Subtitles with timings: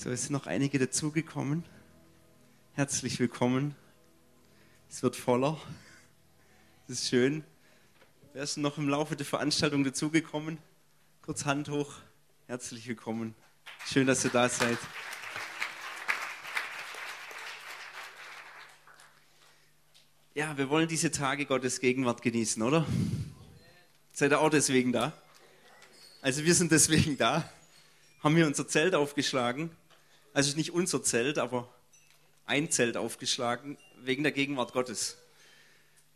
[0.00, 1.64] So, es sind noch einige dazugekommen.
[2.74, 3.74] Herzlich willkommen.
[4.88, 5.60] Es wird voller.
[6.86, 7.42] Das ist schön.
[8.32, 10.58] Wer ist noch im Laufe der Veranstaltung dazugekommen?
[11.20, 11.96] Kurz Hand hoch.
[12.46, 13.34] Herzlich willkommen.
[13.88, 14.78] Schön, dass ihr da seid.
[20.32, 22.86] Ja, wir wollen diese Tage Gottes Gegenwart genießen, oder?
[24.12, 25.12] Seid ihr auch deswegen da?
[26.22, 27.50] Also wir sind deswegen da,
[28.22, 29.72] haben hier unser Zelt aufgeschlagen
[30.32, 31.72] also nicht unser Zelt, aber
[32.46, 35.18] ein Zelt aufgeschlagen wegen der Gegenwart Gottes.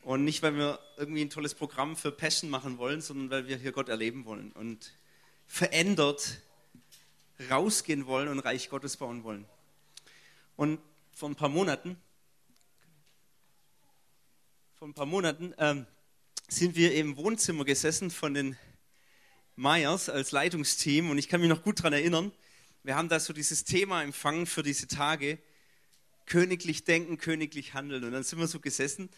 [0.02, 3.56] Und nicht, weil wir irgendwie ein tolles Programm für Passion machen wollen, sondern weil wir
[3.56, 4.92] hier Gott erleben wollen und
[5.46, 6.40] verändert
[7.50, 9.44] rausgehen wollen und Reich Gottes bauen wollen.
[10.56, 10.80] Und
[11.12, 11.96] vor ein paar Monaten,
[14.74, 15.86] vor ein paar Monaten ähm,
[16.48, 18.56] sind wir im Wohnzimmer gesessen von den
[19.56, 22.32] Myers als Leitungsteam und ich kann mich noch gut daran erinnern,
[22.84, 25.38] wir haben da so dieses Thema empfangen für diese Tage,
[26.26, 28.04] königlich denken, königlich handeln.
[28.04, 29.08] Und dann sind wir so gesessen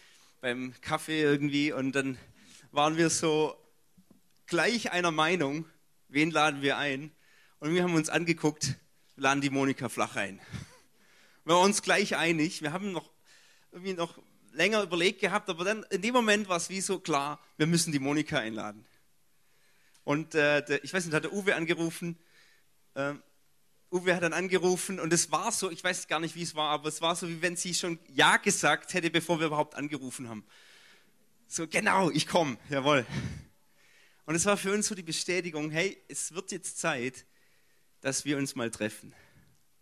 [0.41, 2.17] beim Kaffee irgendwie und dann
[2.71, 3.55] waren wir so
[4.45, 5.65] gleich einer Meinung,
[6.09, 7.11] wen laden wir ein?
[7.59, 8.75] Und wir haben uns angeguckt,
[9.15, 10.39] laden die Monika Flach ein.
[11.43, 13.09] Wir waren uns gleich einig, wir haben noch
[13.71, 14.19] irgendwie noch
[14.51, 17.91] länger überlegt gehabt, aber dann in dem Moment war es wie so klar, wir müssen
[17.91, 18.85] die Monika einladen.
[20.03, 22.17] Und äh, der, ich weiß nicht, hat der Uwe angerufen,
[22.93, 23.15] äh,
[23.95, 26.71] Uwe hat dann angerufen und es war so, ich weiß gar nicht, wie es war,
[26.71, 30.27] aber es war so, wie wenn sie schon Ja gesagt hätte, bevor wir überhaupt angerufen
[30.27, 30.45] haben.
[31.47, 33.05] So, genau, ich komme, jawohl.
[34.25, 37.25] Und es war für uns so die Bestätigung, hey, es wird jetzt Zeit,
[38.01, 39.13] dass wir uns mal treffen.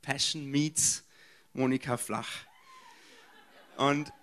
[0.03, 1.03] Passion meets
[1.53, 2.45] Monika Flach.
[3.77, 4.13] Und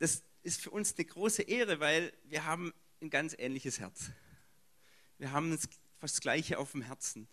[0.00, 4.10] das ist für uns eine große Ehre, weil wir haben ein ganz ähnliches Herz.
[5.16, 5.58] Wir haben
[5.98, 7.26] fast das Gleiche auf dem Herzen.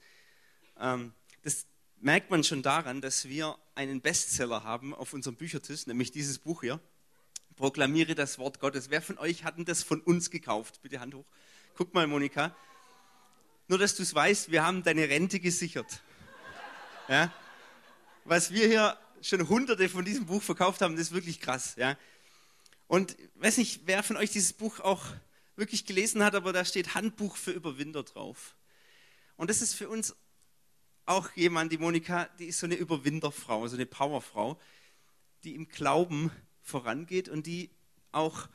[0.80, 1.66] Ähm, das
[2.02, 6.62] merkt man schon daran, dass wir einen Bestseller haben auf unserem Büchertisch, nämlich dieses Buch
[6.62, 6.80] hier.
[7.56, 8.90] Proklamiere das Wort Gottes.
[8.90, 10.82] Wer von euch hat denn das von uns gekauft?
[10.82, 11.26] Bitte Hand hoch.
[11.76, 12.56] Guck mal, Monika.
[13.68, 16.02] Nur, dass du es weißt, wir haben deine Rente gesichert.
[17.08, 17.32] Ja?
[18.26, 21.76] Was wir hier schon hunderte von diesem Buch verkauft haben, das ist wirklich krass.
[21.78, 21.98] Ja?
[22.88, 25.06] Und weiß nicht, wer von euch dieses Buch auch
[25.56, 28.56] wirklich gelesen hat, aber da steht Handbuch für Überwinder drauf.
[29.38, 30.16] Und das ist für uns
[31.12, 34.60] auch jemand, die Monika, die ist so eine Überwinderfrau, so eine Powerfrau,
[35.44, 37.70] die im Glauben vorangeht und die
[38.12, 38.48] auch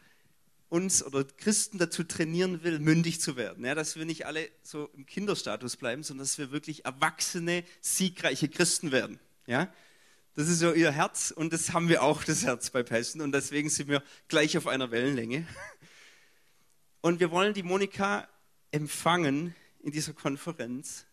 [0.68, 3.64] uns oder Christen dazu trainieren will, mündig zu werden.
[3.64, 8.48] Ja, dass wir nicht alle so im Kinderstatus bleiben, sondern dass wir wirklich erwachsene, siegreiche
[8.48, 9.20] Christen werden.
[9.46, 9.72] Ja,
[10.34, 13.32] das ist so ihr Herz und das haben wir auch, das Herz bei Passion und
[13.32, 15.46] deswegen sind wir gleich auf einer Wellenlänge.
[17.00, 18.28] Und wir wollen die Monika
[18.72, 21.06] empfangen in dieser Konferenz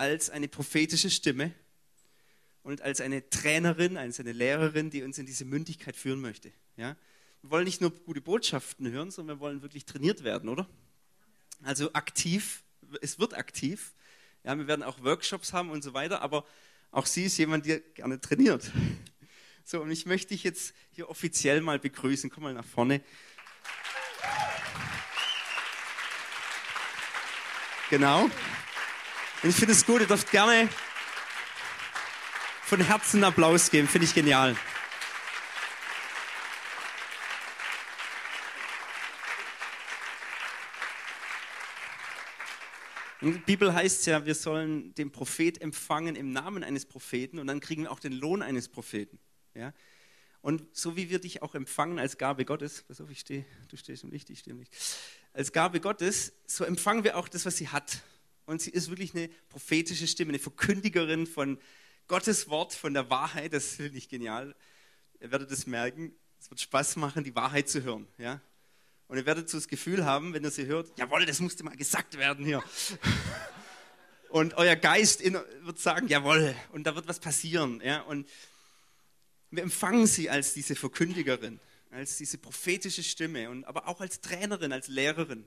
[0.00, 1.52] als eine prophetische Stimme
[2.62, 6.50] und als eine Trainerin, als eine Lehrerin, die uns in diese Mündigkeit führen möchte.
[6.78, 6.96] Ja?
[7.42, 10.66] Wir wollen nicht nur gute Botschaften hören, sondern wir wollen wirklich trainiert werden, oder?
[11.62, 12.64] Also aktiv,
[13.02, 13.92] es wird aktiv.
[14.42, 16.46] Ja, wir werden auch Workshops haben und so weiter, aber
[16.92, 18.72] auch sie ist jemand, der gerne trainiert.
[19.62, 22.28] So, und ich möchte dich jetzt hier offiziell mal begrüßen.
[22.28, 23.02] Komm mal nach vorne.
[27.90, 28.28] Genau.
[29.42, 30.68] Und ich finde es gut, ihr dürft gerne
[32.62, 34.54] von Herzen Applaus geben, finde ich genial.
[43.22, 47.46] In der Bibel heißt ja, wir sollen den Prophet empfangen im Namen eines Propheten und
[47.46, 49.18] dann kriegen wir auch den Lohn eines Propheten.
[49.54, 49.72] Ja?
[50.42, 53.76] Und so wie wir dich auch empfangen als Gabe Gottes, pass auf, ich stehe, du
[53.76, 54.76] stehst im Licht, ich stehe im Licht,
[55.32, 58.02] als Gabe Gottes, so empfangen wir auch das, was sie hat.
[58.50, 61.56] Und sie ist wirklich eine prophetische Stimme, eine Verkündigerin von
[62.08, 63.52] Gottes Wort, von der Wahrheit.
[63.52, 64.56] Das finde ich genial.
[65.20, 68.08] Ihr werdet es merken, es wird Spaß machen, die Wahrheit zu hören.
[68.18, 68.40] Ja?
[69.06, 71.76] Und ihr werdet so das Gefühl haben, wenn ihr sie hört, jawohl, das musste mal
[71.76, 72.60] gesagt werden hier.
[74.30, 77.80] Und euer Geist wird sagen, jawohl, und da wird was passieren.
[77.84, 78.02] Ja?
[78.02, 78.28] Und
[79.50, 81.58] wir empfangen sie als diese Verkündigerin,
[81.90, 85.44] als diese prophetische Stimme, und aber auch als Trainerin, als Lehrerin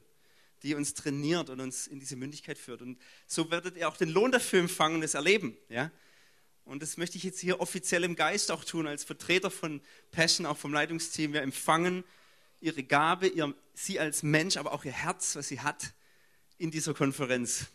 [0.64, 2.82] die uns trainiert und uns in diese Mündigkeit führt.
[2.82, 5.58] Und so werdet ihr auch den Lohn dafür empfangen und es erleben.
[5.70, 5.92] Ja?
[6.66, 9.82] Und das möchte ich jetzt hier offiziell im Geist auch tun, als Vertreter von
[10.12, 11.34] Passion, auch vom Leitungsteam.
[11.34, 12.04] Wir empfangen
[12.62, 15.94] ihre Gabe, ihr, sie als Mensch, aber auch ihr Herz, was sie hat,
[16.58, 17.66] in dieser Konferenz.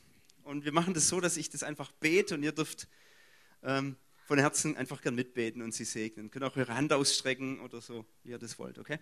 [0.44, 2.88] Und wir machen das so, dass ich das einfach bete und ihr dürft
[3.62, 6.26] ähm, von Herzen einfach gern mitbeten und sie segnen.
[6.26, 8.99] Ihr könnt auch eure Hand ausstrecken oder so, wie ihr das wollt, okay?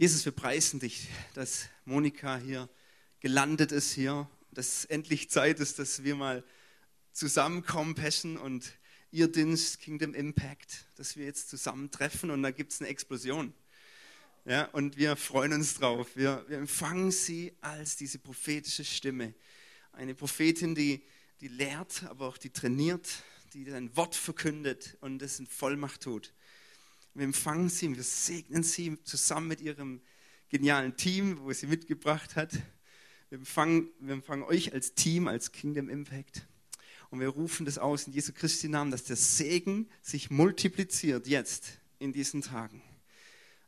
[0.00, 2.68] Jesus, wir preisen dich, dass Monika hier
[3.18, 6.44] gelandet ist hier, dass endlich Zeit ist, dass wir mal
[7.10, 8.74] zusammenkommen, Passion und
[9.10, 13.52] ihr Dienst, Kingdom Impact, dass wir jetzt zusammentreffen und da gibt es eine Explosion.
[14.44, 16.06] Ja, und wir freuen uns drauf.
[16.14, 19.34] Wir, wir empfangen sie als diese prophetische Stimme.
[19.90, 21.02] Eine Prophetin, die,
[21.40, 23.08] die lehrt, aber auch die trainiert,
[23.52, 26.32] die ein Wort verkündet und es in Vollmacht tut.
[27.18, 30.00] Wir empfangen sie wir segnen sie zusammen mit ihrem
[30.50, 32.52] genialen Team, wo sie mitgebracht hat.
[33.28, 36.46] Wir empfangen, wir empfangen euch als Team, als Kingdom Impact.
[37.10, 41.80] Und wir rufen das aus in Jesu Christi Namen, dass der Segen sich multipliziert jetzt
[41.98, 42.80] in diesen Tagen.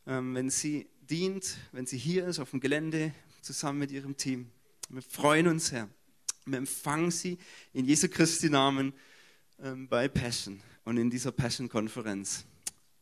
[0.06, 3.12] Ähm, wenn sie dient, wenn sie hier ist auf dem Gelände
[3.42, 4.48] zusammen mit ihrem Team.
[4.90, 5.88] Wir freuen uns, Herr.
[6.46, 7.36] Wir empfangen sie
[7.72, 8.92] in Jesu Christi Namen
[9.58, 12.44] ähm, bei Passion und in dieser Passion-Konferenz.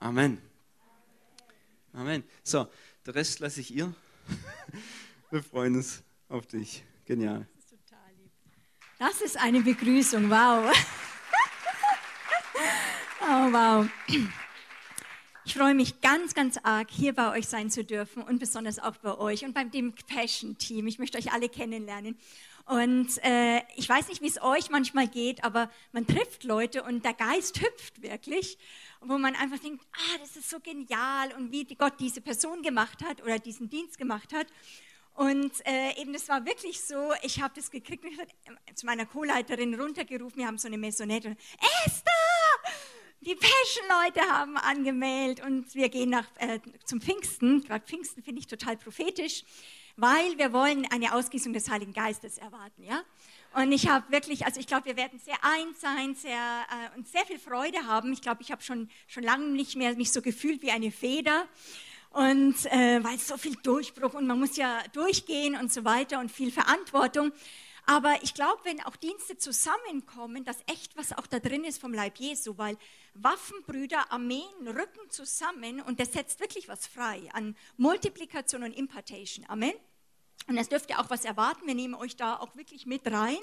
[0.00, 0.41] Amen.
[1.93, 2.23] Amen.
[2.45, 2.69] So,
[3.05, 3.93] der Rest lasse ich ihr.
[5.31, 6.85] Wir freuen uns auf dich.
[7.05, 7.47] Genial.
[7.56, 8.31] Das ist total lieb.
[8.99, 10.31] Das ist eine Begrüßung.
[10.31, 10.73] Wow.
[13.31, 13.87] Oh, wow.
[15.45, 18.97] Ich freue mich ganz, ganz arg, hier bei euch sein zu dürfen und besonders auch
[18.97, 20.87] bei euch und beim dem Passion-Team.
[20.87, 22.17] Ich möchte euch alle kennenlernen.
[22.69, 27.03] Und äh, ich weiß nicht, wie es euch manchmal geht, aber man trifft Leute und
[27.03, 28.59] der Geist hüpft wirklich,
[29.00, 33.03] wo man einfach denkt, ah, das ist so genial und wie Gott diese Person gemacht
[33.03, 34.47] hat oder diesen Dienst gemacht hat.
[35.15, 38.31] Und äh, eben, das war wirklich so, ich habe das gekriegt und ich habe
[38.67, 41.39] äh, zu meiner Co-Leiterin runtergerufen, wir haben so eine Maisonette und
[41.85, 42.12] Esther!
[43.21, 47.62] die Passion-Leute haben angemeldet und wir gehen nach, äh, zum Pfingsten.
[47.62, 49.45] Gerade Pfingsten finde ich total prophetisch,
[49.97, 52.85] weil wir wollen eine Ausgießung des Heiligen Geistes erwarten.
[52.85, 53.03] Ja?
[53.55, 57.09] Und ich habe wirklich, also ich glaube, wir werden sehr eins sein sehr, äh, und
[57.09, 58.12] sehr viel Freude haben.
[58.12, 61.47] Ich glaube, ich habe schon, schon lange nicht mehr mich so gefühlt wie eine Feder.
[62.11, 66.31] Und äh, weil so viel Durchbruch und man muss ja durchgehen und so weiter und
[66.31, 67.33] viel Verantwortung.
[67.87, 71.95] Aber ich glaube, wenn auch Dienste zusammenkommen, dass echt was auch da drin ist vom
[71.95, 72.77] Leib Jesu, weil
[73.15, 79.47] Waffenbrüder, Armeen rücken zusammen und das setzt wirklich was frei an Multiplikation und Impartation.
[79.49, 79.73] Amen.
[80.49, 81.67] Und das dürft ihr auch was erwarten.
[81.67, 83.37] Wir nehmen euch da auch wirklich mit rein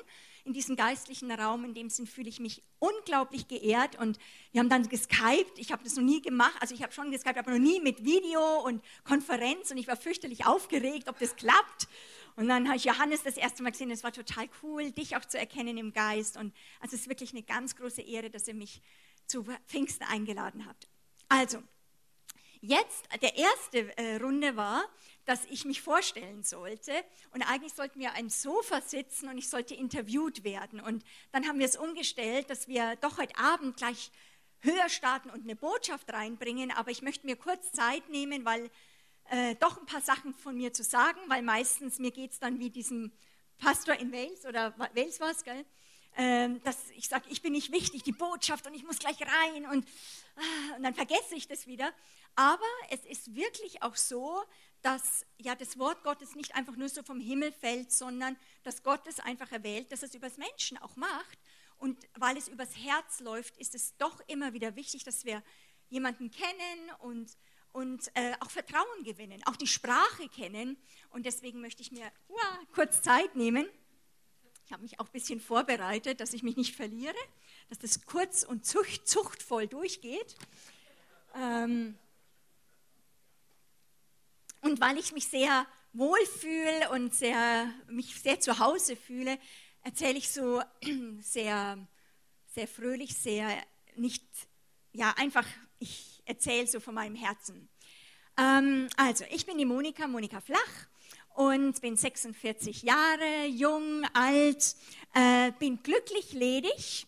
[0.43, 1.63] in diesen geistlichen Raum.
[1.63, 3.95] In dem Sinn fühle ich mich unglaublich geehrt.
[3.99, 4.17] Und
[4.51, 5.57] wir haben dann geskypt.
[5.57, 6.55] Ich habe das noch nie gemacht.
[6.61, 9.69] Also ich habe schon geskypt, aber noch nie mit Video und Konferenz.
[9.69, 11.87] Und ich war fürchterlich aufgeregt, ob das klappt.
[12.37, 13.91] Und dann habe ich Johannes das erste Mal gesehen.
[13.91, 16.37] Es war total cool, dich auch zu erkennen im Geist.
[16.37, 18.81] Und also es ist wirklich eine ganz große Ehre, dass ihr mich
[19.27, 20.87] zu Pfingsten eingeladen habt.
[21.29, 21.61] Also,
[22.61, 24.83] jetzt, der erste äh, Runde war,
[25.25, 26.91] dass ich mich vorstellen sollte.
[27.33, 30.79] Und eigentlich sollten wir ein Sofa sitzen und ich sollte interviewt werden.
[30.79, 34.11] Und dann haben wir es umgestellt, dass wir doch heute Abend gleich
[34.59, 36.71] höher starten und eine Botschaft reinbringen.
[36.71, 38.69] Aber ich möchte mir kurz Zeit nehmen, weil
[39.29, 42.59] äh, doch ein paar Sachen von mir zu sagen, weil meistens mir geht es dann
[42.59, 43.11] wie diesem
[43.57, 45.65] Pastor in Wales oder Wales war es, gell?
[46.17, 49.65] Ähm, dass ich sage, ich bin nicht wichtig, die Botschaft und ich muss gleich rein
[49.65, 49.85] und,
[50.37, 51.91] ah, und dann vergesse ich das wieder.
[52.35, 54.41] Aber es ist wirklich auch so,
[54.85, 59.07] dass ja das Wort Gottes nicht einfach nur so vom Himmel fällt, sondern dass Gott
[59.07, 61.39] es einfach erwählt, dass es übers Menschen auch macht.
[61.79, 65.41] Und weil es übers Herz läuft, ist es doch immer wieder wichtig, dass wir
[65.89, 67.35] jemanden kennen und
[67.71, 70.77] und äh, auch Vertrauen gewinnen, auch die Sprache kennen.
[71.09, 73.67] Und deswegen möchte ich mir uah, kurz Zeit nehmen.
[74.65, 77.17] Ich habe mich auch ein bisschen vorbereitet, dass ich mich nicht verliere,
[77.67, 80.37] dass das kurz und zucht, zuchtvoll durchgeht.
[81.35, 81.97] Ähm
[84.65, 89.37] und weil ich mich sehr wohlfühle und sehr, mich sehr zu Hause fühle,
[89.83, 90.61] erzähle ich so
[91.21, 91.77] sehr,
[92.47, 93.47] sehr fröhlich, sehr
[93.95, 94.23] nicht,
[94.91, 95.45] ja, einfach,
[95.77, 97.69] ich erzähle so von meinem Herzen.
[98.37, 100.87] Ähm, also, ich bin die Monika, Monika Flach
[101.35, 104.75] und bin 46 Jahre, jung, alt,
[105.13, 107.05] äh, bin glücklich ledig.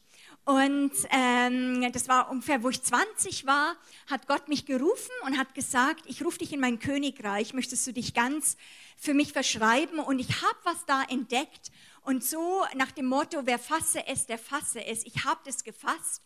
[0.47, 3.75] Und ähm, das war ungefähr, wo ich 20 war,
[4.09, 7.91] hat Gott mich gerufen und hat gesagt, ich rufe dich in mein Königreich, möchtest du
[7.91, 8.55] dich ganz
[8.95, 9.99] für mich verschreiben?
[9.99, 11.69] Und ich habe was da entdeckt.
[12.01, 15.05] Und so nach dem Motto, wer fasse es, der fasse es.
[15.05, 16.21] Ich habe das gefasst.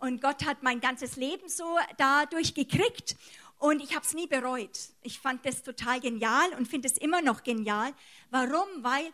[0.00, 3.14] Und Gott hat mein ganzes Leben so dadurch gekriegt.
[3.60, 4.80] Und ich habe es nie bereut.
[5.02, 7.92] Ich fand das total genial und finde es immer noch genial.
[8.30, 8.66] Warum?
[8.78, 9.12] Weil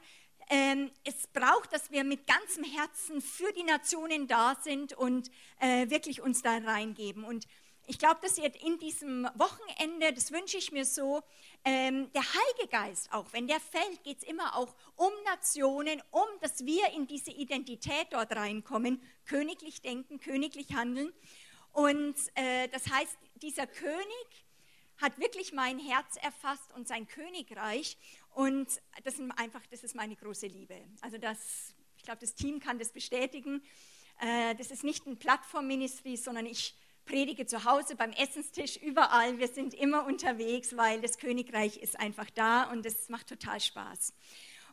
[0.48, 5.90] ähm, es braucht, dass wir mit ganzem Herzen für die Nationen da sind und äh,
[5.90, 7.24] wirklich uns da reingeben.
[7.24, 7.46] Und
[7.88, 11.22] ich glaube, dass ihr in diesem Wochenende, das wünsche ich mir so,
[11.64, 16.26] ähm, der Heilige Geist auch, wenn der fällt, geht es immer auch um Nationen, um,
[16.40, 21.12] dass wir in diese Identität dort reinkommen, königlich denken, königlich handeln.
[21.72, 24.46] Und äh, das heißt, dieser König
[25.00, 27.96] hat wirklich mein Herz erfasst und sein Königreich.
[28.36, 28.68] Und
[29.02, 30.74] das, sind einfach, das ist meine große Liebe.
[31.00, 33.62] Also das, ich glaube, das Team kann das bestätigen.
[34.20, 36.74] Äh, das ist nicht ein Plattformministry, sondern ich
[37.06, 39.38] predige zu Hause, beim Essenstisch, überall.
[39.38, 44.12] Wir sind immer unterwegs, weil das Königreich ist einfach da und es macht total Spaß.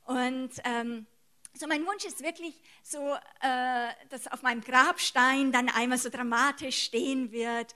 [0.07, 1.05] Und ähm,
[1.53, 6.83] so mein Wunsch ist wirklich so, äh, dass auf meinem Grabstein dann einmal so dramatisch
[6.83, 7.73] stehen wird.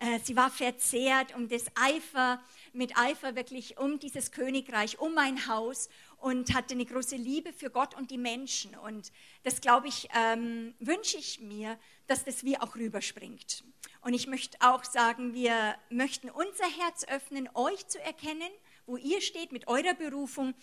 [0.00, 2.42] Äh, sie war verzehrt um das Eifer,
[2.72, 7.68] mit Eifer wirklich um dieses Königreich, um mein Haus und hatte eine große Liebe für
[7.68, 8.74] Gott und die Menschen.
[8.74, 13.62] Und das, glaube ich, ähm, wünsche ich mir, dass das wie auch rüberspringt.
[14.00, 18.50] Und ich möchte auch sagen, wir möchten unser Herz öffnen, euch zu erkennen,
[18.86, 20.54] wo ihr steht mit eurer Berufung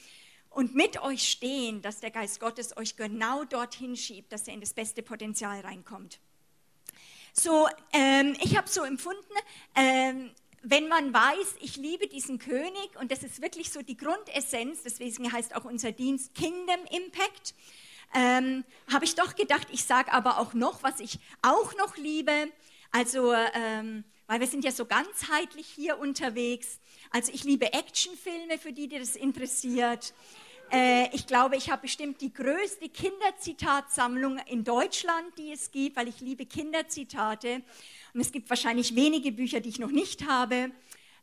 [0.49, 4.61] und mit euch stehen, dass der Geist Gottes euch genau dorthin schiebt, dass er in
[4.61, 6.19] das beste Potenzial reinkommt.
[7.39, 9.21] So, ähm, ich habe so empfunden,
[9.75, 10.31] ähm,
[10.63, 15.31] wenn man weiß, ich liebe diesen König und das ist wirklich so die Grundessenz, deswegen
[15.31, 17.53] heißt auch unser Dienst Kingdom Impact,
[18.15, 22.51] ähm, habe ich doch gedacht, ich sage aber auch noch, was ich auch noch liebe.
[22.91, 26.79] Also, ähm, weil wir sind ja so ganzheitlich hier unterwegs.
[27.11, 30.13] Also ich liebe Actionfilme, für die, die das interessiert.
[30.71, 36.07] Äh, ich glaube, ich habe bestimmt die größte Kinderzitatsammlung in Deutschland, die es gibt, weil
[36.07, 37.61] ich liebe Kinderzitate.
[38.13, 40.71] Und es gibt wahrscheinlich wenige Bücher, die ich noch nicht habe.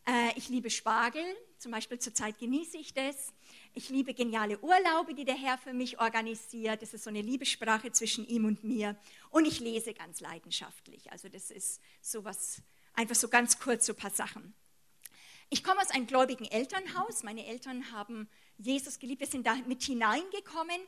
[0.07, 1.25] Äh, ich liebe Spargel,
[1.59, 3.33] zum Beispiel zurzeit genieße ich das.
[3.75, 6.81] Ich liebe geniale Urlaube, die der Herr für mich organisiert.
[6.81, 8.97] Das ist so eine Liebessprache zwischen ihm und mir.
[9.31, 11.11] Und ich lese ganz leidenschaftlich.
[11.13, 12.63] Also das ist sowas,
[12.95, 14.55] einfach so ganz kurz so ein paar Sachen.
[15.51, 17.23] Ich komme aus einem gläubigen Elternhaus.
[17.23, 19.20] Meine Eltern haben Jesus geliebt.
[19.20, 20.80] Wir sind da mit hineingekommen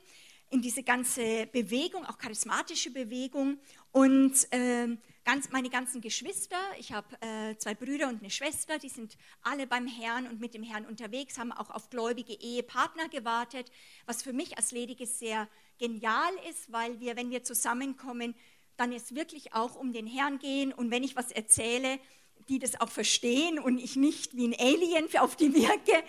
[0.51, 3.59] in diese ganze Bewegung, auch charismatische Bewegung.
[3.91, 8.89] Und äh, ganz, meine ganzen Geschwister, ich habe äh, zwei Brüder und eine Schwester, die
[8.89, 13.71] sind alle beim Herrn und mit dem Herrn unterwegs, haben auch auf gläubige Ehepartner gewartet,
[14.07, 18.35] was für mich als Ledige sehr genial ist, weil wir, wenn wir zusammenkommen,
[18.77, 21.99] dann es wirklich auch um den Herrn gehen und wenn ich was erzähle,
[22.49, 26.03] die das auch verstehen und ich nicht wie ein Alien auf die wirke.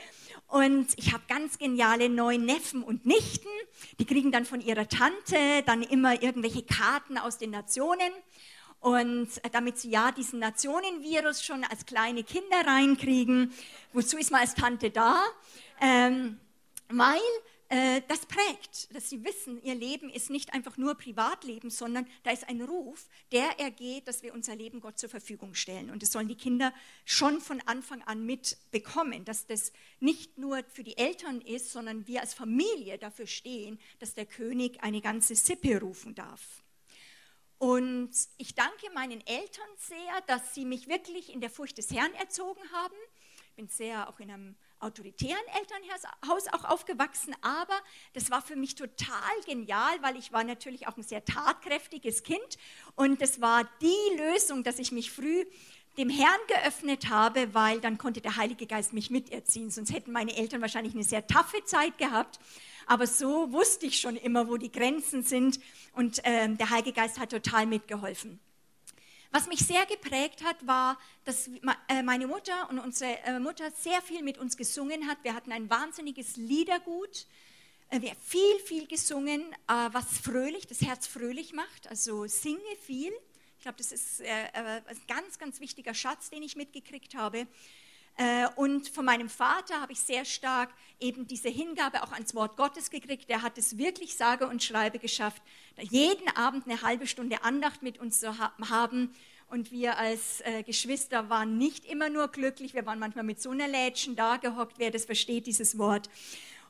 [0.47, 3.49] Und ich habe ganz geniale neue Neffen und Nichten,
[3.99, 8.11] die kriegen dann von ihrer Tante dann immer irgendwelche Karten aus den Nationen.
[8.79, 13.51] Und damit sie ja diesen Nationenvirus schon als kleine Kinder reinkriegen,
[13.91, 15.21] wozu ist man als Tante da?
[15.81, 16.39] Ähm,
[16.89, 17.19] weil
[17.69, 22.31] äh, das prägt, dass sie wissen, ihr Leben ist nicht einfach nur Privatleben, sondern da
[22.31, 25.89] ist ein Ruf, der ergeht, dass wir unser Leben Gott zur Verfügung stellen.
[25.89, 30.83] Und das sollen die Kinder schon von Anfang an mitbekommen, dass das nicht nur für
[30.83, 35.81] die Eltern ist, sondern wir als Familie dafür stehen, dass der König eine ganze Sippe
[35.81, 36.63] rufen darf.
[37.57, 42.13] Und ich danke meinen Eltern sehr, dass sie mich wirklich in der Furcht des Herrn
[42.13, 42.95] erzogen haben.
[43.49, 47.79] Ich bin sehr auch in einem autoritären Elternhaus auch aufgewachsen, aber
[48.13, 52.57] das war für mich total genial, weil ich war natürlich auch ein sehr tatkräftiges Kind
[52.95, 55.45] und das war die Lösung, dass ich mich früh
[55.97, 60.35] dem Herrn geöffnet habe, weil dann konnte der Heilige Geist mich miterziehen, sonst hätten meine
[60.35, 62.39] Eltern wahrscheinlich eine sehr taffe Zeit gehabt.
[62.85, 65.59] Aber so wusste ich schon immer, wo die Grenzen sind
[65.93, 68.39] und äh, der Heilige Geist hat total mitgeholfen.
[69.31, 71.49] Was mich sehr geprägt hat, war, dass
[71.89, 75.17] äh, meine Mutter und unsere äh, Mutter sehr viel mit uns gesungen hat.
[75.23, 77.27] Wir hatten ein wahnsinniges Liedergut.
[77.89, 81.87] Äh, wir haben viel, viel gesungen, was fröhlich, das Herz fröhlich macht.
[81.87, 83.11] Also singe viel.
[83.57, 87.47] Ich glaube, das ist ein ganz, ganz wichtiger Schatz, den ich mitgekriegt habe.
[88.17, 90.69] Äh, und von meinem Vater habe ich sehr stark
[90.99, 93.29] eben diese Hingabe auch ans Wort Gottes gekriegt.
[93.29, 95.41] Der hat es wirklich sage und schreibe geschafft,
[95.79, 99.13] jeden Abend eine halbe Stunde Andacht mit uns zu haben.
[99.49, 103.51] Und wir als äh, Geschwister waren nicht immer nur glücklich, wir waren manchmal mit so
[103.51, 106.09] einer Lädchen da gehockt, wer das versteht, dieses Wort.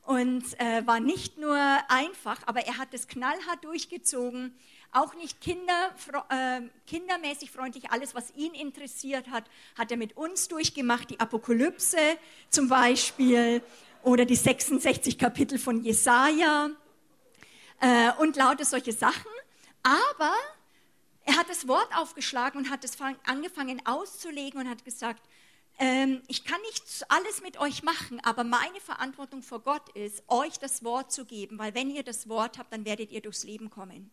[0.05, 1.57] Und äh, war nicht nur
[1.89, 4.53] einfach, aber er hat es knallhart durchgezogen
[4.91, 5.93] auch nicht kinder,
[6.29, 7.91] äh, kindermäßig freundlich.
[7.91, 9.45] Alles, was ihn interessiert hat,
[9.77, 11.09] hat er mit uns durchgemacht.
[11.09, 11.97] Die Apokalypse
[12.49, 13.61] zum Beispiel
[14.03, 16.69] oder die 66 Kapitel von Jesaja
[17.79, 19.31] äh, und lauter solche Sachen.
[19.83, 20.33] Aber
[21.25, 25.21] er hat das Wort aufgeschlagen und hat es angefangen auszulegen und hat gesagt,
[25.79, 30.57] ähm, ich kann nicht alles mit euch machen, aber meine Verantwortung vor Gott ist, euch
[30.57, 33.69] das Wort zu geben, weil wenn ihr das Wort habt, dann werdet ihr durchs Leben
[33.69, 34.09] kommen.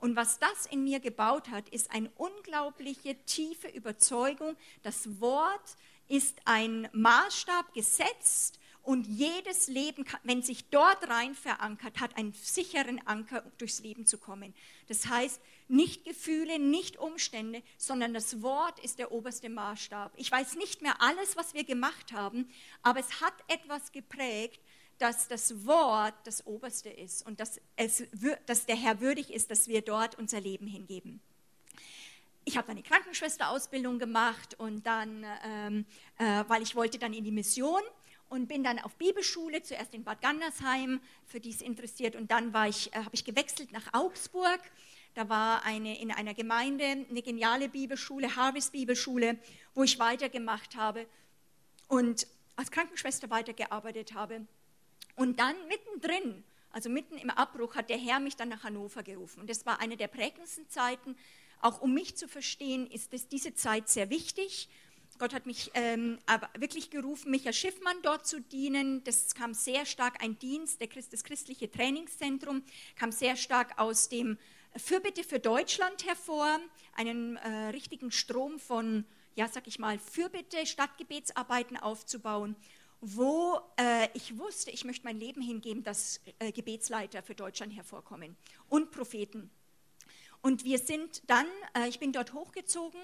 [0.00, 4.56] Und was das in mir gebaut hat, ist eine unglaubliche tiefe Überzeugung.
[4.82, 5.76] Das Wort
[6.08, 13.06] ist ein Maßstab gesetzt und jedes Leben, wenn sich dort rein verankert, hat einen sicheren
[13.06, 14.54] Anker, um durchs Leben zu kommen.
[14.88, 20.12] Das heißt, nicht Gefühle, nicht Umstände, sondern das Wort ist der oberste Maßstab.
[20.16, 22.50] Ich weiß nicht mehr alles, was wir gemacht haben,
[22.82, 24.60] aber es hat etwas geprägt,
[25.00, 28.04] dass das Wort das Oberste ist und dass, es,
[28.46, 31.20] dass der Herr würdig ist, dass wir dort unser Leben hingeben.
[32.44, 35.86] Ich habe eine Krankenschwesterausbildung gemacht und dann, ähm,
[36.18, 37.80] äh, weil ich wollte dann in die Mission
[38.28, 42.54] und bin dann auf Bibelschule, zuerst in Bad Gandersheim, für die es interessiert, und dann
[42.68, 44.60] ich, äh, habe ich gewechselt nach Augsburg.
[45.14, 49.38] Da war eine, in einer Gemeinde eine geniale Bibelschule, Harvest Bibelschule,
[49.74, 51.06] wo ich weitergemacht habe
[51.88, 52.26] und
[52.56, 54.46] als Krankenschwester weitergearbeitet habe.
[55.20, 59.42] Und dann mittendrin, also mitten im Abbruch, hat der Herr mich dann nach Hannover gerufen.
[59.42, 61.14] Und das war eine der prägendsten Zeiten.
[61.60, 64.70] Auch um mich zu verstehen, ist das, diese Zeit sehr wichtig.
[65.18, 69.04] Gott hat mich ähm, aber wirklich gerufen, mich als Schiffmann dort zu dienen.
[69.04, 72.62] Das kam sehr stark, ein Dienst, der Christ, das christliche Trainingszentrum
[72.96, 74.38] kam sehr stark aus dem
[74.74, 76.60] Fürbitte für Deutschland hervor,
[76.94, 79.04] einen äh, richtigen Strom von,
[79.36, 82.56] ja, sag ich mal, Fürbitte, Stadtgebetsarbeiten aufzubauen,
[83.00, 88.36] wo äh, ich wusste, ich möchte mein Leben hingeben, dass äh, Gebetsleiter für Deutschland hervorkommen
[88.68, 89.50] und Propheten.
[90.42, 93.00] Und wir sind dann, äh, ich bin dort hochgezogen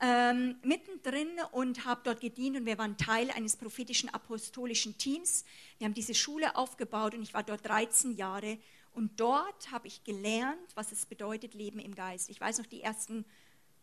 [0.00, 5.44] ähm, mittendrin und habe dort gedient und wir waren Teil eines prophetischen apostolischen Teams.
[5.78, 8.58] Wir haben diese Schule aufgebaut und ich war dort 13 Jahre
[8.92, 12.30] und dort habe ich gelernt, was es bedeutet, Leben im Geist.
[12.30, 13.24] Ich weiß noch, die ersten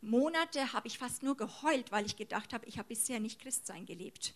[0.01, 3.86] Monate habe ich fast nur geheult, weil ich gedacht habe, ich habe bisher nicht Christsein
[3.86, 4.36] gelebt.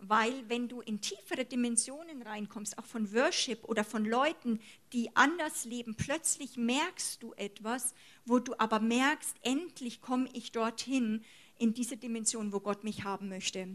[0.00, 4.60] Weil wenn du in tiefere Dimensionen reinkommst, auch von Worship oder von Leuten,
[4.92, 11.24] die anders leben, plötzlich merkst du etwas, wo du aber merkst, endlich komme ich dorthin,
[11.58, 13.68] in diese Dimension, wo Gott mich haben möchte.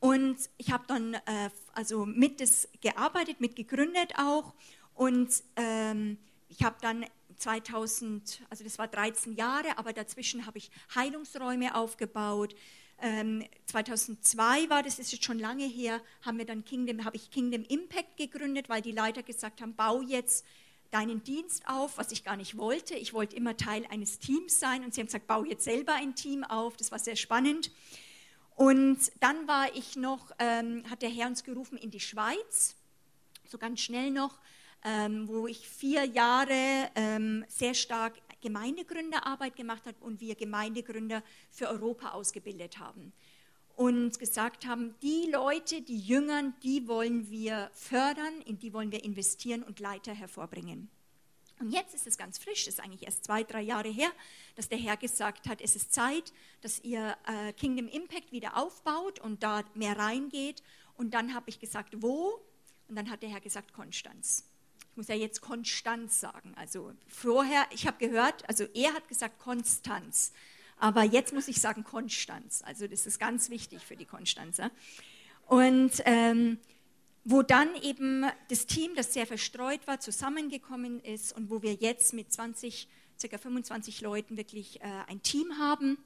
[0.00, 4.54] Und ich habe dann äh, also mit das gearbeitet, mit gegründet auch.
[4.94, 6.18] Und ähm,
[6.48, 7.06] ich habe dann
[7.36, 12.54] 2000, also das war 13 Jahre, aber dazwischen habe ich Heilungsräume aufgebaut.
[13.00, 17.30] Ähm, 2002 war das, ist jetzt schon lange her, haben wir dann Kingdom, habe ich
[17.30, 20.44] Kingdom Impact gegründet, weil die Leiter gesagt haben, bau jetzt
[20.90, 22.94] deinen Dienst auf, was ich gar nicht wollte.
[22.94, 26.14] Ich wollte immer Teil eines Teams sein und sie haben gesagt, bau jetzt selber ein
[26.14, 26.76] Team auf.
[26.76, 27.72] Das war sehr spannend.
[28.54, 32.76] Und dann war ich noch, ähm, hat der Herr uns gerufen in die Schweiz,
[33.44, 34.38] so ganz schnell noch,
[34.84, 38.14] ähm, wo ich vier Jahre ähm, sehr stark
[38.44, 43.12] Gemeindegründerarbeit gemacht habe und wir Gemeindegründer für Europa ausgebildet haben
[43.76, 49.02] und gesagt haben, die Leute, die Jüngern, die wollen wir fördern, in die wollen wir
[49.02, 50.90] investieren und Leiter hervorbringen.
[51.60, 54.10] Und jetzt ist es ganz frisch, es ist eigentlich erst zwei, drei Jahre her,
[54.56, 59.20] dass der Herr gesagt hat, es ist Zeit, dass ihr äh, Kingdom Impact wieder aufbaut
[59.20, 60.62] und da mehr reingeht.
[60.96, 62.40] Und dann habe ich gesagt, wo?
[62.88, 64.44] Und dann hat der Herr gesagt, Konstanz.
[64.94, 66.54] Ich muss ja jetzt Konstanz sagen.
[66.54, 70.32] Also vorher, ich habe gehört, also er hat gesagt Konstanz.
[70.78, 72.62] Aber jetzt muss ich sagen Konstanz.
[72.64, 74.70] Also das ist ganz wichtig für die Konstanzer.
[75.48, 76.58] Und ähm,
[77.24, 82.12] wo dann eben das Team, das sehr verstreut war, zusammengekommen ist und wo wir jetzt
[82.12, 82.86] mit 20,
[83.20, 83.36] ca.
[83.36, 85.98] 25 Leuten wirklich äh, ein Team haben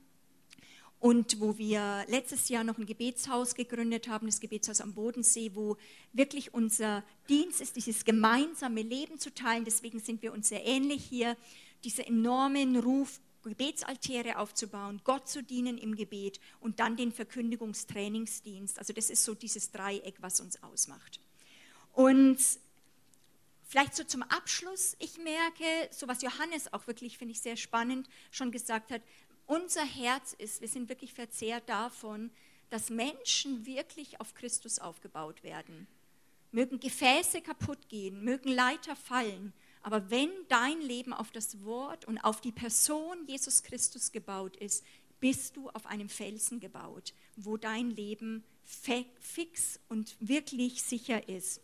[1.00, 5.76] und wo wir letztes Jahr noch ein Gebetshaus gegründet haben, das Gebetshaus am Bodensee, wo
[6.12, 9.64] wirklich unser Dienst ist, dieses gemeinsame Leben zu teilen.
[9.64, 11.36] Deswegen sind wir uns sehr ähnlich hier,
[11.84, 18.78] dieser enormen Ruf, Gebetsaltäre aufzubauen, Gott zu dienen im Gebet und dann den Verkündigungstrainingsdienst.
[18.78, 21.20] Also das ist so dieses Dreieck, was uns ausmacht.
[21.92, 22.38] Und
[23.64, 28.08] vielleicht so zum Abschluss, ich merke, so was Johannes auch wirklich, finde ich sehr spannend,
[28.30, 29.02] schon gesagt hat,
[29.48, 32.30] unser Herz ist, wir sind wirklich verzehrt davon,
[32.70, 35.88] dass Menschen wirklich auf Christus aufgebaut werden.
[36.52, 42.18] Mögen Gefäße kaputt gehen, mögen Leiter fallen, aber wenn dein Leben auf das Wort und
[42.18, 44.84] auf die Person Jesus Christus gebaut ist,
[45.18, 51.60] bist du auf einem Felsen gebaut, wo dein Leben fix und wirklich sicher ist.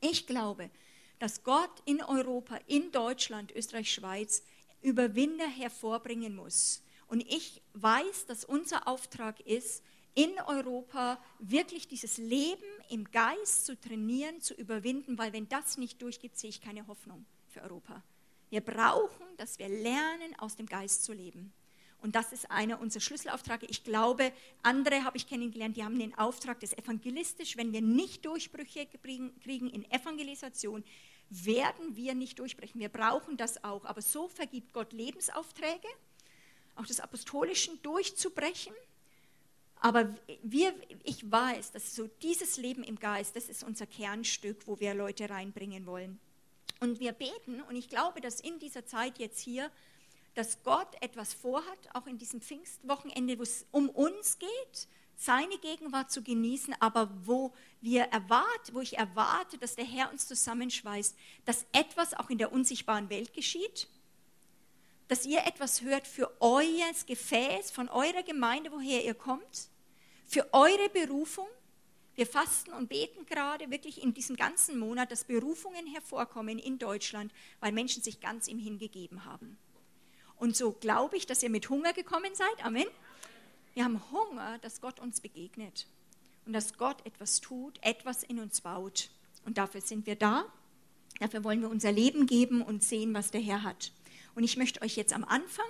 [0.00, 0.70] Ich glaube,
[1.18, 4.42] dass Gott in Europa, in Deutschland, Österreich, Schweiz
[4.82, 9.82] Überwinder hervorbringen muss und ich weiß, dass unser Auftrag ist,
[10.14, 16.00] in Europa wirklich dieses Leben im Geist zu trainieren, zu überwinden, weil wenn das nicht
[16.00, 18.02] durchgeht, sehe ich keine Hoffnung für Europa.
[18.48, 21.52] Wir brauchen, dass wir lernen, aus dem Geist zu leben.
[21.98, 23.66] Und das ist einer unserer Schlüsselaufträge.
[23.66, 27.56] Ich glaube, andere habe ich kennengelernt, die haben den Auftrag des Evangelistisch.
[27.56, 30.84] Wenn wir nicht Durchbrüche kriegen in Evangelisation,
[31.28, 32.80] werden wir nicht durchbrechen.
[32.80, 33.84] Wir brauchen das auch.
[33.84, 35.88] Aber so vergibt Gott Lebensaufträge
[36.76, 38.72] auch des Apostolischen durchzubrechen.
[39.80, 44.80] Aber wir, ich weiß, dass so dieses Leben im Geist, das ist unser Kernstück, wo
[44.80, 46.18] wir Leute reinbringen wollen.
[46.80, 49.70] Und wir beten, und ich glaube, dass in dieser Zeit jetzt hier,
[50.34, 56.10] dass Gott etwas vorhat, auch in diesem Pfingstwochenende, wo es um uns geht, seine Gegenwart
[56.10, 61.64] zu genießen, aber wo wir erwarten, wo ich erwarte, dass der Herr uns zusammenschweißt, dass
[61.72, 63.88] etwas auch in der unsichtbaren Welt geschieht,
[65.08, 69.68] dass ihr etwas hört für euer Gefäß von eurer Gemeinde, woher ihr kommt,
[70.26, 71.46] für eure Berufung.
[72.14, 77.32] Wir fasten und beten gerade wirklich in diesem ganzen Monat, dass Berufungen hervorkommen in Deutschland,
[77.60, 79.58] weil Menschen sich ganz ihm hingegeben haben.
[80.36, 82.64] Und so glaube ich, dass ihr mit Hunger gekommen seid.
[82.64, 82.86] Amen.
[83.74, 85.86] Wir haben Hunger, dass Gott uns begegnet
[86.46, 89.10] und dass Gott etwas tut, etwas in uns baut.
[89.44, 90.46] Und dafür sind wir da.
[91.20, 93.92] Dafür wollen wir unser Leben geben und sehen, was der Herr hat.
[94.36, 95.66] Und ich möchte euch jetzt am Anfang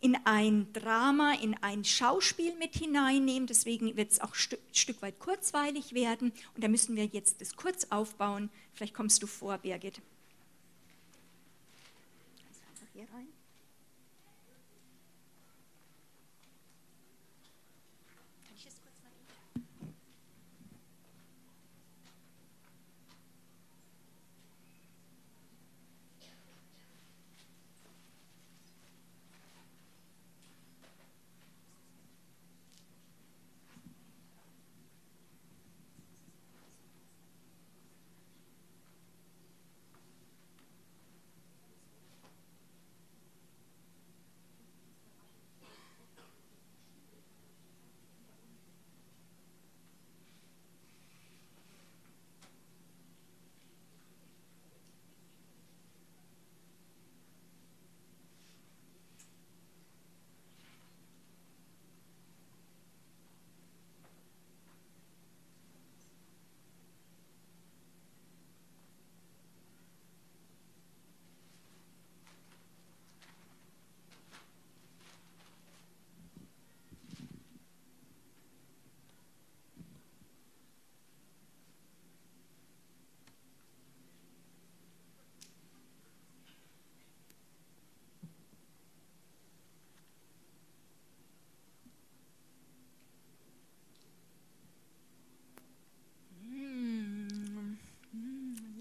[0.00, 3.46] in ein Drama, in ein Schauspiel mit hineinnehmen.
[3.46, 6.32] Deswegen wird es auch ein Stück weit kurzweilig werden.
[6.54, 8.50] Und da müssen wir jetzt das kurz aufbauen.
[8.74, 10.02] Vielleicht kommst du vor, Birgit.
[12.68, 13.28] Einfach hier rein.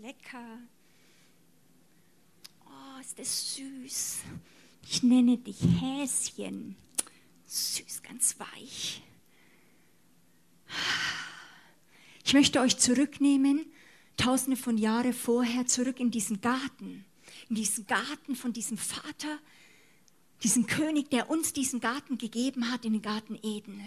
[0.03, 0.59] lecker.
[2.65, 4.17] Oh, ist das süß.
[5.03, 6.77] Nenne dich Häschen.
[7.45, 9.03] Süß, ganz weich.
[12.23, 13.65] Ich möchte euch zurücknehmen,
[14.15, 17.03] tausende von Jahren vorher, zurück in diesen Garten.
[17.49, 19.39] In diesen Garten von diesem Vater,
[20.41, 23.81] diesen König, der uns diesen Garten gegeben hat, in den Garten Eden.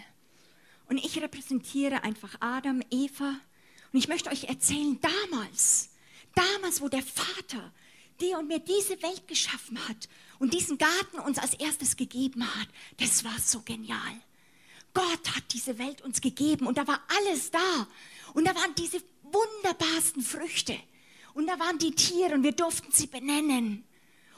[0.89, 3.41] Und ich repräsentiere einfach Adam, Eva.
[3.93, 5.91] Und ich möchte euch erzählen, damals,
[6.37, 7.73] Damals, wo der Vater
[8.21, 12.69] dir und mir diese Welt geschaffen hat und diesen Garten uns als erstes gegeben hat,
[12.99, 14.21] das war so genial.
[14.95, 17.87] Gott hat diese Welt uns gegeben und da war alles da.
[18.33, 20.77] Und da waren diese wunderbarsten Früchte.
[21.35, 23.85] Und da waren die Tiere und wir durften sie benennen.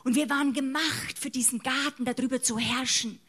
[0.02, 3.20] Und wir waren gemacht für diesen Garten, darüber zu herrschen.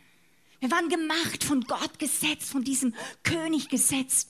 [0.60, 4.30] Wir waren gemacht, von Gott gesetzt, von diesem König gesetzt,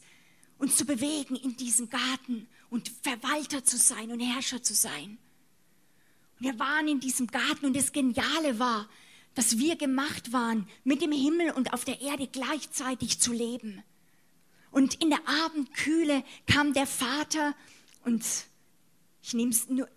[0.58, 5.18] uns zu bewegen in diesem Garten und Verwalter zu sein und Herrscher zu sein.
[6.39, 8.89] Wir waren in diesem Garten und das Geniale war,
[9.36, 13.84] dass wir gemacht waren, mit dem Himmel und auf der Erde gleichzeitig zu leben.
[14.71, 17.56] Und in der Abendkühle kam der Vater
[18.06, 18.23] und
[19.21, 19.88] ich nehme, nur,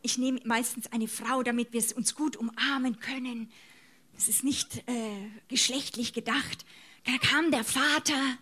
[0.44, 3.50] meistens eine Frau, damit wir uns gut umarmen können.
[4.14, 6.64] Das ist nicht äh, geschlechtlich gedacht.
[7.04, 8.38] Da kam der Vater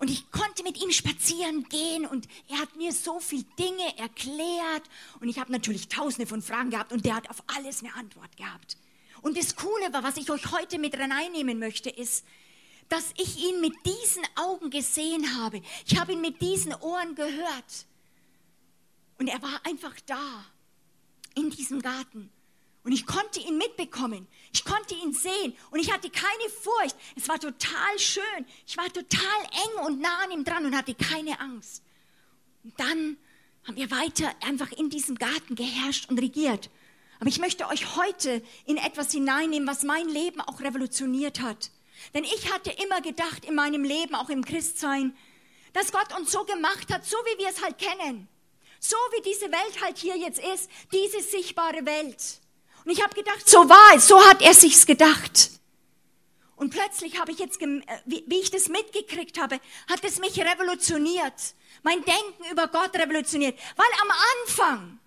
[0.00, 4.82] und ich konnte mit ihm spazieren gehen und er hat mir so viele Dinge erklärt.
[5.20, 8.34] Und ich habe natürlich tausende von Fragen gehabt und der hat auf alles eine Antwort
[8.38, 8.78] gehabt.
[9.20, 12.24] Und das Coole war, was ich euch heute mit reinnehmen möchte, ist,
[12.88, 15.60] dass ich ihn mit diesen Augen gesehen habe.
[15.84, 17.86] Ich habe ihn mit diesen Ohren gehört.
[19.18, 20.46] Und er war einfach da,
[21.34, 22.30] in diesem Garten.
[22.82, 24.26] Und ich konnte ihn mitbekommen.
[24.52, 25.54] Ich konnte ihn sehen.
[25.70, 26.96] Und ich hatte keine Furcht.
[27.14, 28.46] Es war total schön.
[28.66, 31.82] Ich war total eng und nah an ihm dran und hatte keine Angst.
[32.64, 33.18] Und dann
[33.64, 36.70] haben wir weiter einfach in diesem Garten geherrscht und regiert.
[37.18, 41.70] Aber ich möchte euch heute in etwas hineinnehmen, was mein Leben auch revolutioniert hat.
[42.14, 45.14] Denn ich hatte immer gedacht in meinem Leben, auch im Christsein,
[45.74, 48.26] dass Gott uns so gemacht hat, so wie wir es halt kennen.
[48.80, 52.39] So wie diese Welt halt hier jetzt ist, diese sichtbare Welt.
[52.84, 55.50] Und ich habe gedacht, so war es, so hat er sich's gedacht.
[56.56, 61.54] Und plötzlich habe ich jetzt, äh, wie ich das mitgekriegt habe, hat es mich revolutioniert.
[61.82, 63.58] Mein Denken über Gott revolutioniert.
[63.76, 65.00] Weil am Anfang,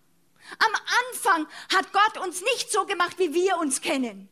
[0.58, 0.82] am
[1.12, 4.30] Anfang hat Gott uns nicht so gemacht, wie wir uns kennen.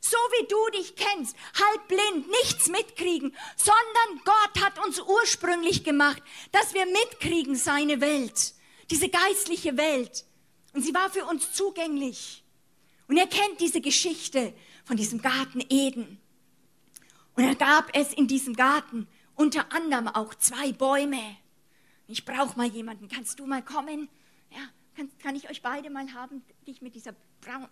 [0.00, 6.22] so wie du dich kennst, halb blind, nichts mitkriegen, sondern Gott hat uns ursprünglich gemacht,
[6.52, 8.54] dass wir mitkriegen seine Welt,
[8.90, 10.24] diese geistliche Welt.
[10.72, 12.44] Und sie war für uns zugänglich.
[13.08, 16.18] Und er kennt diese Geschichte von diesem Garten Eden.
[17.34, 21.36] Und er gab es in diesem Garten unter anderem auch zwei Bäume.
[22.06, 23.08] Ich brauche mal jemanden.
[23.08, 24.08] Kannst du mal kommen?
[24.50, 24.60] Ja,
[24.96, 26.42] kann, kann ich euch beide mal haben?
[26.66, 27.14] Dich mit dieser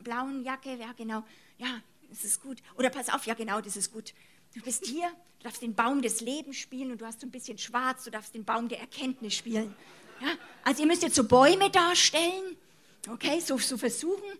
[0.02, 0.76] blauen Jacke?
[0.76, 1.24] Ja, genau.
[1.58, 2.58] Ja, das ist gut.
[2.76, 4.14] Oder pass auf, ja, genau, das ist gut.
[4.54, 7.30] Du bist hier, du darfst den Baum des Lebens spielen und du hast so ein
[7.30, 9.74] bisschen schwarz, du darfst den Baum der Erkenntnis spielen.
[10.20, 10.28] Ja,
[10.64, 12.56] also ihr müsst jetzt so Bäume darstellen.
[13.08, 14.38] Okay, so, so versuchen.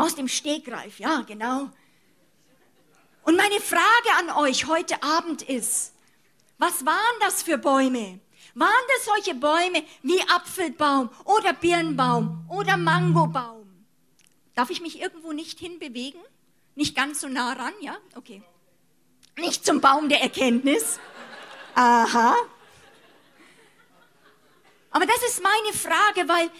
[0.00, 1.70] Aus dem Stegreif, ja, genau.
[3.22, 5.94] Und meine Frage an euch heute Abend ist,
[6.58, 8.20] was waren das für Bäume?
[8.54, 13.86] Waren das solche Bäume wie Apfelbaum oder Birnbaum oder Mangobaum?
[14.54, 16.20] Darf ich mich irgendwo nicht hinbewegen?
[16.74, 17.96] Nicht ganz so nah ran, ja?
[18.16, 18.42] Okay.
[19.36, 20.98] Nicht zum Baum der Erkenntnis.
[21.74, 22.34] Aha.
[24.90, 26.50] Aber das ist meine Frage, weil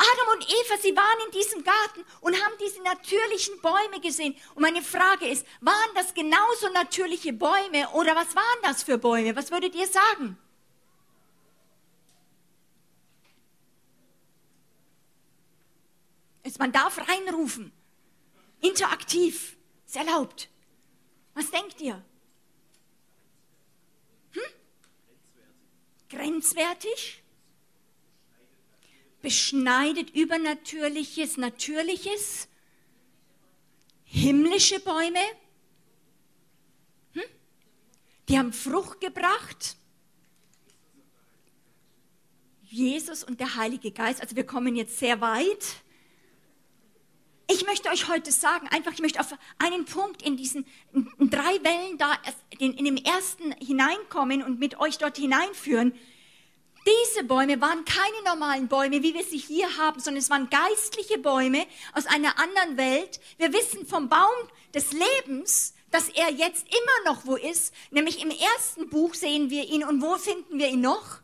[0.00, 4.34] Adam und Eva, sie waren in diesem Garten und haben diese natürlichen Bäume gesehen.
[4.54, 9.36] Und meine Frage ist, waren das genauso natürliche Bäume oder was waren das für Bäume?
[9.36, 10.38] Was würdet ihr sagen?
[16.60, 17.72] Man darf reinrufen.
[18.60, 19.56] Interaktiv.
[19.86, 20.50] Ist erlaubt.
[21.32, 22.04] Was denkt ihr?
[24.32, 24.42] Hm?
[26.10, 27.19] Grenzwertig?
[29.22, 32.48] Beschneidet Übernatürliches, Natürliches?
[34.04, 35.20] Himmlische Bäume?
[37.12, 37.22] Hm?
[38.28, 39.76] Die haben Frucht gebracht?
[42.62, 44.22] Jesus und der Heilige Geist.
[44.22, 45.82] Also wir kommen jetzt sehr weit.
[47.52, 51.62] Ich möchte euch heute sagen, einfach, ich möchte auf einen Punkt in diesen in drei
[51.64, 52.16] Wellen da
[52.58, 55.92] in, in dem ersten hineinkommen und mit euch dort hineinführen.
[56.86, 61.18] Diese Bäume waren keine normalen Bäume, wie wir sie hier haben, sondern es waren geistliche
[61.18, 63.20] Bäume aus einer anderen Welt.
[63.36, 68.30] Wir wissen vom Baum des Lebens, dass er jetzt immer noch wo ist, nämlich im
[68.30, 71.20] ersten Buch sehen wir ihn und wo finden wir ihn noch?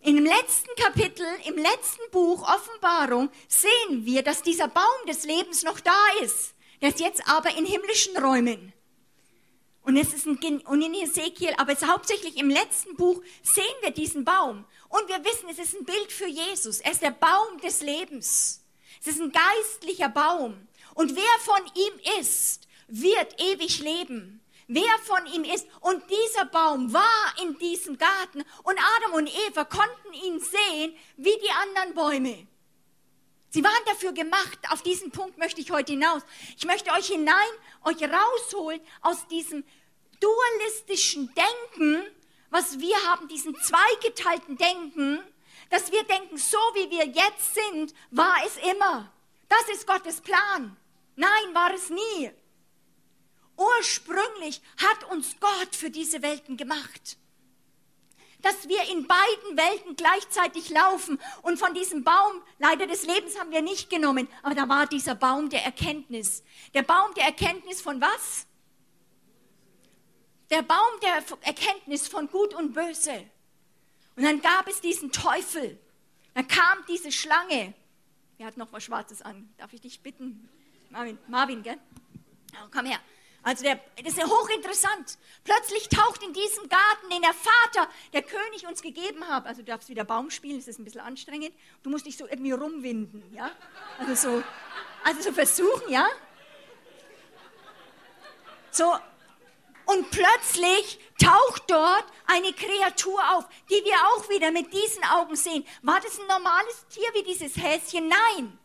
[0.00, 5.62] In dem letzten Kapitel, im letzten Buch Offenbarung sehen wir, dass dieser Baum des Lebens
[5.62, 6.54] noch da ist.
[6.80, 8.72] Der ist jetzt aber in himmlischen Räumen.
[9.82, 13.90] Und es ist ein, und in Ezekiel, aber es hauptsächlich im letzten Buch sehen wir
[13.90, 14.64] diesen Baum.
[14.88, 16.80] Und wir wissen, es ist ein Bild für Jesus.
[16.80, 18.64] Er ist der Baum des Lebens.
[19.00, 20.68] Es ist ein geistlicher Baum.
[20.94, 25.66] Und wer von ihm ist, wird ewig leben wer von ihm ist.
[25.80, 31.38] Und dieser Baum war in diesem Garten und Adam und Eva konnten ihn sehen wie
[31.42, 32.46] die anderen Bäume.
[33.52, 34.58] Sie waren dafür gemacht.
[34.70, 36.22] Auf diesen Punkt möchte ich heute hinaus.
[36.56, 37.36] Ich möchte euch hinein,
[37.84, 39.62] euch rausholen aus diesem
[40.20, 42.02] dualistischen Denken,
[42.48, 45.18] was wir haben, diesen zweigeteilten Denken,
[45.68, 49.12] dass wir denken, so wie wir jetzt sind, war es immer.
[49.48, 50.74] Das ist Gottes Plan.
[51.16, 52.30] Nein, war es nie.
[53.58, 57.18] Ursprünglich hat uns Gott für diese Welten gemacht.
[58.42, 63.52] Dass wir in beiden Welten gleichzeitig laufen und von diesem Baum, leider des Lebens haben
[63.52, 66.42] wir nicht genommen, aber da war dieser Baum der Erkenntnis.
[66.74, 68.46] Der Baum der Erkenntnis von was?
[70.50, 73.24] Der Baum der Erkenntnis von Gut und Böse.
[74.16, 75.78] Und dann gab es diesen Teufel.
[76.34, 77.74] Dann kam diese Schlange.
[78.36, 79.48] Wer hat noch was Schwarzes an?
[79.56, 80.48] Darf ich dich bitten?
[80.90, 81.78] Marvin, Marvin gell?
[82.54, 82.98] Oh, komm her.
[83.42, 85.18] Also der, das ist ja hochinteressant.
[85.44, 89.66] Plötzlich taucht in diesem Garten, den der Vater, der König uns gegeben hat, also du
[89.66, 91.52] darfst wieder Baum spielen, das ist ein bisschen anstrengend,
[91.82, 93.50] du musst dich so irgendwie rumwinden, ja?
[93.98, 94.42] Also so,
[95.04, 96.06] also so versuchen, ja?
[98.70, 98.94] So,
[99.86, 105.66] und plötzlich taucht dort eine Kreatur auf, die wir auch wieder mit diesen Augen sehen.
[105.82, 108.08] War das ein normales Tier wie dieses Häschen?
[108.08, 108.58] Nein.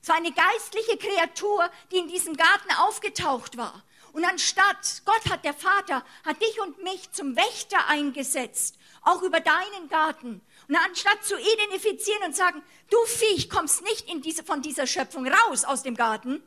[0.00, 3.82] Es war eine geistliche Kreatur, die in diesem Garten aufgetaucht war.
[4.12, 9.40] Und anstatt, Gott hat der Vater, hat dich und mich zum Wächter eingesetzt, auch über
[9.40, 10.40] deinen Garten.
[10.66, 15.26] Und anstatt zu identifizieren und sagen, du Viech kommst nicht in diese, von dieser Schöpfung
[15.26, 16.42] raus aus dem Garten,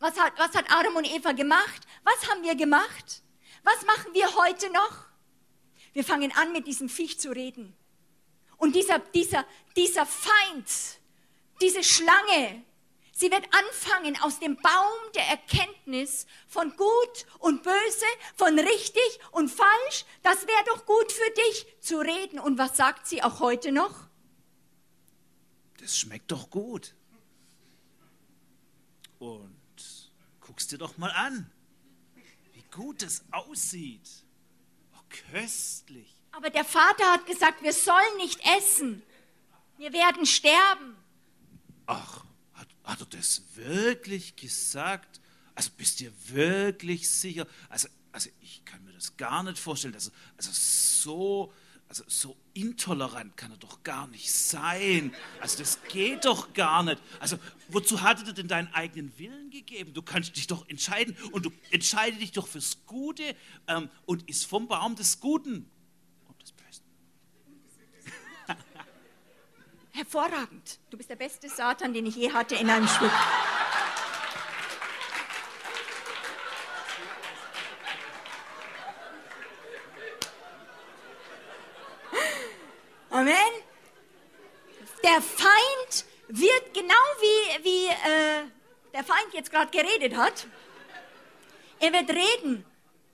[0.00, 1.82] was hat, was hat Adam und Eva gemacht?
[2.02, 3.22] Was haben wir gemacht?
[3.62, 5.06] Was machen wir heute noch?
[5.94, 7.74] Wir fangen an, mit diesem Viech zu reden.
[8.58, 9.46] Und dieser, dieser,
[9.76, 10.68] dieser Feind,
[11.60, 12.64] diese Schlange,
[13.12, 19.48] sie wird anfangen, aus dem Baum der Erkenntnis von gut und böse, von richtig und
[19.48, 22.38] falsch, das wäre doch gut für dich zu reden.
[22.38, 24.08] Und was sagt sie auch heute noch?
[25.78, 26.94] Das schmeckt doch gut.
[29.18, 29.64] Und
[30.54, 31.50] Guck's dir doch mal an,
[32.52, 34.08] wie gut es aussieht.
[34.94, 35.00] Oh,
[35.32, 36.14] köstlich.
[36.30, 39.02] Aber der Vater hat gesagt, wir sollen nicht essen.
[39.78, 40.96] Wir werden sterben.
[41.86, 45.20] Ach, hat, hat er das wirklich gesagt?
[45.54, 47.46] Also bist du wirklich sicher?
[47.68, 49.94] Also, also ich kann mir das gar nicht vorstellen.
[49.94, 51.52] Also, also so,
[51.88, 55.14] also so intolerant kann er doch gar nicht sein.
[55.40, 57.00] Also das geht doch gar nicht.
[57.20, 59.92] Also wozu hat er denn deinen eigenen Willen gegeben?
[59.92, 63.36] Du kannst dich doch entscheiden und du entscheide dich doch fürs Gute
[63.68, 65.70] ähm, und isst vom Baum des Guten
[66.26, 66.84] und des Bösen.
[69.96, 70.80] Hervorragend.
[70.90, 73.12] Du bist der beste Satan, den ich je hatte in einem Stück.
[83.08, 83.34] Amen.
[85.04, 88.48] Der Feind wird genau wie, wie äh,
[88.92, 90.48] der Feind jetzt gerade geredet hat.
[91.78, 92.64] Er wird reden.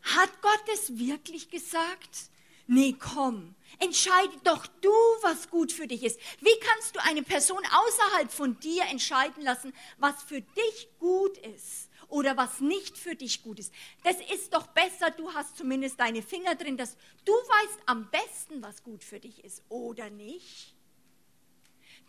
[0.02, 2.30] Hat Gott es wirklich gesagt?
[2.66, 6.20] Nee, komm, entscheide doch du, was gut für dich ist.
[6.40, 11.90] Wie kannst du eine Person außerhalb von dir entscheiden lassen, was für dich gut ist?
[12.10, 13.72] oder was nicht für dich gut ist.
[14.02, 18.62] Das ist doch besser, du hast zumindest deine Finger drin, dass du weißt am besten,
[18.62, 20.74] was gut für dich ist oder nicht.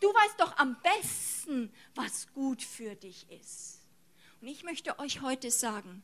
[0.00, 3.86] Du weißt doch am besten, was gut für dich ist.
[4.40, 6.02] Und ich möchte euch heute sagen,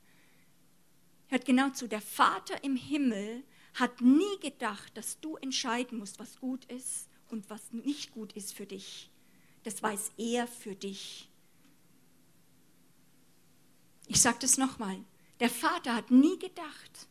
[1.26, 3.42] hört genau zu, der Vater im Himmel
[3.80, 8.54] hat nie gedacht, dass du entscheiden musst, was gut ist und was nicht gut ist
[8.54, 9.10] für dich.
[9.64, 11.28] Das weiß er für dich.
[14.06, 14.98] Ich sage das nochmal.
[15.40, 17.08] Der Vater hat nie gedacht,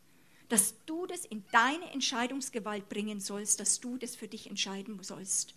[0.49, 5.53] dass du das in deine Entscheidungsgewalt bringen sollst, dass du das für dich entscheiden sollst.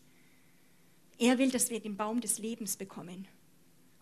[1.19, 3.29] Er will, dass wir den Baum des Lebens bekommen.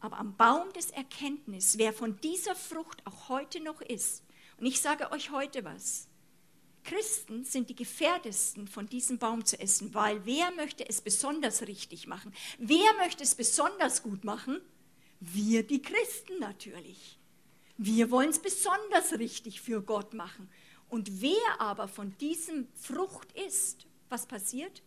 [0.01, 4.23] Aber am Baum des Erkenntnis, wer von dieser Frucht auch heute noch ist,
[4.59, 6.08] und ich sage euch heute was,
[6.85, 12.07] Christen sind die gefährdesten, von diesem Baum zu essen, weil wer möchte es besonders richtig
[12.07, 12.33] machen?
[12.59, 14.61] Wer möchte es besonders gut machen?
[15.21, 17.19] Wir, die Christen natürlich.
[17.77, 20.49] Wir wollen es besonders richtig für Gott machen.
[20.89, 24.83] Und wer aber von diesem Frucht isst, was passiert?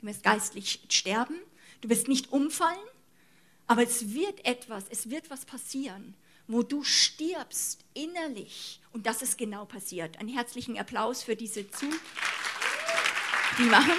[0.00, 1.38] Du wirst geistlich sterben,
[1.82, 2.78] du wirst nicht umfallen,
[3.66, 6.14] aber es wird etwas, es wird was passieren,
[6.46, 8.80] wo du stirbst innerlich.
[8.92, 10.18] Und das ist genau passiert.
[10.18, 11.86] Einen herzlichen Applaus für diese Zu.
[13.58, 13.92] Die machen.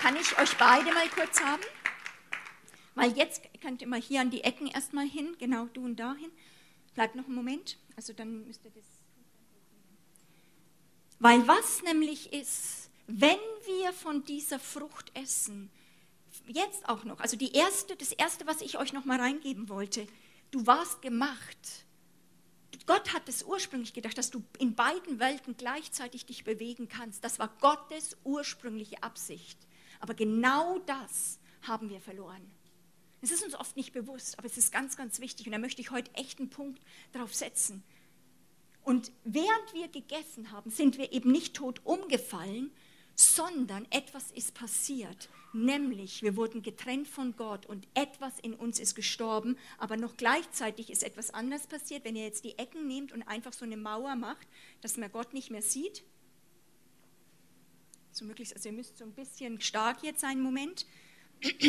[0.00, 1.62] Kann ich euch beide mal kurz haben?
[2.94, 6.30] Weil jetzt könnt ihr mal hier an die Ecken erstmal hin, genau du und dahin.
[6.94, 8.84] Bleibt noch einen Moment, also dann müsst ihr das.
[11.18, 15.70] Weil was nämlich ist, wenn wir von dieser Frucht essen,
[16.48, 20.06] jetzt auch noch, also die erste, das erste, was ich euch noch mal reingeben wollte,
[20.50, 21.84] du warst gemacht.
[22.86, 27.24] Gott hat es ursprünglich gedacht, dass du in beiden Welten gleichzeitig dich bewegen kannst.
[27.24, 29.58] Das war Gottes ursprüngliche Absicht.
[29.98, 32.50] Aber genau das haben wir verloren.
[33.22, 35.80] Es ist uns oft nicht bewusst, aber es ist ganz, ganz wichtig und da möchte
[35.80, 36.80] ich heute echt einen Punkt
[37.12, 37.82] drauf setzen.
[38.84, 42.70] Und während wir gegessen haben, sind wir eben nicht tot umgefallen,
[43.16, 48.94] sondern etwas ist passiert, nämlich wir wurden getrennt von Gott und etwas in uns ist
[48.94, 53.22] gestorben, aber noch gleichzeitig ist etwas anderes passiert, wenn ihr jetzt die Ecken nehmt und
[53.22, 54.46] einfach so eine Mauer macht,
[54.82, 56.04] dass man Gott nicht mehr sieht.
[58.12, 60.86] So möglichst, also ihr müsst so ein bisschen stark jetzt sein, Moment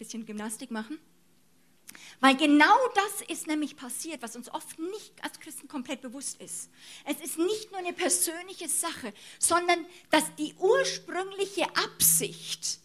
[0.00, 0.98] bisschen Gymnastik machen.
[2.20, 6.70] Weil genau das ist nämlich passiert, was uns oft nicht als Christen komplett bewusst ist.
[7.04, 12.78] Es ist nicht nur eine persönliche Sache, sondern dass die ursprüngliche Absicht,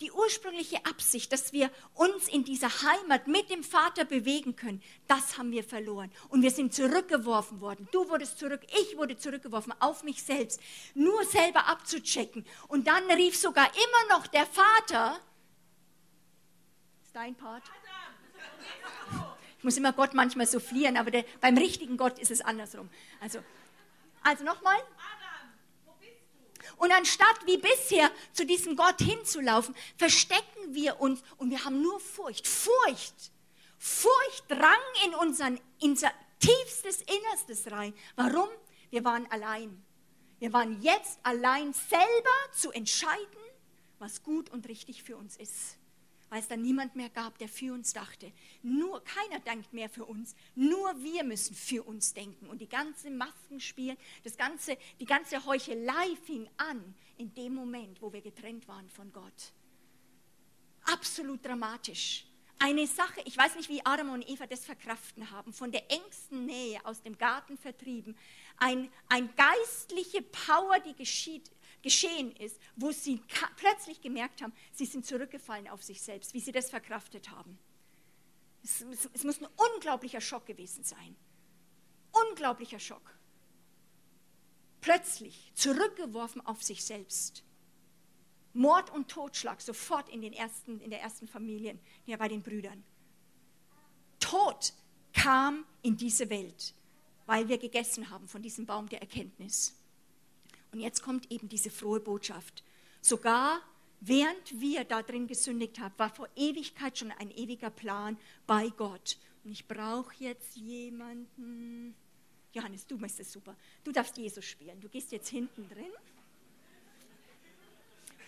[0.00, 5.38] die ursprüngliche Absicht, dass wir uns in dieser Heimat mit dem Vater bewegen können, das
[5.38, 6.12] haben wir verloren.
[6.28, 7.88] Und wir sind zurückgeworfen worden.
[7.92, 10.60] Du wurdest zurück, ich wurde zurückgeworfen auf mich selbst,
[10.94, 12.46] nur selber abzuchecken.
[12.68, 15.18] Und dann rief sogar immer noch der Vater,
[17.16, 17.62] dein Part.
[19.58, 22.90] Ich muss immer Gott manchmal soufflieren, aber der, beim richtigen Gott ist es andersrum.
[23.20, 23.42] Also,
[24.22, 24.78] also nochmal.
[26.76, 31.98] Und anstatt wie bisher zu diesem Gott hinzulaufen, verstecken wir uns und wir haben nur
[32.00, 32.46] Furcht.
[32.46, 33.32] Furcht.
[33.78, 34.72] Furcht drang
[35.06, 37.94] in unseren, in unser tiefstes Innerstes rein.
[38.14, 38.48] Warum?
[38.90, 39.82] Wir waren allein.
[40.38, 43.40] Wir waren jetzt allein selber zu entscheiden,
[43.98, 45.78] was gut und richtig für uns ist
[46.28, 48.32] weil es dann niemand mehr gab, der für uns dachte.
[48.62, 52.48] Nur keiner denkt mehr für uns, nur wir müssen für uns denken.
[52.48, 58.12] Und die ganze Maskenspiel, das ganze, die ganze Heuchelei fing an in dem Moment, wo
[58.12, 59.52] wir getrennt waren von Gott.
[60.86, 62.24] absolut dramatisch.
[62.58, 66.46] Eine Sache, ich weiß nicht, wie Adam und Eva das verkraften haben, von der engsten
[66.46, 68.16] Nähe aus dem Garten vertrieben.
[68.56, 71.50] Ein, ein geistliche Power, die geschieht,
[71.86, 73.22] geschehen ist, wo sie
[73.54, 77.56] plötzlich gemerkt haben, sie sind zurückgefallen auf sich selbst, wie sie das verkraftet haben.
[78.64, 81.14] Es, es, es muss ein unglaublicher Schock gewesen sein.
[82.10, 83.16] Unglaublicher Schock.
[84.80, 87.44] Plötzlich zurückgeworfen auf sich selbst.
[88.52, 92.82] Mord und Totschlag sofort in, den ersten, in der ersten Familien, ja bei den Brüdern.
[94.18, 94.72] Tod
[95.12, 96.74] kam in diese Welt,
[97.26, 99.76] weil wir gegessen haben von diesem Baum der Erkenntnis.
[100.76, 102.62] Und jetzt kommt eben diese frohe Botschaft.
[103.00, 103.62] Sogar
[104.00, 109.16] während wir da drin gesündigt haben, war vor Ewigkeit schon ein ewiger Plan bei Gott.
[109.42, 111.94] Und ich brauche jetzt jemanden.
[112.52, 113.56] Johannes, du machst es super.
[113.84, 114.78] Du darfst Jesus spielen.
[114.78, 115.90] Du gehst jetzt hinten drin.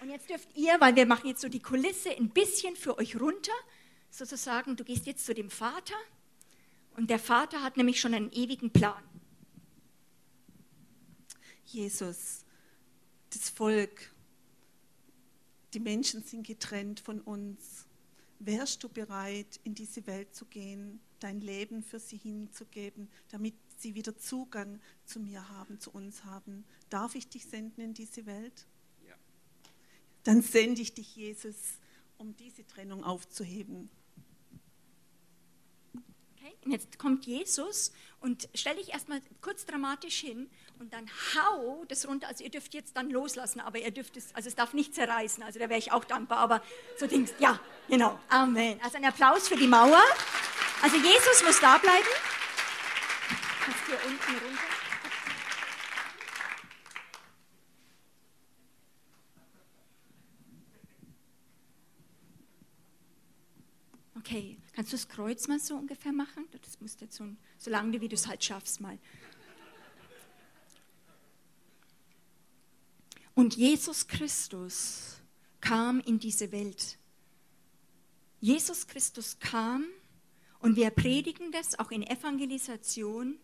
[0.01, 3.21] Und jetzt dürft ihr, weil wir machen jetzt so die Kulisse ein bisschen für euch
[3.21, 3.53] runter,
[4.09, 5.97] sozusagen, du gehst jetzt zu dem Vater
[6.97, 9.03] und der Vater hat nämlich schon einen ewigen Plan.
[11.69, 12.45] Jesus,
[13.31, 14.15] das Volk,
[15.75, 17.87] die Menschen sind getrennt von uns.
[18.39, 23.95] Wärst du bereit, in diese Welt zu gehen, dein Leben für sie hinzugeben, damit sie
[23.95, 26.65] wieder Zugang zu mir haben, zu uns haben?
[26.89, 28.67] Darf ich dich senden in diese Welt?
[30.29, 31.57] dann sende ich dich, Jesus,
[32.19, 33.89] um diese Trennung aufzuheben.
[36.49, 41.85] Okay, und jetzt kommt Jesus und stell dich erstmal kurz dramatisch hin und dann hau
[41.89, 42.29] das runter.
[42.29, 45.43] Also ihr dürft jetzt dann loslassen, aber ihr dürft es, also es darf nicht zerreißen,
[45.43, 46.63] also da wäre ich auch dankbar, aber
[46.99, 48.81] so Dings, ja, genau, Amen.
[48.83, 50.03] Also ein Applaus für die Mauer.
[50.83, 52.07] Also Jesus muss da bleiben.
[53.61, 54.63] Kannst hier unten runter.
[64.17, 66.47] Okay, kannst du das Kreuz mal so ungefähr machen?
[66.53, 67.25] Das musst du jetzt so,
[67.57, 68.97] so lange, wie du es halt schaffst, mal.
[73.35, 75.17] Und Jesus Christus
[75.61, 76.97] kam in diese Welt.
[78.41, 79.85] Jesus Christus kam
[80.61, 83.37] und wir predigen das auch in Evangelisation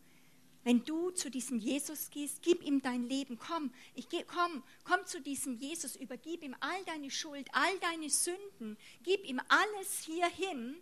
[0.64, 3.38] wenn du zu diesem Jesus gehst, gib ihm dein Leben.
[3.38, 8.08] Komm, ich geh, komm, komm zu diesem Jesus, übergib ihm all deine Schuld, all deine
[8.08, 10.76] Sünden, gib ihm alles hier hin,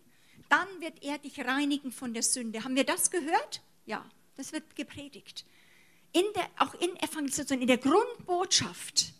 [0.49, 2.63] dann wird er dich reinigen von der Sünde.
[2.63, 3.61] Haben wir das gehört?
[3.85, 5.45] Ja, das wird gepredigt.
[6.11, 9.13] In der, auch in Evangelisation, in der Grundbotschaft.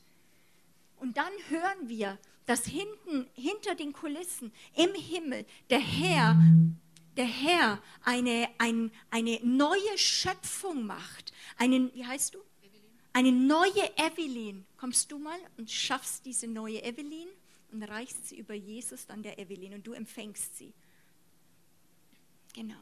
[0.97, 6.37] Und dann hören wir, dass hinten, hinter den Kulissen im Himmel der Herr
[7.17, 11.33] der Herr eine, ein, eine neue Schöpfung macht.
[11.57, 12.39] Einen, wie heißt du?
[13.13, 14.65] Eine neue Evelyn.
[14.77, 17.27] Kommst du mal und schaffst diese neue Evelyn
[17.71, 20.73] und reichst sie über Jesus dann der Evelyn und du empfängst sie.
[22.53, 22.75] Genau.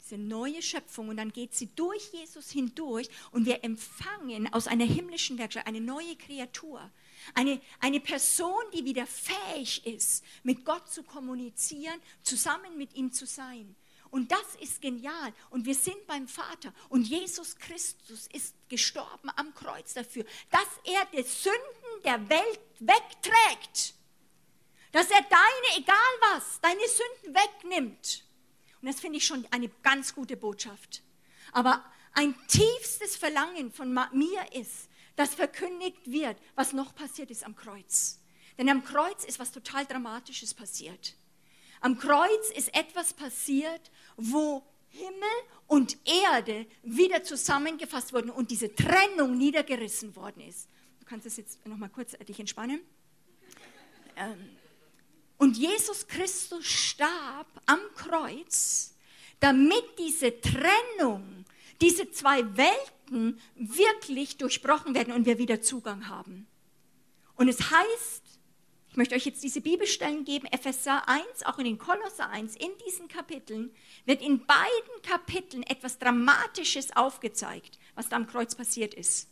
[0.00, 4.84] Diese neue Schöpfung und dann geht sie durch Jesus hindurch und wir empfangen aus einer
[4.84, 6.90] himmlischen Werkstatt eine neue Kreatur.
[7.34, 13.26] Eine, eine Person, die wieder fähig ist, mit Gott zu kommunizieren, zusammen mit ihm zu
[13.26, 13.76] sein.
[14.10, 15.32] Und das ist genial.
[15.48, 16.74] Und wir sind beim Vater.
[16.90, 23.94] Und Jesus Christus ist gestorben am Kreuz dafür, dass er die Sünden der Welt wegträgt.
[24.90, 25.96] Dass er deine, egal
[26.34, 28.24] was, deine Sünden wegnimmt.
[28.82, 31.02] Und das finde ich schon eine ganz gute Botschaft.
[31.52, 37.54] Aber ein tiefstes Verlangen von mir ist, dass verkündigt wird, was noch passiert ist am
[37.54, 38.18] Kreuz.
[38.58, 41.14] Denn am Kreuz ist was total Dramatisches passiert.
[41.80, 45.28] Am Kreuz ist etwas passiert, wo Himmel
[45.66, 50.68] und Erde wieder zusammengefasst wurden und diese Trennung niedergerissen worden ist.
[51.00, 52.80] Du kannst es jetzt noch mal kurz dich entspannen.
[54.16, 54.56] Ähm,
[55.42, 58.94] und Jesus Christus starb am Kreuz,
[59.40, 61.44] damit diese Trennung,
[61.80, 66.46] diese zwei Welten wirklich durchbrochen werden und wir wieder Zugang haben.
[67.34, 68.22] Und es heißt,
[68.90, 72.70] ich möchte euch jetzt diese Bibelstellen geben, Epheser 1, auch in den Kolosser 1, in
[72.86, 73.74] diesen Kapiteln
[74.04, 79.28] wird in beiden Kapiteln etwas Dramatisches aufgezeigt, was da am Kreuz passiert ist.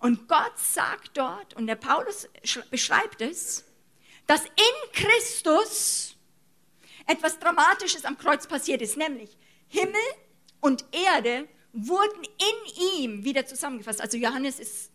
[0.00, 2.28] Und Gott sagt dort, und der Paulus
[2.70, 3.64] beschreibt es,
[4.30, 6.14] dass in Christus
[7.04, 9.96] etwas Dramatisches am Kreuz passiert ist, nämlich Himmel
[10.60, 14.00] und Erde wurden in ihm wieder zusammengefasst.
[14.00, 14.92] Also Johannes ist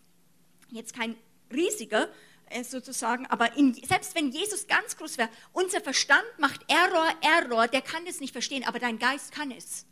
[0.69, 1.17] jetzt kein
[1.51, 2.07] riesiger
[2.45, 7.67] äh, sozusagen, aber in, selbst wenn Jesus ganz groß wäre, unser Verstand macht Error, Error,
[7.67, 9.85] der kann es nicht verstehen, aber dein Geist kann es.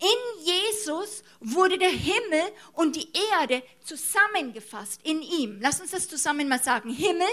[0.00, 2.42] In Jesus wurde der Himmel
[2.72, 5.58] und die Erde zusammengefasst in ihm.
[5.60, 6.88] Lass uns das zusammen mal sagen.
[6.88, 7.28] Himmel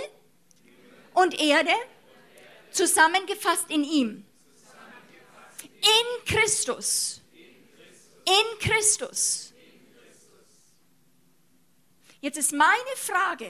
[1.21, 1.73] und Erde
[2.71, 4.25] Zusammengefasst in ihm.
[5.81, 7.21] In Christus.
[8.25, 9.53] In Christus.
[12.21, 13.49] Jetzt ist meine Frage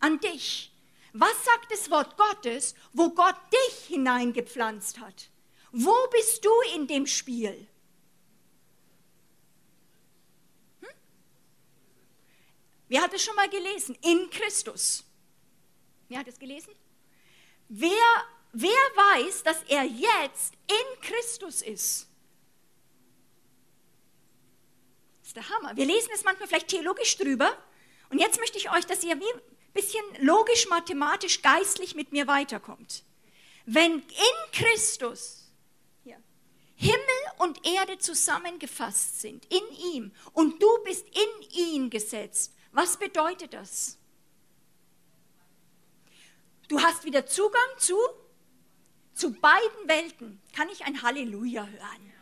[0.00, 0.72] an dich.
[1.12, 5.30] Was sagt das Wort Gottes, wo Gott dich hineingepflanzt hat?
[5.72, 7.66] Wo bist du in dem Spiel?
[10.80, 10.88] Hm?
[12.88, 13.98] Wer hat es schon mal gelesen?
[14.02, 15.04] In Christus.
[16.08, 16.74] Wer hat es gelesen?
[17.68, 22.08] Wer, wer weiß, dass er jetzt in Christus ist?
[25.20, 25.76] Das ist der Hammer.
[25.76, 27.56] Wir lesen es manchmal vielleicht theologisch drüber.
[28.10, 29.40] Und jetzt möchte ich euch, dass ihr wie ein
[29.74, 33.02] bisschen logisch, mathematisch, geistlich mit mir weiterkommt.
[33.64, 35.46] Wenn in Christus
[36.76, 36.98] Himmel
[37.38, 43.98] und Erde zusammengefasst sind, in ihm, und du bist in ihn gesetzt, was bedeutet das?
[46.68, 47.96] Du hast wieder Zugang zu,
[49.14, 50.42] zu beiden Welten.
[50.54, 52.12] Kann ich ein Halleluja hören?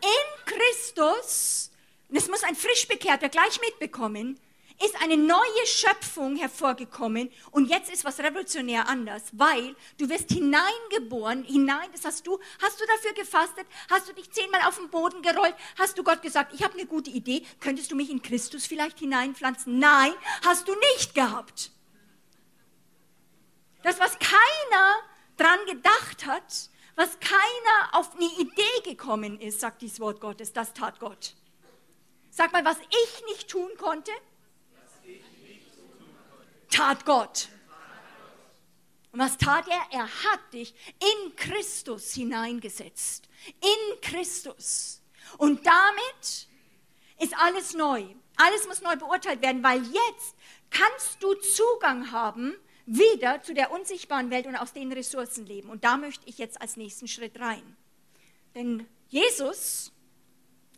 [0.00, 1.72] In Christus,
[2.10, 4.38] das muss ein Frischbekehrter gleich mitbekommen,
[4.84, 11.44] ist eine neue Schöpfung hervorgekommen und jetzt ist was revolutionär anders, weil du wirst hineingeboren,
[11.44, 15.22] hinein, das hast du, hast du dafür gefastet, hast du dich zehnmal auf den Boden
[15.22, 18.66] gerollt, hast du Gott gesagt, ich habe eine gute Idee, könntest du mich in Christus
[18.66, 19.78] vielleicht hineinpflanzen?
[19.78, 20.12] Nein,
[20.44, 21.70] hast du nicht gehabt.
[23.86, 24.96] Das, was keiner
[25.36, 30.74] dran gedacht hat, was keiner auf eine Idee gekommen ist, sagt dieses Wort Gottes, das
[30.74, 31.36] tat Gott.
[32.28, 34.10] Sag mal, was ich nicht tun konnte,
[36.68, 37.48] tat Gott.
[39.12, 39.80] Und was tat er?
[39.92, 43.28] Er hat dich in Christus hineingesetzt.
[43.60, 45.00] In Christus.
[45.38, 46.48] Und damit
[47.20, 48.04] ist alles neu.
[48.36, 50.34] Alles muss neu beurteilt werden, weil jetzt
[50.70, 52.56] kannst du Zugang haben
[52.86, 55.68] wieder zu der unsichtbaren Welt und aus den Ressourcen leben.
[55.68, 57.76] Und da möchte ich jetzt als nächsten Schritt rein.
[58.54, 59.92] Denn Jesus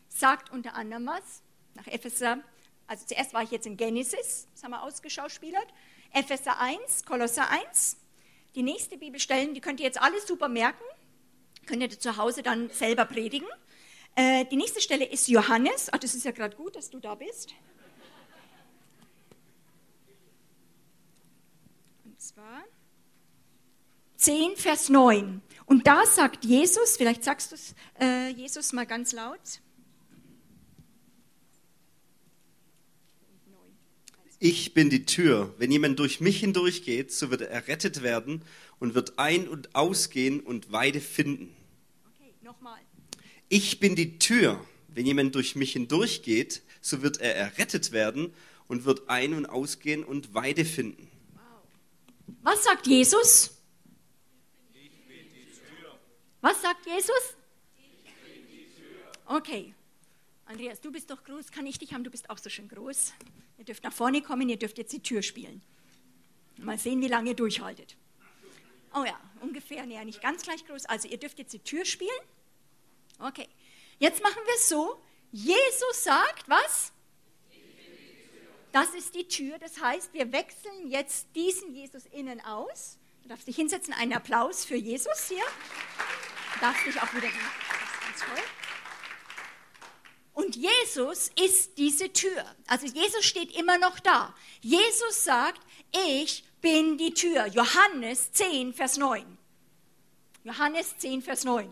[0.09, 1.42] sagt unter anderem was,
[1.74, 2.38] nach Epheser,
[2.86, 5.66] also zuerst war ich jetzt in Genesis, das haben wir ausgeschauspielert,
[6.12, 7.98] Epheser 1, Kolosser 1.
[8.54, 10.82] Die nächste Bibelstellen, die könnt ihr jetzt alle super merken,
[11.66, 13.46] könnt ihr zu Hause dann selber predigen.
[14.16, 17.14] Äh, die nächste Stelle ist Johannes, ach, das ist ja gerade gut, dass du da
[17.14, 17.54] bist.
[22.28, 22.62] Zwar
[24.16, 25.40] 10, Vers 9.
[25.64, 29.62] Und da sagt Jesus, vielleicht sagst du es, äh, Jesus mal ganz laut.
[34.40, 35.54] Ich bin die Tür.
[35.58, 38.42] Wenn jemand durch mich hindurchgeht, so wird er errettet werden
[38.78, 41.56] und wird ein- und ausgehen und Weide finden.
[42.14, 42.78] Okay, nochmal.
[43.48, 44.64] Ich bin die Tür.
[44.88, 48.32] Wenn jemand durch mich hindurchgeht, so wird er errettet werden
[48.68, 51.08] und wird ein- und ausgehen und Weide finden.
[52.42, 53.54] Was sagt Jesus?
[56.40, 57.36] Was sagt Jesus?
[59.26, 59.74] Okay.
[60.46, 61.50] Andreas, du bist doch groß.
[61.50, 62.04] Kann ich dich haben?
[62.04, 63.12] Du bist auch so schön groß.
[63.58, 65.62] Ihr dürft nach vorne kommen, ihr dürft jetzt die Tür spielen.
[66.56, 67.96] Mal sehen, wie lange ihr durchhaltet.
[68.94, 70.86] Oh ja, ungefähr, nee, nicht ganz gleich groß.
[70.86, 72.10] Also ihr dürft jetzt die Tür spielen.
[73.18, 73.48] Okay.
[73.98, 75.00] Jetzt machen wir es so.
[75.32, 76.92] Jesus sagt, was?
[78.72, 79.58] Das ist die Tür.
[79.58, 82.98] Das heißt, wir wechseln jetzt diesen Jesus innen aus.
[83.22, 83.94] Du darfst dich hinsetzen.
[83.94, 85.44] Einen Applaus für Jesus hier.
[86.54, 87.28] Du darfst dich auch wieder.
[87.28, 88.44] Das ist ganz toll.
[90.34, 92.44] Und Jesus ist diese Tür.
[92.68, 94.34] Also Jesus steht immer noch da.
[94.60, 95.60] Jesus sagt,
[96.14, 97.46] ich bin die Tür.
[97.46, 99.38] Johannes 10, Vers 9.
[100.44, 101.68] Johannes 10, Vers 9.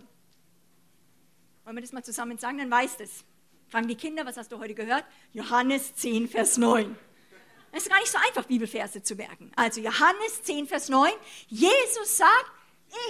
[1.65, 2.59] Wollen wir das mal zusammen sagen?
[2.59, 3.25] Dann weißt es.
[3.69, 5.05] Fragen die Kinder, was hast du heute gehört?
[5.33, 6.97] Johannes 10, Vers 9.
[7.73, 9.51] Es ist gar nicht so einfach, Bibelverse zu merken.
[9.57, 11.11] Also Johannes 10, Vers 9.
[11.49, 12.53] Jesus sagt,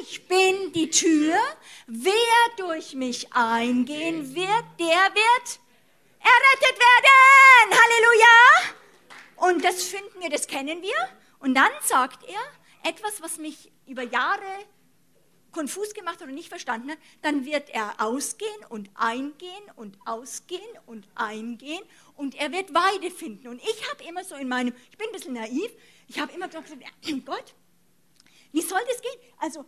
[0.01, 1.37] ich bin die Tür.
[1.87, 2.13] Wer
[2.57, 5.61] durch mich eingehen wird, der wird
[6.21, 7.79] errettet werden.
[7.79, 8.77] Halleluja.
[9.37, 10.95] Und das finden wir, das kennen wir.
[11.39, 14.65] Und dann sagt er etwas, was mich über Jahre
[15.57, 21.09] konfus gemacht oder nicht verstanden hat, dann wird er ausgehen und eingehen und ausgehen und
[21.15, 21.83] eingehen
[22.15, 23.49] und er wird Weide finden.
[23.49, 25.71] Und ich habe immer so in meinem, ich bin ein bisschen naiv,
[26.09, 26.71] ich habe immer gesagt,
[27.25, 27.55] Gott,
[28.53, 29.19] wie soll das gehen?
[29.39, 29.65] Also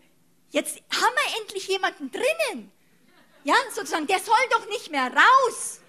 [0.50, 2.70] jetzt haben wir endlich jemanden drinnen.
[3.44, 5.80] Ja, sozusagen, der soll doch nicht mehr raus.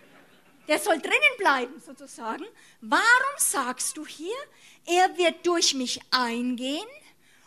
[0.70, 2.46] Der soll drinnen bleiben, sozusagen.
[2.80, 4.38] Warum sagst du hier,
[4.86, 6.88] er wird durch mich eingehen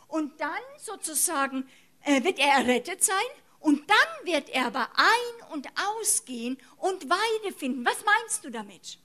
[0.08, 1.66] und dann sozusagen
[2.04, 3.16] äh, wird er errettet sein
[3.60, 7.84] und dann wird er aber ein- und ausgehen und Weide finden.
[7.84, 8.98] Was meinst du damit?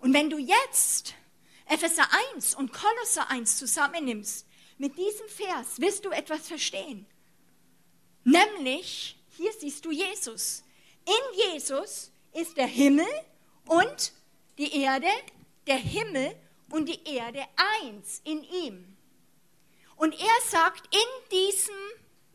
[0.00, 1.14] Und wenn du jetzt
[1.66, 4.46] Epheser 1 und Kolosser 1 zusammennimmst,
[4.78, 7.06] mit diesem Vers wirst du etwas verstehen.
[8.24, 10.62] Nämlich, hier siehst du Jesus.
[11.04, 13.08] In Jesus ist der Himmel
[13.66, 14.12] und
[14.58, 15.08] die Erde,
[15.66, 16.34] der Himmel
[16.70, 17.44] und die Erde
[17.82, 18.97] eins in ihm.
[19.98, 21.74] Und er sagt in diesem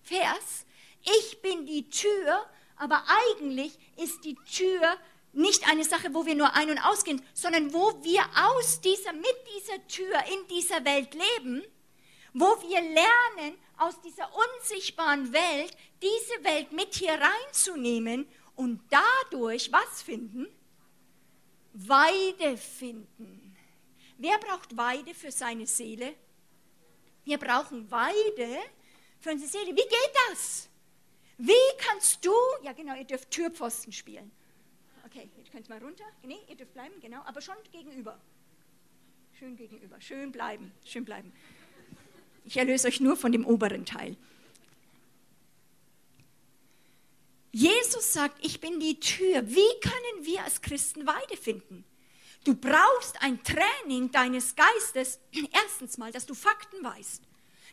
[0.04, 0.66] Vers,
[1.02, 2.46] ich bin die Tür,
[2.76, 4.98] aber eigentlich ist die Tür
[5.32, 9.36] nicht eine Sache, wo wir nur ein- und ausgehen, sondern wo wir aus dieser, mit
[9.56, 11.64] dieser Tür in dieser Welt leben,
[12.34, 20.02] wo wir lernen, aus dieser unsichtbaren Welt diese Welt mit hier reinzunehmen und dadurch was
[20.04, 20.48] finden?
[21.74, 23.56] Weide finden.
[24.18, 26.14] Wer braucht Weide für seine Seele?
[27.24, 28.60] Wir brauchen Weide
[29.20, 29.72] für unsere Seele.
[29.72, 30.70] Wie geht das?
[31.38, 34.32] Wie kannst du, ja genau, ihr dürft Türpfosten spielen.
[35.06, 36.06] Okay, jetzt könnt ihr mal runter.
[36.24, 38.20] Nee, ihr dürft bleiben, genau, aber schon gegenüber.
[39.40, 41.34] Schön gegenüber, schön bleiben, schön bleiben.
[42.46, 44.18] Ich erlöse euch nur von dem oberen Teil.
[47.52, 49.48] Jesus sagt, ich bin die Tür.
[49.48, 51.86] Wie können wir als Christen Weide finden?
[52.44, 55.20] Du brauchst ein Training deines Geistes,
[55.54, 57.24] erstens mal, dass du Fakten weißt.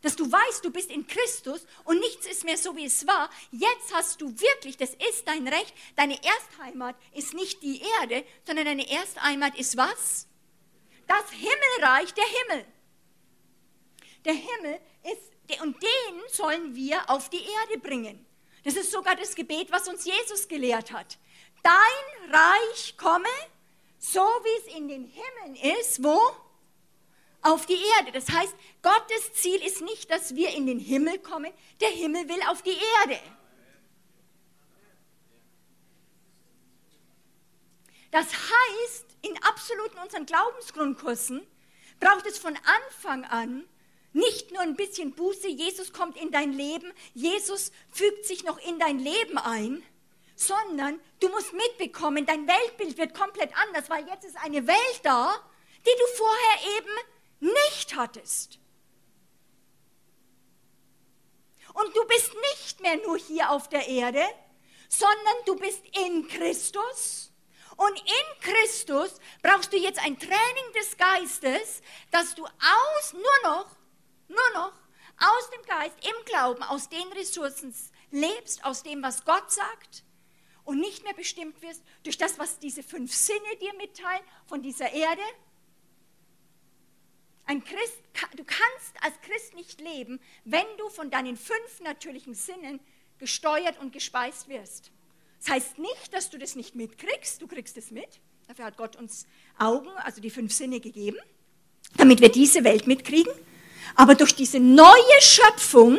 [0.02, 3.28] Dass du weißt, du bist in Christus und nichts ist mehr so, wie es war.
[3.50, 8.64] Jetzt hast du wirklich, das ist dein Recht, deine Erstheimat ist nicht die Erde, sondern
[8.64, 10.26] deine Erstheimat ist was?
[11.06, 12.66] Das Himmelreich, der Himmel.
[14.24, 18.24] Der Himmel ist, und den sollen wir auf die Erde bringen.
[18.64, 21.18] Das ist sogar das Gebet, was uns Jesus gelehrt hat.
[21.62, 23.28] Dein Reich komme,
[24.00, 26.18] so wie es in den Himmeln ist, wo?
[27.42, 28.12] Auf die Erde.
[28.12, 32.42] Das heißt, Gottes Ziel ist nicht, dass wir in den Himmel kommen, der Himmel will
[32.48, 33.20] auf die Erde.
[38.10, 41.46] Das heißt, in absoluten unseren Glaubensgrundkursen
[42.00, 43.64] braucht es von Anfang an
[44.12, 48.78] nicht nur ein bisschen Buße, Jesus kommt in dein Leben, Jesus fügt sich noch in
[48.78, 49.82] dein Leben ein,
[50.40, 55.34] sondern du musst mitbekommen, dein Weltbild wird komplett anders, weil jetzt ist eine Welt da,
[55.80, 58.58] die du vorher eben nicht hattest.
[61.74, 64.24] Und du bist nicht mehr nur hier auf der Erde,
[64.88, 67.32] sondern du bist in Christus.
[67.76, 73.66] Und in Christus brauchst du jetzt ein Training des Geistes, dass du aus nur noch
[74.28, 74.72] nur noch
[75.18, 77.74] aus dem Geist, im Glauben, aus den Ressourcen
[78.10, 80.04] lebst, aus dem, was Gott sagt
[80.70, 84.92] und nicht mehr bestimmt wirst durch das, was diese fünf Sinne dir mitteilen von dieser
[84.92, 85.22] Erde.
[87.44, 87.98] Ein Christ,
[88.36, 92.78] du kannst als Christ nicht leben, wenn du von deinen fünf natürlichen Sinnen
[93.18, 94.92] gesteuert und gespeist wirst.
[95.40, 98.20] Das heißt nicht, dass du das nicht mitkriegst, du kriegst es mit.
[98.46, 99.26] Dafür hat Gott uns
[99.58, 101.18] Augen, also die fünf Sinne gegeben,
[101.96, 103.32] damit wir diese Welt mitkriegen.
[103.96, 105.98] Aber durch diese neue Schöpfung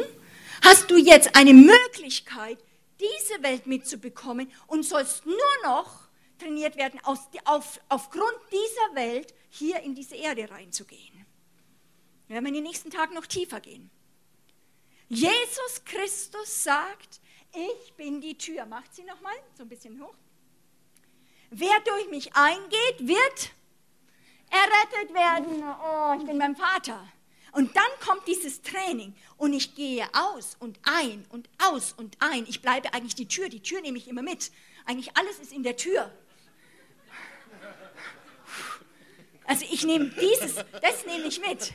[0.61, 2.57] hast du jetzt eine Möglichkeit,
[3.02, 9.80] diese Welt mitzubekommen und sollst nur noch trainiert werden, aus, auf, aufgrund dieser Welt hier
[9.82, 11.26] in diese Erde reinzugehen.
[12.28, 13.89] Wir werden in den nächsten Tagen noch tiefer gehen.
[15.10, 17.20] Jesus Christus sagt,
[17.54, 18.66] ich bin die Tür.
[18.66, 20.16] Macht sie nochmal, so ein bisschen hoch.
[21.49, 23.52] Wer durch mich eingeht, wird
[24.49, 25.64] errettet werden.
[25.84, 27.06] Oh, ich bin beim Vater.
[27.52, 32.45] Und dann kommt dieses Training und ich gehe aus und ein und aus und ein.
[32.47, 34.52] Ich bleibe eigentlich die Tür, die Tür nehme ich immer mit.
[34.86, 36.12] Eigentlich alles ist in der Tür.
[39.45, 41.74] Also ich nehme dieses, das nehme ich mit.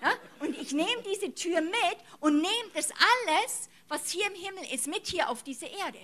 [0.00, 0.12] Ja?
[0.38, 4.86] Und ich nehme diese Tür mit und nehme das alles, was hier im Himmel ist,
[4.86, 5.98] mit hier auf diese Erde.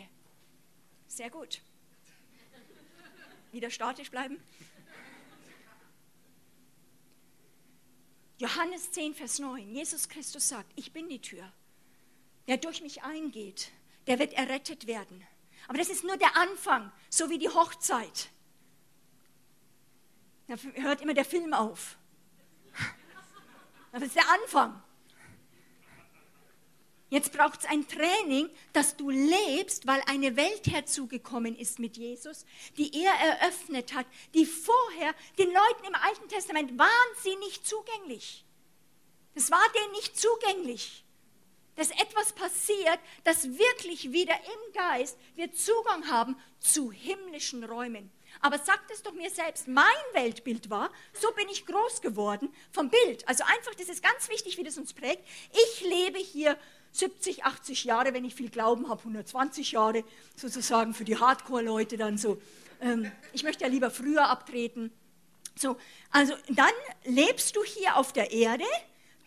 [1.06, 1.60] Sehr gut.
[3.52, 4.42] Wieder statisch bleiben.
[8.38, 9.74] Johannes 10, Vers 9.
[9.74, 11.50] Jesus Christus sagt, ich bin die Tür.
[12.46, 13.70] Wer durch mich eingeht,
[14.06, 15.26] der wird errettet werden.
[15.68, 18.28] Aber das ist nur der Anfang, so wie die Hochzeit.
[20.46, 21.96] Da hört immer der Film auf.
[23.92, 24.82] Das ist der Anfang.
[27.14, 32.44] Jetzt braucht es ein Training, dass du lebst, weil eine Welt herzugekommen ist mit Jesus,
[32.76, 34.04] die er eröffnet hat,
[34.34, 36.90] die vorher den Leuten im Alten Testament waren
[37.22, 38.44] sie nicht zugänglich.
[39.36, 41.04] Es war denen nicht zugänglich.
[41.76, 48.10] Dass etwas passiert, dass wirklich wieder im Geist wir Zugang haben zu himmlischen Räumen.
[48.40, 52.90] Aber sagt es doch mir selbst, mein Weltbild war, so bin ich groß geworden vom
[52.90, 53.26] Bild.
[53.28, 55.24] Also einfach, das ist ganz wichtig, wie das uns prägt.
[55.52, 56.58] Ich lebe hier
[56.94, 60.04] 70, 80 Jahre, wenn ich viel Glauben habe, 120 Jahre
[60.36, 62.40] sozusagen für die Hardcore-Leute dann so.
[62.80, 64.92] Ähm, ich möchte ja lieber früher abtreten.
[65.56, 65.76] So,
[66.12, 66.72] also dann
[67.04, 68.64] lebst du hier auf der Erde,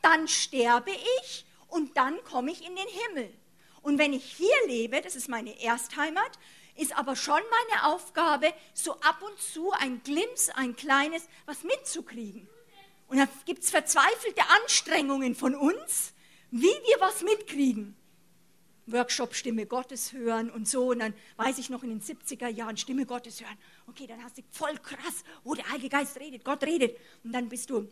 [0.01, 0.91] dann sterbe
[1.22, 3.34] ich und dann komme ich in den Himmel.
[3.82, 6.39] Und wenn ich hier lebe, das ist meine Erstheimat,
[6.76, 12.47] ist aber schon meine Aufgabe, so ab und zu ein Glimps, ein kleines, was mitzukriegen.
[13.09, 16.13] Und da gibt es verzweifelte Anstrengungen von uns,
[16.52, 17.95] wie wir was mitkriegen.
[18.88, 20.91] Workshop Stimme Gottes hören und so.
[20.91, 23.58] Und dann weiß ich noch in den 70er Jahren Stimme Gottes hören.
[23.88, 26.98] Okay, dann hast du voll krass, wo der Heilige Geist redet, Gott redet.
[27.24, 27.88] Und dann bist du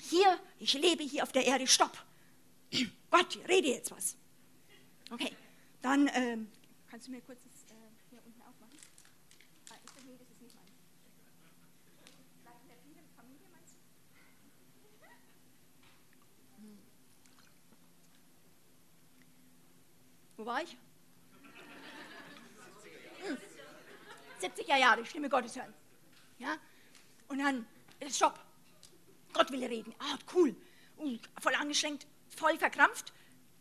[0.00, 1.96] hier, ich lebe hier auf der Erde, stopp.
[3.10, 4.16] Gott, rede jetzt was.
[5.10, 5.30] Okay,
[5.82, 6.48] dann ähm,
[6.90, 7.74] kannst du mir kurz das äh,
[8.10, 8.78] hier unten aufmachen.
[9.70, 10.72] Ah, ist das, nee, das ist nicht meins.
[12.42, 13.78] Bleibt in der Familie, meinst du?
[20.42, 20.76] Wo war ich?
[24.40, 25.72] 70er Jahre, Stimme Gottes hören.
[26.38, 26.56] Ja?
[27.28, 27.64] Und dann,
[28.00, 28.40] äh, stopp.
[29.32, 29.94] Gott will reden.
[30.00, 30.56] Ah, cool.
[30.98, 33.12] Uh, voll angestrengt, voll verkrampft.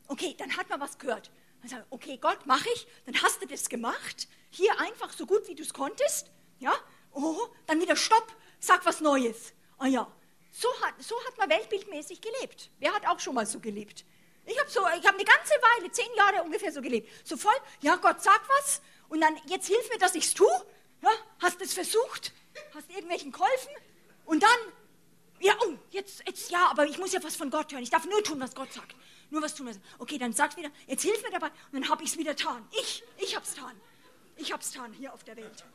[0.08, 1.30] Okay, dann hat man was gehört.
[1.62, 2.88] Dann sagt, okay, Gott, mach ich.
[3.06, 4.28] Dann hast du das gemacht.
[4.50, 6.32] Hier einfach so gut, wie du es konntest.
[6.58, 6.74] Ja?
[7.12, 8.36] Oh, dann wieder Stopp.
[8.60, 9.54] Sag was Neues.
[9.78, 10.12] Ah ja.
[10.52, 12.72] So hat, so hat man weltbildmäßig gelebt.
[12.80, 14.04] Wer hat auch schon mal so gelebt?
[14.46, 17.10] Ich habe so, habe eine ganze Weile, zehn Jahre ungefähr so gelebt.
[17.26, 20.48] So voll, ja Gott, sag was und dann, jetzt hilf mir, dass ich es tue.
[21.02, 22.32] Ja, hast du es versucht?
[22.74, 23.72] Hast du irgendwelchen geholfen?
[24.26, 24.50] Und dann,
[25.40, 27.84] ja, oh, jetzt, jetzt, ja, aber ich muss ja was von Gott hören.
[27.84, 28.96] Ich darf nur tun, was Gott sagt.
[29.30, 29.68] Nur was tun.
[29.68, 32.34] Was, okay, dann sagst wieder, jetzt hilf mir dabei und dann habe ich es wieder
[32.36, 32.66] getan.
[32.72, 33.80] Ich, ich habe es getan.
[34.38, 35.66] Ich habe es getan hier auf der Welt.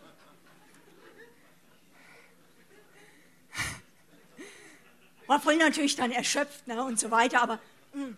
[5.27, 7.59] War voll natürlich dann erschöpft ne, und so weiter, aber
[7.93, 8.17] mh, hm.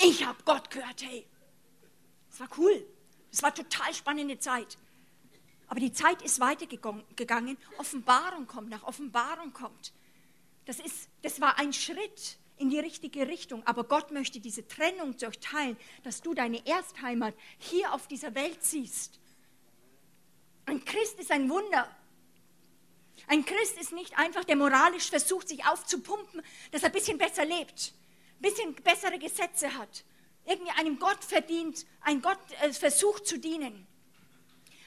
[0.00, 1.26] Ich habe Gott gehört, hey.
[2.30, 2.86] Es war cool.
[3.32, 4.78] Es war total spannende Zeit.
[5.66, 7.58] Aber die Zeit ist weitergegangen.
[7.78, 9.92] Offenbarung kommt, nach Offenbarung kommt.
[10.64, 13.66] Das, ist, das war ein Schritt in die richtige Richtung.
[13.66, 19.18] Aber Gott möchte diese Trennung durchteilen, dass du deine Erstheimat hier auf dieser Welt siehst.
[20.66, 21.90] Ein Christ ist ein Wunder.
[23.26, 26.40] Ein Christ ist nicht einfach, der moralisch versucht, sich aufzupumpen,
[26.70, 27.94] dass er ein bisschen besser lebt
[28.40, 30.04] bisschen bessere Gesetze hat,
[30.44, 33.86] irgendwie einem Gott verdient, ein Gott äh, versucht zu dienen.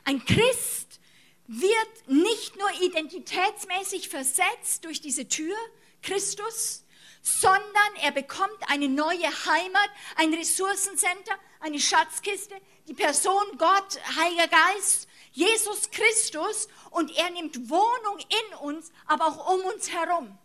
[0.04, 0.99] Ein Christ
[1.47, 5.56] wird nicht nur identitätsmäßig versetzt durch diese Tür,
[6.02, 6.84] Christus,
[7.22, 12.56] sondern er bekommt eine neue Heimat, ein Ressourcencenter, eine Schatzkiste,
[12.88, 19.54] die Person Gott, Heiliger Geist, Jesus Christus und er nimmt Wohnung in uns, aber auch
[19.54, 20.38] um uns herum.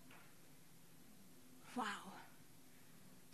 [1.74, 1.84] Wow.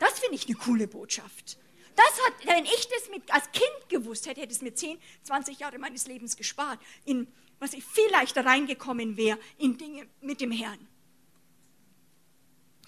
[0.03, 1.59] Das finde ich eine coole Botschaft.
[1.95, 5.61] Das hat, wenn ich das mit, als Kind gewusst hätte, hätte es mir 10, 20
[5.61, 7.29] Jahre meines Lebens gespart, in
[7.61, 10.89] was ich viel leichter reingekommen wäre in Dinge mit dem Herrn.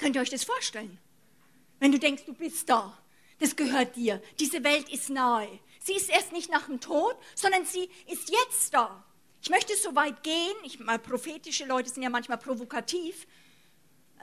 [0.01, 0.99] Könnt ihr euch das vorstellen?
[1.79, 2.99] Wenn du denkst, du bist da,
[3.39, 5.61] das gehört dir, diese Welt ist nahe.
[5.79, 9.05] Sie ist erst nicht nach dem Tod, sondern sie ist jetzt da.
[9.41, 13.29] Ich möchte so weit gehen, ich, mal prophetische Leute sind ja manchmal provokativ,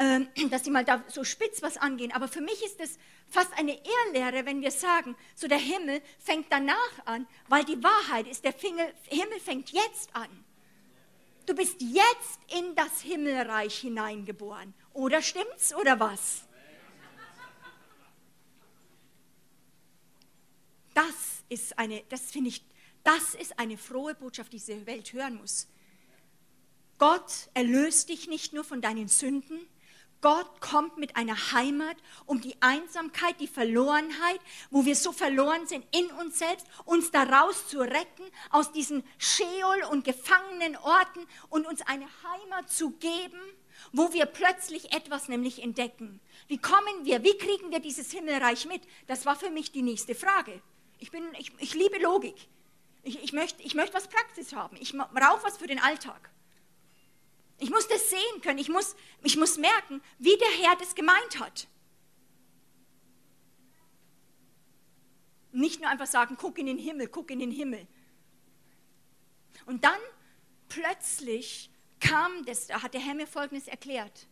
[0.49, 2.11] dass sie mal da so spitz was angehen.
[2.11, 2.97] Aber für mich ist es
[3.29, 8.27] fast eine Ehrlehre, wenn wir sagen, so der Himmel fängt danach an, weil die Wahrheit
[8.27, 10.29] ist, der Himmel fängt jetzt an.
[11.45, 14.73] Du bist jetzt in das Himmelreich hineingeboren.
[14.93, 16.43] Oder stimmt's oder was?
[20.93, 22.63] Das ist eine, das finde ich,
[23.03, 25.67] das ist eine frohe Botschaft, die diese Welt hören muss.
[26.97, 29.59] Gott erlöst dich nicht nur von deinen Sünden,
[30.21, 31.97] Gott kommt mit einer Heimat,
[32.27, 37.67] um die Einsamkeit, die Verlorenheit, wo wir so verloren sind in uns selbst, uns daraus
[37.67, 43.41] zu retten, aus diesen Scheol und gefangenen Orten und uns eine Heimat zu geben,
[43.91, 46.21] wo wir plötzlich etwas nämlich entdecken.
[46.47, 48.83] Wie kommen wir, wie kriegen wir dieses Himmelreich mit?
[49.07, 50.61] Das war für mich die nächste Frage.
[50.99, 52.35] Ich, bin, ich, ich liebe Logik.
[53.03, 54.77] Ich, ich, möchte, ich möchte was Praxis haben.
[54.79, 56.29] Ich brauche was für den Alltag.
[57.61, 58.57] Ich muss das sehen können.
[58.57, 61.67] Ich muss, ich muss merken, wie der Herr das gemeint hat.
[65.51, 67.85] Nicht nur einfach sagen, guck in den Himmel, guck in den Himmel.
[69.67, 69.99] Und dann
[70.69, 74.27] plötzlich kam das, da hat der Herr mir Folgendes erklärt.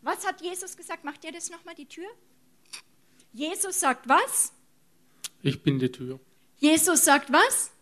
[0.00, 1.04] Was hat Jesus gesagt?
[1.04, 2.08] Macht ihr das nochmal, die Tür?
[3.34, 4.54] Jesus sagt was?
[5.42, 6.18] Ich bin die Tür.
[6.56, 7.72] Jesus sagt was?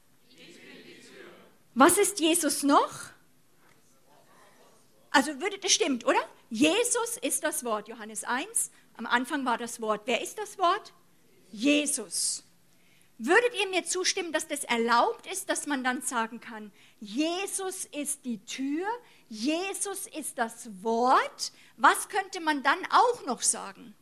[1.77, 2.91] Was ist Jesus noch?
[5.11, 6.19] Also würde das stimmt, oder?
[6.49, 7.87] Jesus ist das Wort.
[7.87, 10.01] Johannes 1, am Anfang war das Wort.
[10.07, 10.95] Wer ist das Wort?
[11.53, 12.45] Jesus.
[13.19, 18.25] Würdet ihr mir zustimmen, dass das erlaubt ist, dass man dann sagen kann, Jesus ist
[18.25, 18.87] die Tür,
[19.29, 21.53] Jesus ist das Wort?
[21.77, 23.95] Was könnte man dann auch noch sagen?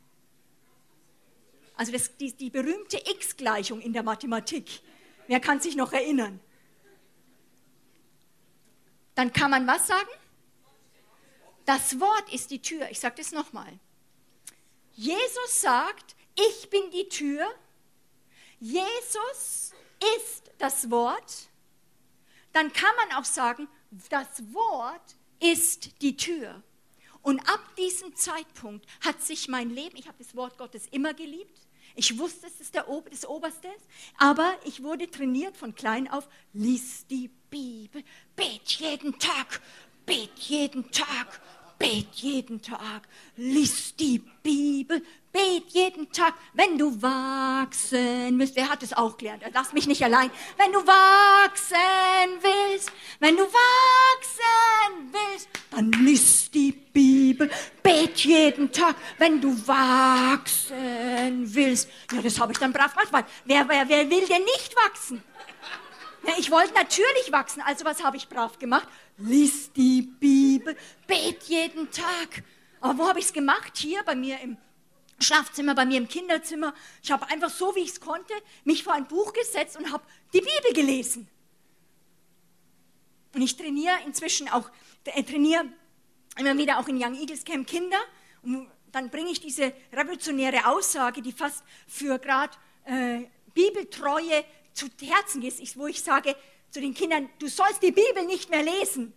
[1.77, 4.81] Also das, die, die berühmte X-Gleichung in der Mathematik.
[5.27, 6.39] Wer kann sich noch erinnern?
[9.15, 10.09] Dann kann man was sagen?
[11.65, 12.91] Das Wort ist die Tür.
[12.91, 13.79] Ich sage das nochmal.
[14.93, 17.47] Jesus sagt, ich bin die Tür.
[18.61, 19.73] Jesus
[20.17, 21.49] ist das Wort.
[22.53, 23.69] Dann kann man auch sagen,
[24.11, 26.63] das Wort ist die Tür.
[27.23, 31.64] Und ab diesem Zeitpunkt hat sich mein Leben, ich habe das Wort Gottes immer geliebt,
[31.95, 33.69] ich wusste, es ist der Ober, das Oberste,
[34.19, 38.03] aber ich wurde trainiert von klein auf, lies die Bibel,
[38.35, 39.61] bet jeden Tag,
[40.05, 41.41] bet jeden Tag,
[41.85, 43.03] bet jeden Tag,
[43.37, 48.57] lies die Bibel, bet jeden Tag, wenn du wachsen willst.
[48.57, 49.43] Wer hat es auch gelernt?
[49.53, 50.31] Lass mich nicht allein.
[50.57, 51.77] Wenn du wachsen
[52.41, 57.51] willst, wenn du wachsen willst, dann lies die Bibel,
[57.83, 61.91] bet jeden Tag, wenn du wachsen willst.
[62.13, 65.23] Ja, das habe ich dann brav gemacht, weil wer, wer, wer will denn nicht wachsen?
[66.27, 68.89] Ja, ich wollte natürlich wachsen, also was habe ich brav gemacht?
[69.17, 72.43] Lies die Bibel, bet jeden Tag.
[72.81, 73.77] Aber wo habe ich es gemacht?
[73.77, 74.57] Hier bei mir im
[75.21, 76.75] Schlafzimmer, bei mir im Kinderzimmer.
[77.03, 78.35] Ich habe einfach so, wie ich es konnte,
[78.65, 81.29] mich vor ein Buch gesetzt und habe die Bibel gelesen.
[83.35, 84.71] Und ich trainiere inzwischen auch,
[85.05, 85.65] äh, trainiere
[86.37, 87.99] immer wieder auch in Young Eagles Camp Kinder.
[88.43, 95.41] Und dann bringe ich diese revolutionäre Aussage, die fast für gerade äh, Bibeltreue zu Herzen
[95.41, 96.37] geht, wo ich sage
[96.75, 99.13] zu den Kindern, du sollst die Bibel nicht mehr lesen.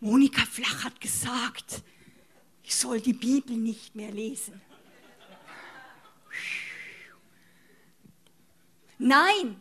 [0.00, 1.82] Monika Flach hat gesagt,
[2.62, 4.62] ich soll die Bibel nicht mehr lesen.
[8.96, 9.60] Nein,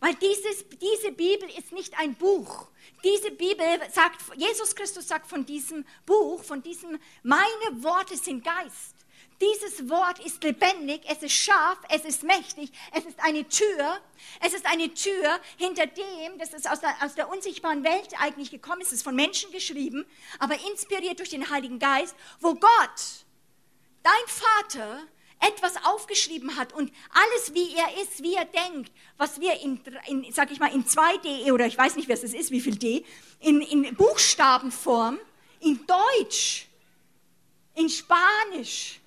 [0.00, 2.68] weil dieses, diese Bibel ist nicht ein Buch.
[3.02, 8.95] Diese Bibel sagt, Jesus Christus sagt von diesem Buch, von diesem, meine Worte sind Geist.
[9.40, 14.00] Dieses Wort ist lebendig, es ist scharf, es ist mächtig, es ist eine Tür.
[14.40, 18.50] Es ist eine Tür, hinter dem, das ist aus der, aus der unsichtbaren Welt eigentlich
[18.50, 20.06] gekommen, es ist von Menschen geschrieben,
[20.38, 23.24] aber inspiriert durch den Heiligen Geist, wo Gott,
[24.02, 25.02] dein Vater,
[25.40, 30.32] etwas aufgeschrieben hat und alles, wie er ist, wie er denkt, was wir in, in
[30.32, 33.04] sag ich mal, in 2D oder ich weiß nicht, was es ist, wie viel D,
[33.40, 35.18] in, in Buchstabenform,
[35.60, 36.68] in Deutsch,
[37.74, 39.00] in Spanisch,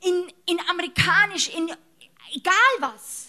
[0.00, 1.70] in, in Amerikanisch, in
[2.34, 3.28] egal was,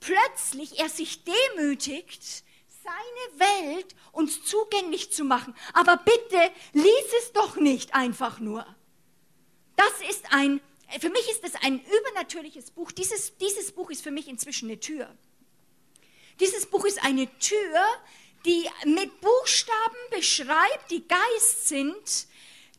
[0.00, 2.44] plötzlich er sich demütigt,
[2.82, 5.54] seine Welt uns zugänglich zu machen.
[5.72, 8.66] Aber bitte, lies es doch nicht einfach nur.
[9.76, 10.60] Das ist ein,
[11.00, 12.92] für mich ist es ein übernatürliches Buch.
[12.92, 15.10] Dieses, dieses Buch ist für mich inzwischen eine Tür.
[16.40, 17.80] Dieses Buch ist eine Tür,
[18.44, 22.26] die mit Buchstaben beschreibt, die Geist sind,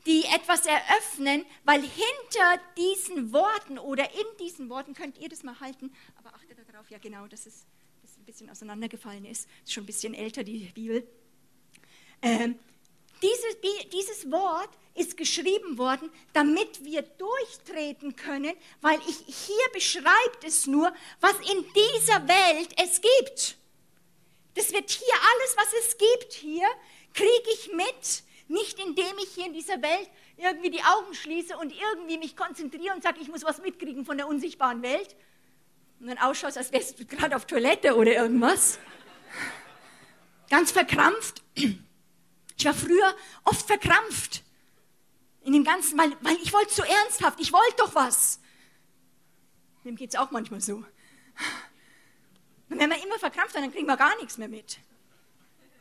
[0.05, 5.59] die etwas eröffnen, weil hinter diesen Worten oder in diesen Worten, könnt ihr das mal
[5.59, 7.65] halten, aber achtet darauf, ja genau, dass es
[8.01, 11.07] dass ein bisschen auseinandergefallen ist, ist schon ein bisschen älter, die Bibel.
[12.21, 12.59] Ähm,
[13.21, 13.57] dieses,
[13.91, 20.93] dieses Wort ist geschrieben worden, damit wir durchtreten können, weil ich, hier beschreibt es nur,
[21.19, 23.57] was in dieser Welt es gibt.
[24.53, 26.67] Das wird hier alles, was es gibt hier,
[27.13, 31.73] kriege ich mit nicht indem ich hier in dieser Welt irgendwie die Augen schließe und
[31.73, 35.15] irgendwie mich konzentriere und sage, ich muss was mitkriegen von der unsichtbaren Welt.
[35.99, 38.79] Und dann ausschaust, als wärst du gerade auf Toilette oder irgendwas.
[40.49, 41.41] Ganz verkrampft.
[41.53, 44.43] Ich war früher oft verkrampft.
[45.41, 48.39] In dem Ganzen, weil, weil ich wollte so ernsthaft, ich wollte doch was.
[49.83, 50.83] Dem geht es auch manchmal so.
[52.69, 54.79] Und wenn man immer verkrampft, dann kriegen wir gar nichts mehr mit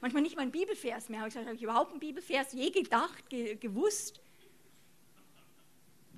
[0.04, 1.20] manchmal nicht mal ein Bibelvers mehr.
[1.20, 4.20] Habe ich habe ich überhaupt einen Bibelvers je gedacht, ge gewusst?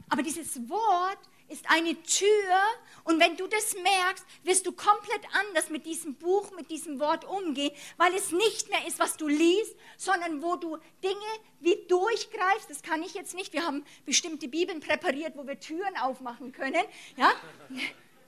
[0.09, 1.19] Aber dieses Wort
[1.49, 2.59] ist eine Tür
[3.05, 7.25] und wenn du das merkst, wirst du komplett anders mit diesem Buch, mit diesem Wort
[7.25, 12.69] umgehen, weil es nicht mehr ist, was du liest, sondern wo du Dinge wie durchgreifst.
[12.69, 13.53] Das kann ich jetzt nicht.
[13.53, 16.85] Wir haben bestimmte Bibeln präpariert, wo wir Türen aufmachen können.
[17.17, 17.31] Ja?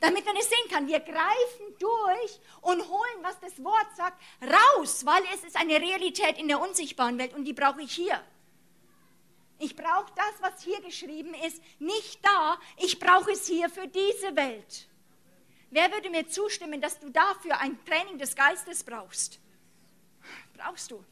[0.00, 0.86] Damit man es sehen kann.
[0.86, 6.38] Wir greifen durch und holen, was das Wort sagt, raus, weil es ist eine Realität
[6.38, 8.20] in der unsichtbaren Welt und die brauche ich hier.
[9.58, 12.58] Ich brauche das, was hier geschrieben ist, nicht da.
[12.76, 14.86] Ich brauche es hier für diese Welt.
[15.70, 19.40] Wer würde mir zustimmen, dass du dafür ein Training des Geistes brauchst?
[20.56, 21.04] Brauchst du.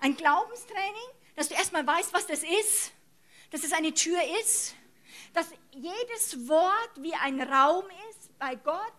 [0.00, 2.92] Ein Glaubenstraining, dass du erstmal weißt, was das ist,
[3.50, 4.74] dass es eine Tür ist,
[5.32, 8.98] Dass jedes Wort wie ein Raum ist bei Gott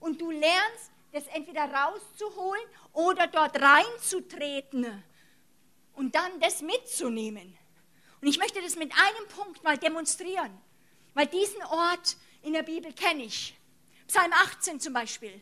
[0.00, 5.02] und du lernst, das entweder rauszuholen oder dort reinzutreten
[5.94, 7.56] und dann das mitzunehmen.
[8.20, 10.56] Und ich möchte das mit einem Punkt mal demonstrieren,
[11.14, 13.56] weil diesen Ort in der Bibel kenne ich.
[14.06, 15.40] Psalm 18 zum Beispiel.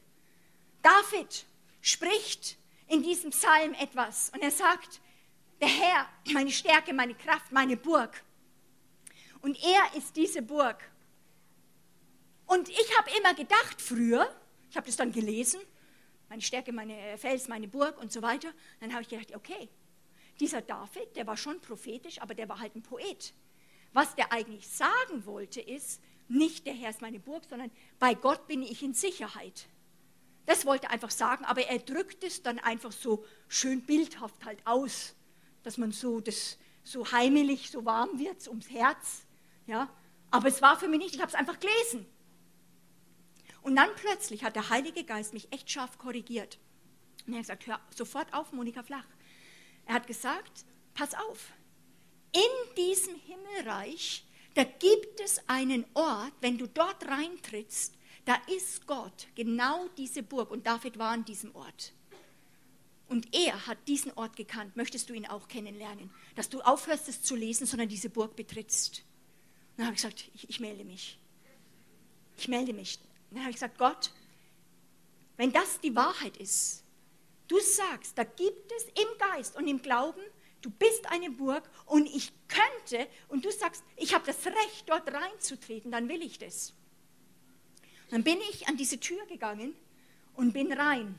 [0.82, 1.46] David
[1.80, 2.56] spricht
[2.86, 5.00] in diesem Psalm etwas und er sagt,
[5.60, 8.22] der Herr, meine Stärke, meine Kraft, meine Burg.
[9.46, 10.82] Und er ist diese Burg.
[12.46, 14.28] Und ich habe immer gedacht früher,
[14.68, 15.60] ich habe das dann gelesen,
[16.28, 18.52] meine Stärke, meine Fels, meine Burg und so weiter.
[18.80, 19.68] Dann habe ich gedacht, okay,
[20.40, 23.34] dieser David, der war schon prophetisch, aber der war halt ein Poet.
[23.92, 27.70] Was der eigentlich sagen wollte, ist, nicht der Herr ist meine Burg, sondern
[28.00, 29.68] bei Gott bin ich in Sicherheit.
[30.46, 34.58] Das wollte er einfach sagen, aber er drückt es dann einfach so schön bildhaft halt
[34.66, 35.14] aus,
[35.62, 39.25] dass man so das so heimelig, so warm wird ums Herz.
[39.66, 39.88] Ja,
[40.30, 42.06] aber es war für mich nicht, ich habe es einfach gelesen.
[43.62, 46.58] Und dann plötzlich hat der Heilige Geist mich echt scharf korrigiert.
[47.26, 49.06] Und er hat gesagt, hör sofort auf, Monika Flach.
[49.86, 50.64] Er hat gesagt,
[50.94, 51.52] pass auf,
[52.32, 59.28] in diesem Himmelreich, da gibt es einen Ort, wenn du dort reintrittst, da ist Gott,
[59.34, 60.50] genau diese Burg.
[60.50, 61.92] Und David war an diesem Ort.
[63.08, 64.76] Und er hat diesen Ort gekannt.
[64.76, 66.10] Möchtest du ihn auch kennenlernen?
[66.34, 69.04] Dass du aufhörst, es zu lesen, sondern diese Burg betrittst.
[69.76, 71.18] Dann habe ich gesagt, ich, ich melde mich.
[72.36, 72.98] Ich melde mich.
[73.30, 74.10] Dann habe ich gesagt, Gott,
[75.36, 76.84] wenn das die Wahrheit ist,
[77.48, 80.20] du sagst, da gibt es im Geist und im Glauben,
[80.62, 85.12] du bist eine Burg und ich könnte, und du sagst, ich habe das Recht, dort
[85.12, 86.72] reinzutreten, dann will ich das.
[88.10, 89.74] Dann bin ich an diese Tür gegangen
[90.34, 91.18] und bin rein.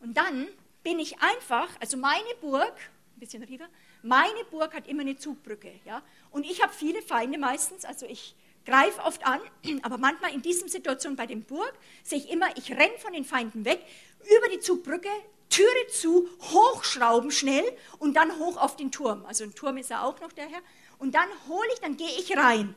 [0.00, 0.48] Und dann
[0.82, 2.74] bin ich einfach, also meine Burg,
[3.16, 3.68] ein bisschen rüber,
[4.02, 5.72] meine Burg hat immer eine Zugbrücke.
[5.84, 6.02] Ja?
[6.32, 9.40] Und ich habe viele Feinde meistens, also ich greife oft an,
[9.82, 11.72] aber manchmal in diesen Situationen bei dem Burg
[12.02, 13.84] sehe ich immer, ich renne von den Feinden weg,
[14.20, 15.08] über die Zugbrücke,
[15.50, 17.64] Türe zu, hochschrauben schnell
[17.98, 19.24] und dann hoch auf den Turm.
[19.26, 20.62] Also ein Turm ist ja auch noch der Herr.
[20.98, 22.74] Und dann hole ich, dann gehe ich rein.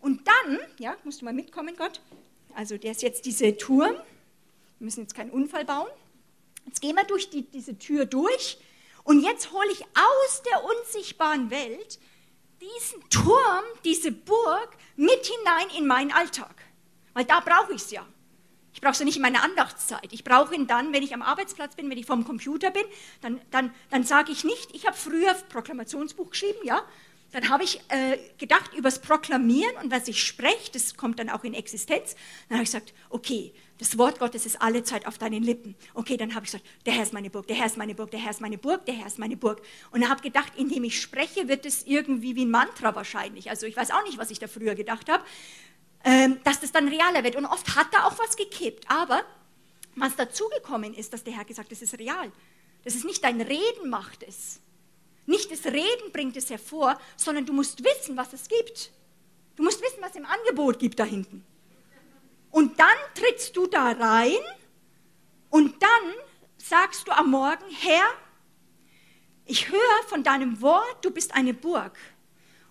[0.00, 2.00] Und dann, ja, musst du mal mitkommen, Gott.
[2.54, 3.94] Also der ist jetzt dieser Turm.
[4.78, 5.88] Wir müssen jetzt keinen Unfall bauen.
[6.66, 8.58] Jetzt gehen wir durch die, diese Tür durch.
[9.04, 11.98] Und jetzt hole ich aus der unsichtbaren Welt
[12.60, 16.54] diesen Turm, diese Burg mit hinein in meinen Alltag.
[17.14, 18.06] Weil da brauche ich es ja.
[18.72, 20.12] Ich brauche es ja nicht in meiner Andachtszeit.
[20.12, 22.84] Ich brauche ihn dann, wenn ich am Arbeitsplatz bin, wenn ich vorm Computer bin,
[23.20, 26.82] dann, dann, dann sage ich nicht, ich habe früher Proklamationsbuch geschrieben, ja,
[27.32, 31.28] dann habe ich äh, gedacht über das Proklamieren und was ich spreche, das kommt dann
[31.28, 32.14] auch in Existenz.
[32.48, 35.74] Dann habe ich gesagt, okay, das Wort Gottes ist alle Zeit auf deinen Lippen.
[35.94, 38.10] Okay, dann habe ich gesagt, der Herr ist meine Burg, der Herr ist meine Burg,
[38.10, 39.62] der Herr ist meine Burg, der Herr ist meine Burg.
[39.90, 43.50] Und habe gedacht, indem ich spreche, wird es irgendwie wie ein Mantra wahrscheinlich.
[43.50, 45.24] Also ich weiß auch nicht, was ich da früher gedacht habe,
[46.04, 47.36] ähm, dass das dann realer wird.
[47.36, 48.90] Und oft hat da auch was gekippt.
[48.90, 49.22] Aber
[49.96, 52.32] was dazugekommen ist, dass der Herr gesagt hat, das ist real.
[52.84, 54.60] Das ist nicht dein Reden macht es
[55.28, 58.90] nicht das Reden bringt es hervor, sondern du musst wissen, was es gibt.
[59.56, 61.44] Du musst wissen, was es im Angebot gibt da hinten.
[62.50, 64.38] Und dann trittst du da rein
[65.50, 66.14] und dann
[66.56, 68.06] sagst du am Morgen, Herr,
[69.44, 71.98] ich höre von deinem Wort, du bist eine Burg.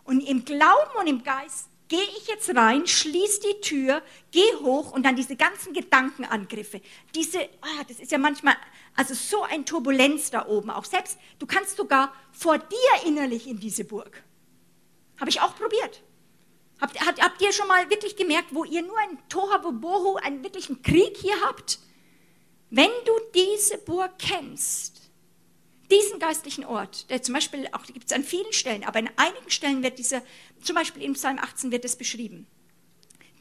[0.03, 4.01] Und im Glauben und im Geist gehe ich jetzt rein, schließe die Tür,
[4.32, 6.82] gehe hoch und dann diese ganzen Gedankenangriffe.
[7.15, 8.55] Diese, ah, das ist ja manchmal,
[8.95, 10.69] also so ein Turbulenz da oben.
[10.69, 14.23] Auch selbst, du kannst sogar vor dir innerlich in diese Burg.
[15.19, 16.03] Habe ich auch probiert.
[16.80, 20.82] Habt, habt, habt ihr schon mal wirklich gemerkt, wo ihr nur ein Tohabobohu, einen wirklichen
[20.84, 21.80] Krieg hier habt?
[22.69, 25.09] Wenn du diese Burg kennst,
[25.89, 29.49] diesen geistlichen Ort, der zum Beispiel auch gibt es an vielen Stellen, aber an einigen
[29.49, 30.21] Stellen wird dieser,
[30.61, 32.45] zum Beispiel im Psalm 18 wird es beschrieben.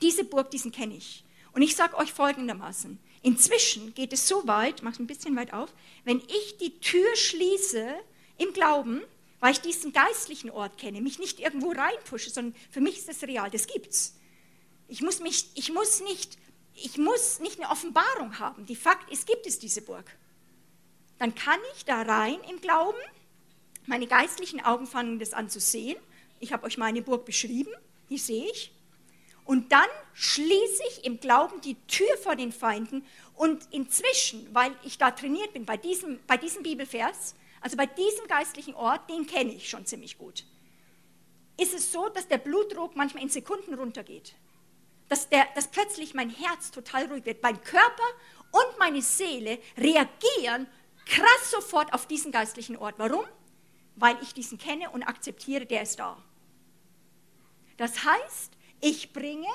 [0.00, 1.24] Diese Burg, diesen kenne ich.
[1.52, 5.52] Und ich sage euch folgendermaßen, inzwischen geht es so weit, mach es ein bisschen weit
[5.52, 5.74] auf,
[6.04, 7.94] wenn ich die Tür schließe
[8.38, 9.02] im Glauben,
[9.46, 13.22] weil ich diesen geistlichen Ort kenne, mich nicht irgendwo reinpushe, sondern für mich ist das
[13.22, 14.18] real, das gibt's.
[14.88, 16.36] Ich muss mich, ich muss nicht,
[16.74, 18.66] ich muss nicht eine Offenbarung haben.
[18.66, 20.04] Die Fakt ist, gibt es diese Burg
[21.18, 22.98] dann kann ich da rein im Glauben.
[23.86, 25.96] Meine geistlichen Augen fangen das an zu sehen.
[26.40, 27.72] Ich habe euch meine Burg beschrieben,
[28.10, 28.72] die sehe ich.
[29.44, 33.04] Und dann schließe ich im Glauben die Tür vor den Feinden.
[33.34, 38.26] Und inzwischen, weil ich da trainiert bin, bei diesem, bei diesem Bibelvers, also bei diesem
[38.26, 40.44] geistlichen Ort, den kenne ich schon ziemlich gut,
[41.58, 44.34] ist es so, dass der Blutdruck manchmal in Sekunden runtergeht.
[45.08, 47.42] Dass, der, dass plötzlich mein Herz total ruhig wird.
[47.42, 48.02] Mein Körper
[48.50, 50.66] und meine Seele reagieren
[51.06, 52.96] krass sofort auf diesen geistlichen Ort.
[52.98, 53.24] Warum?
[53.94, 56.22] Weil ich diesen kenne und akzeptiere, der ist da.
[57.76, 59.48] Das heißt, ich bringe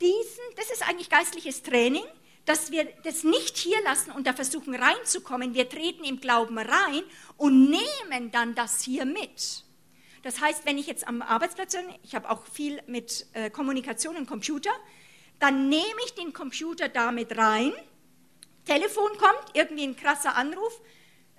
[0.00, 2.04] diesen, das ist eigentlich geistliches Training,
[2.44, 5.54] dass wir das nicht hier lassen und da versuchen reinzukommen.
[5.54, 7.02] Wir treten im Glauben rein
[7.36, 9.64] und nehmen dann das hier mit.
[10.22, 14.16] Das heißt, wenn ich jetzt am Arbeitsplatz bin, ich habe auch viel mit äh, Kommunikation
[14.16, 14.70] und Computer,
[15.38, 17.72] dann nehme ich den Computer damit rein.
[18.64, 20.80] Telefon kommt, irgendwie ein krasser Anruf,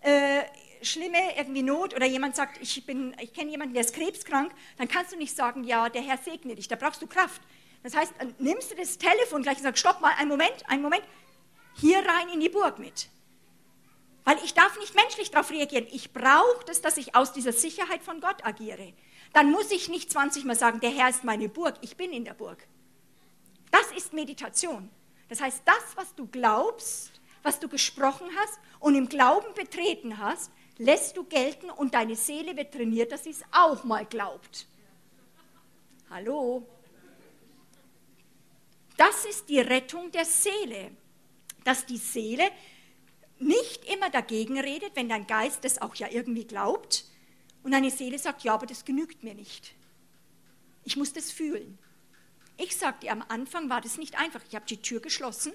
[0.02, 0.44] äh,
[0.84, 5.14] schlimme irgendwie Not oder jemand sagt, ich, ich kenne jemanden, der ist krebskrank, dann kannst
[5.14, 7.42] du nicht sagen, ja, der Herr segne dich, da brauchst du Kraft.
[7.86, 10.82] Das heißt, dann nimmst du das Telefon gleich und sagst, stopp mal, einen Moment, einen
[10.82, 11.04] Moment,
[11.76, 13.10] hier rein in die Burg mit.
[14.24, 15.86] Weil ich darf nicht menschlich darauf reagieren.
[15.92, 18.94] Ich brauche das, dass ich aus dieser Sicherheit von Gott agiere.
[19.34, 22.26] Dann muss ich nicht 20 Mal sagen, der Herr ist meine Burg, ich bin in
[22.26, 22.68] der Burg.
[23.70, 24.90] Das ist Meditation.
[25.30, 27.12] Das heißt, das, was du glaubst,
[27.44, 32.58] was du gesprochen hast und im Glauben betreten hast, lässt du gelten und deine Seele
[32.58, 34.66] wird trainiert, dass sie es auch mal glaubt.
[36.10, 36.66] Hallo?
[38.98, 40.92] Das ist die Rettung der Seele,
[41.64, 42.50] dass die Seele
[43.40, 47.06] nicht immer dagegen redet, wenn dein Geist das auch ja irgendwie glaubt
[47.64, 49.74] und deine Seele sagt, ja, aber das genügt mir nicht.
[50.84, 51.78] Ich muss das fühlen.
[52.58, 54.42] Ich sagte, am Anfang war das nicht einfach.
[54.48, 55.52] Ich habe die Tür geschlossen,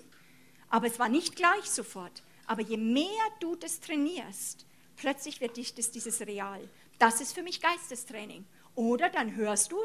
[0.69, 2.23] aber es war nicht gleich sofort.
[2.47, 3.07] Aber je mehr
[3.39, 4.67] du das trainierst,
[4.97, 6.69] plötzlich wird dich das dieses Real.
[6.99, 8.45] Das ist für mich Geistestraining.
[8.75, 9.79] Oder dann hörst du,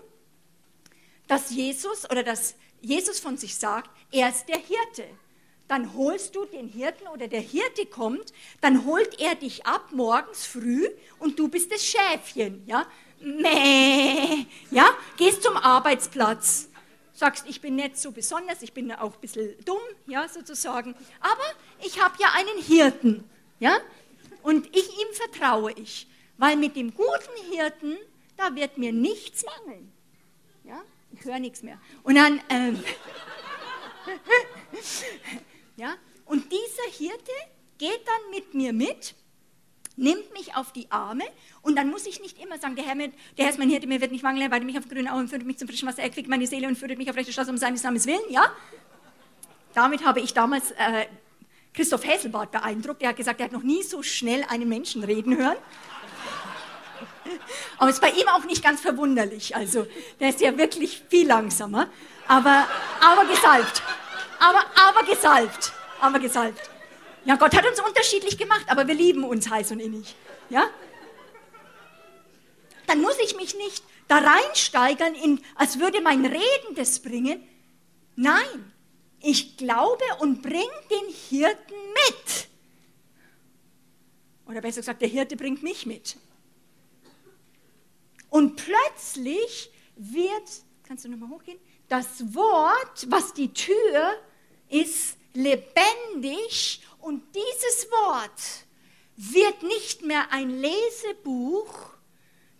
[1.27, 5.05] dass Jesus oder dass Jesus von sich sagt, er ist der Hirte.
[5.67, 10.45] Dann holst du den Hirten oder der Hirte kommt, dann holt er dich ab morgens
[10.45, 12.85] früh und du bist das Schäfchen, ja?
[13.19, 14.87] Mäh, ja?
[15.17, 16.69] Gehst zum Arbeitsplatz,
[17.13, 21.43] sagst, ich bin nicht so besonders, ich bin auch ein bisschen dumm, ja, sozusagen, aber
[21.83, 23.23] ich habe ja einen Hirten,
[23.59, 23.79] ja?
[24.43, 26.07] Und ich ihm vertraue ich,
[26.37, 27.97] weil mit dem guten Hirten,
[28.37, 29.91] da wird mir nichts mangeln.
[30.63, 30.83] Ja?
[31.17, 31.79] Ich höre nichts mehr.
[32.03, 32.83] Und dann, ähm,
[35.77, 35.95] ja,
[36.25, 37.31] und dieser Hirte
[37.77, 39.15] geht dann mit mir mit,
[39.95, 41.23] nimmt mich auf die Arme
[41.61, 44.01] und dann muss ich nicht immer sagen, der Herr, der Herr ist mein Hirte, mir
[44.01, 46.27] wird nicht mangeln, weil mich auf grünen Augen führt mich zum frischen Wasser, er kriegt
[46.27, 48.51] meine Seele und führt mich auf rechte Straße um seines Namens willen, ja?
[49.73, 51.05] Damit habe ich damals äh,
[51.73, 53.01] Christoph Häselbart beeindruckt.
[53.01, 55.57] Er hat gesagt, er hat noch nie so schnell einen Menschen reden hören.
[57.77, 59.55] Aber es ist bei ihm auch nicht ganz verwunderlich.
[59.55, 59.87] Also,
[60.19, 61.89] der ist ja wirklich viel langsamer.
[62.27, 62.67] Aber,
[63.01, 63.81] aber gesalbt.
[64.39, 65.73] Aber, aber gesalbt.
[66.01, 66.69] Aber gesalbt.
[67.25, 70.15] Ja, Gott hat uns unterschiedlich gemacht, aber wir lieben uns heiß und innig.
[70.49, 70.69] Ja?
[72.87, 77.41] Dann muss ich mich nicht da reinsteigern, in, als würde mein Reden das bringen.
[78.15, 78.73] Nein,
[79.21, 81.75] ich glaube und bringe den Hirten
[82.07, 82.47] mit.
[84.47, 86.17] Oder besser gesagt, der Hirte bringt mich mit.
[88.29, 94.15] Und plötzlich wird, kannst du nochmal hochgehen, das Wort, was die Tür
[94.69, 98.65] ist, lebendig und dieses Wort
[99.15, 101.91] wird nicht mehr ein Lesebuch,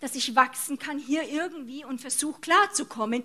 [0.00, 3.24] dass ich wachsen kann hier irgendwie und versuche klarzukommen.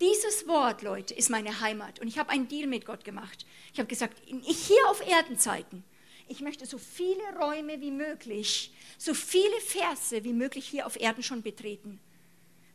[0.00, 2.00] Dieses Wort, Leute, ist meine Heimat.
[2.00, 3.46] Und ich habe einen Deal mit Gott gemacht.
[3.72, 5.84] Ich habe gesagt, ich hier auf Erdenzeiten,
[6.28, 11.22] ich möchte so viele Räume wie möglich, so viele Verse wie möglich hier auf Erden
[11.22, 12.00] schon betreten.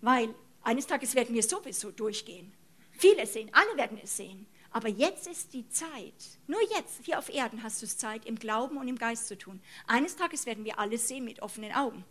[0.02, 2.54] Weil eines Tages werden wir sowieso durchgehen.
[2.92, 4.48] Viele sehen, alle werden es sehen.
[4.72, 6.14] Aber jetzt ist die Zeit.
[6.46, 9.38] Nur jetzt, hier auf Erden, hast du es Zeit, im Glauben und im Geist zu
[9.38, 9.62] tun.
[9.88, 12.04] Eines Tages werden wir alles sehen mit offenen Augen.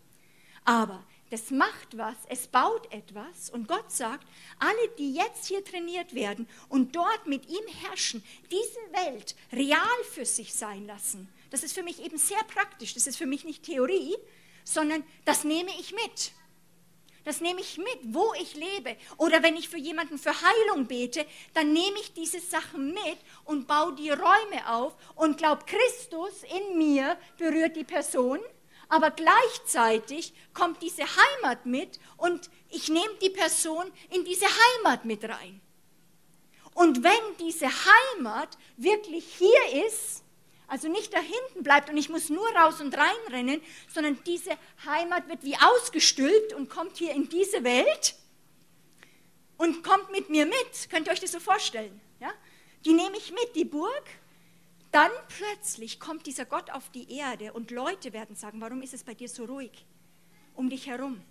[0.65, 4.27] Aber das macht was, es baut etwas und Gott sagt,
[4.59, 10.25] alle, die jetzt hier trainiert werden und dort mit ihm herrschen, diese Welt real für
[10.25, 11.29] sich sein lassen.
[11.51, 14.17] Das ist für mich eben sehr praktisch, das ist für mich nicht Theorie,
[14.65, 16.33] sondern das nehme ich mit.
[17.25, 18.97] Das nehme ich mit, wo ich lebe.
[19.17, 23.67] Oder wenn ich für jemanden für Heilung bete, dann nehme ich diese Sachen mit und
[23.67, 28.39] baue die Räume auf und glaube, Christus in mir berührt die Person
[28.89, 35.25] aber gleichzeitig kommt diese Heimat mit und ich nehme die Person in diese Heimat mit
[35.25, 35.61] rein.
[36.75, 40.23] Und wenn diese Heimat wirklich hier ist,
[40.69, 44.51] also nicht da hinten bleibt und ich muss nur raus und reinrennen, sondern diese
[44.85, 48.15] Heimat wird wie ausgestülpt und kommt hier in diese Welt
[49.57, 50.91] und kommt mit mir mit.
[50.91, 52.01] Könnt ihr euch das so vorstellen?
[52.21, 52.33] Ja?
[52.85, 54.05] Die nehme ich mit, die Burg,
[54.93, 59.05] dann plötzlich kommt dieser Gott auf die Erde und Leute werden sagen, warum ist es
[59.05, 59.87] bei dir so ruhig
[60.55, 61.23] um dich herum?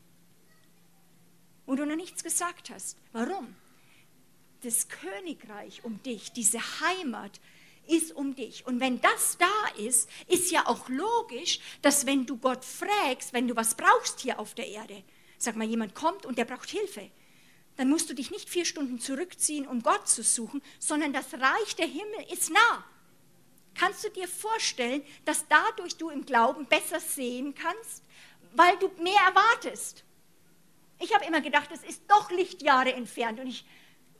[1.65, 2.97] Wo du noch nichts gesagt hast.
[3.11, 3.55] Warum?
[4.61, 7.39] Das Königreich um dich, diese Heimat
[7.87, 8.65] ist um dich.
[8.65, 13.47] Und wenn das da ist, ist ja auch logisch, dass wenn du Gott fragst, wenn
[13.47, 15.03] du was brauchst hier auf der Erde,
[15.37, 17.09] sag mal, jemand kommt und der braucht Hilfe,
[17.77, 21.75] dann musst du dich nicht vier Stunden zurückziehen, um Gott zu suchen, sondern das Reich
[21.75, 22.85] der Himmel ist nah.
[23.77, 28.03] Kannst du dir vorstellen, dass dadurch du im Glauben besser sehen kannst,
[28.53, 30.03] weil du mehr erwartest?
[30.99, 33.65] Ich habe immer gedacht, es ist doch Lichtjahre entfernt und ich,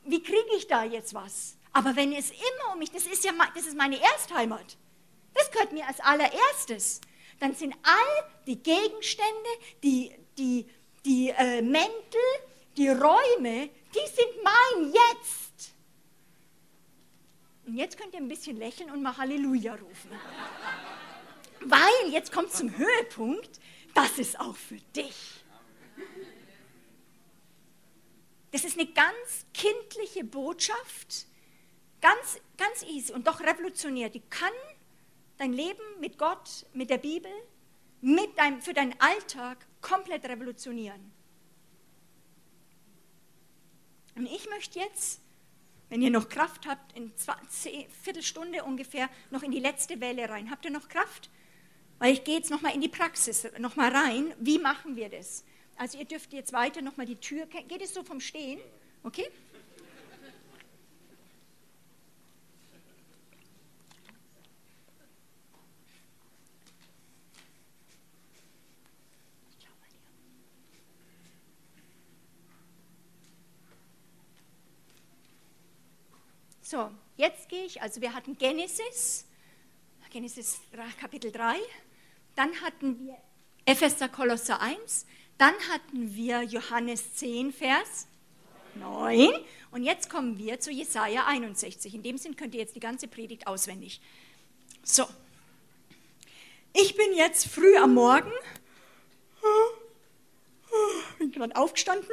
[0.04, 1.56] wie kriege ich da jetzt was?
[1.72, 4.76] Aber wenn es immer um mich, das ist ja das ist meine Erstheimat.
[5.34, 7.00] Das gehört mir als allererstes.
[7.40, 9.50] Dann sind all die Gegenstände,
[9.82, 10.66] die, die,
[11.04, 12.20] die äh, Mäntel,
[12.76, 15.45] die Räume, die sind mein Jetzt.
[17.66, 20.10] Und jetzt könnt ihr ein bisschen lächeln und mal Halleluja rufen.
[21.60, 23.60] Weil jetzt kommt zum Höhepunkt,
[23.92, 25.44] das ist auch für dich.
[28.52, 31.26] Das ist eine ganz kindliche Botschaft,
[32.00, 34.10] ganz, ganz easy und doch revolutionär.
[34.10, 34.52] Die kann
[35.38, 37.30] dein Leben mit Gott, mit der Bibel,
[38.00, 41.12] mit deinem, für deinen Alltag komplett revolutionieren.
[44.14, 45.20] Und ich möchte jetzt,
[45.88, 50.50] wenn ihr noch Kraft habt, in eine Viertelstunde ungefähr noch in die letzte Welle rein.
[50.50, 51.30] Habt ihr noch Kraft?
[51.98, 54.34] Weil ich gehe jetzt nochmal in die Praxis, nochmal rein.
[54.38, 55.44] Wie machen wir das?
[55.76, 58.60] Also ihr dürft jetzt weiter nochmal die Tür, geht es so vom Stehen?
[59.02, 59.28] Okay?
[76.68, 79.24] So, jetzt gehe ich, also wir hatten Genesis,
[80.10, 80.58] Genesis
[81.00, 81.54] Kapitel 3,
[82.34, 83.16] dann hatten wir
[83.66, 85.06] Epheser Kolosser 1,
[85.38, 88.08] dann hatten wir Johannes 10, Vers
[88.74, 89.30] 9.
[89.70, 91.94] Und jetzt kommen wir zu Jesaja 61.
[91.94, 94.00] In dem Sinn könnt ihr jetzt die ganze Predigt auswendig.
[94.82, 95.06] So.
[96.72, 98.32] Ich bin jetzt früh am Morgen.
[101.20, 102.10] Bin gerade aufgestanden.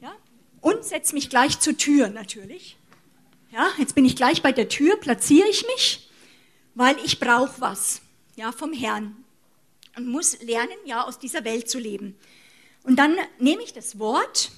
[0.00, 0.14] Ja,
[0.60, 2.76] und setze mich gleich zur Tür natürlich.
[3.52, 6.08] Ja, jetzt bin ich gleich bei der Tür, platziere ich mich,
[6.74, 8.00] weil ich brauche was
[8.34, 9.14] ja, vom Herrn
[9.94, 12.18] und muss lernen, ja, aus dieser Welt zu leben.
[12.82, 14.52] Und dann nehme ich das Wort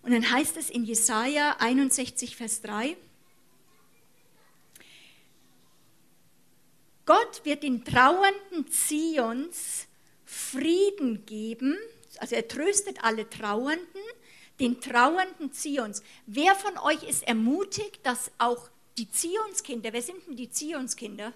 [0.00, 2.96] und dann heißt es in Jesaja 61, Vers 3,
[7.04, 9.86] Gott wird den Trauernden Zions
[10.24, 11.76] Frieden geben,
[12.16, 14.00] also er tröstet alle Trauernden,
[14.60, 16.02] den Trauernden Zions.
[16.26, 18.68] Wer von euch ist ermutigt, dass auch
[18.98, 21.32] die Zionskinder, wer sind denn die Zionskinder?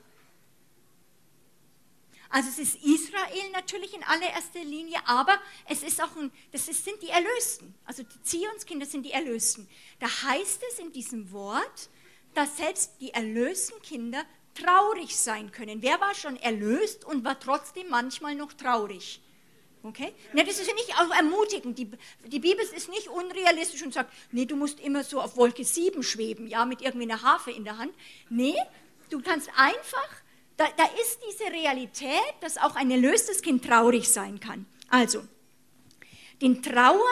[2.28, 5.38] Also es ist Israel natürlich in allererster Linie, aber
[5.68, 7.74] es ist auch ein, das ist, sind die Erlösten.
[7.84, 9.68] Also die Zionskinder sind die Erlösten.
[10.00, 11.88] Da heißt es in diesem Wort,
[12.34, 14.24] dass selbst die erlösten Kinder
[14.54, 15.82] traurig sein können.
[15.82, 19.20] Wer war schon erlöst und war trotzdem manchmal noch traurig?
[19.86, 20.12] Okay?
[20.32, 21.78] Ne, das ist nicht auch ermutigend.
[21.78, 21.90] Die,
[22.26, 26.02] die Bibel ist nicht unrealistisch und sagt, nee, du musst immer so auf Wolke 7
[26.02, 27.92] schweben, ja, mit irgendwie einer Harfe in der Hand.
[28.28, 28.56] Nee,
[29.10, 30.08] du kannst einfach
[30.56, 34.66] da, da ist diese Realität, dass auch ein erlöstes Kind traurig sein kann.
[34.88, 35.22] Also,
[36.40, 37.02] den Trauernden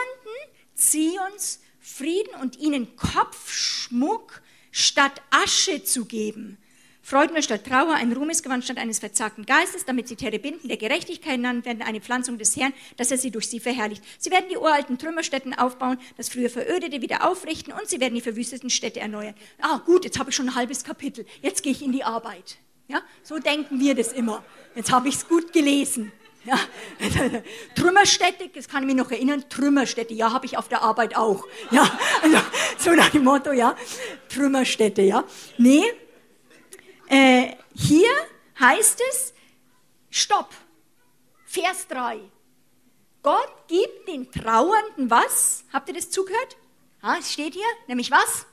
[0.74, 6.58] zieh uns Frieden und ihnen Kopfschmuck statt Asche zu geben.
[7.06, 11.36] Freuden wir statt Trauer, ein Ruhmesgewand statt eines verzagten Geistes, damit sie Terebinden der Gerechtigkeit
[11.36, 14.02] genannt werden, eine Pflanzung des Herrn, dass er sie durch sie verherrlicht.
[14.18, 18.22] Sie werden die uralten Trümmerstätten aufbauen, das früher Verödete wieder aufrichten und sie werden die
[18.22, 19.34] verwüsteten Städte erneuern.
[19.60, 21.26] Ah, gut, jetzt habe ich schon ein halbes Kapitel.
[21.42, 22.56] Jetzt gehe ich in die Arbeit.
[22.88, 24.42] Ja, so denken wir das immer.
[24.74, 26.10] Jetzt habe ich es gut gelesen.
[26.44, 26.58] Ja.
[27.74, 31.46] Trümmerstätte, das kann ich mich noch erinnern, Trümmerstätte, ja, habe ich auf der Arbeit auch.
[31.70, 32.38] Ja, also,
[32.78, 33.76] so nach dem Motto, ja,
[34.30, 35.24] Trümmerstätte, ja.
[35.58, 35.84] Nee,
[37.08, 38.10] äh, hier
[38.58, 39.34] heißt es,
[40.10, 40.50] stopp,
[41.46, 42.20] Vers 3.
[43.22, 45.64] Gott gibt den Trauernden was?
[45.72, 46.56] Habt ihr das zugehört?
[47.00, 48.46] Ah, es steht hier, nämlich was?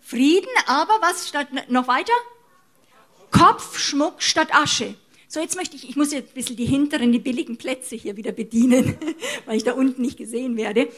[0.00, 2.12] Frieden, aber was statt noch weiter?
[3.30, 4.94] Kopfschmuck statt Asche.
[5.26, 8.16] So, jetzt möchte ich, ich muss jetzt ein bisschen die hinteren, die billigen Plätze hier
[8.16, 8.96] wieder bedienen,
[9.46, 10.88] weil ich da unten nicht gesehen werde.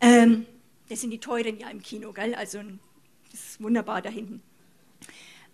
[0.00, 0.46] Ähm,
[0.88, 2.34] das sind die teuren ja im Kino, gell?
[2.34, 2.60] Also,
[3.30, 4.42] das ist wunderbar da hinten.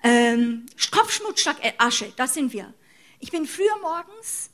[0.02, 2.72] Ähm, Kopfschmuck statt Asche, das sind wir.
[3.20, 4.50] Ich bin früher morgens,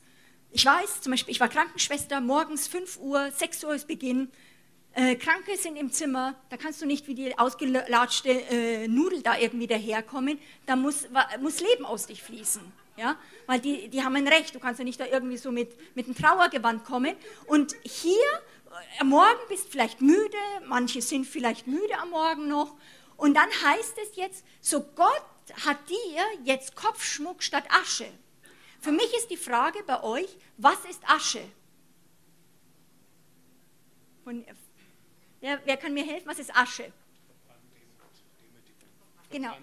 [0.51, 4.31] ich weiß, zum Beispiel, ich war Krankenschwester, morgens 5 Uhr, 6 Uhr ist Beginn,
[4.93, 9.37] äh, Kranke sind im Zimmer, da kannst du nicht wie die ausgelatschte äh, Nudel da
[9.37, 11.07] irgendwie daherkommen, da muss,
[11.41, 12.61] muss Leben aus dich fließen.
[12.97, 13.17] Ja?
[13.45, 16.05] Weil die, die haben ein Recht, du kannst ja nicht da irgendwie so mit, mit
[16.05, 17.15] einem Trauergewand kommen.
[17.45, 22.75] Und hier, äh, am Morgen bist vielleicht müde, manche sind vielleicht müde am Morgen noch.
[23.17, 25.23] Und dann heißt es jetzt, so Gott
[25.65, 28.11] hat dir jetzt Kopfschmuck statt Asche.
[28.79, 31.47] Für mich ist die Frage bei euch, was ist Asche?
[34.23, 34.45] Von,
[35.45, 36.27] Wer, wer kann mir helfen?
[36.27, 36.91] Was ist Asche?
[39.29, 39.53] Genau.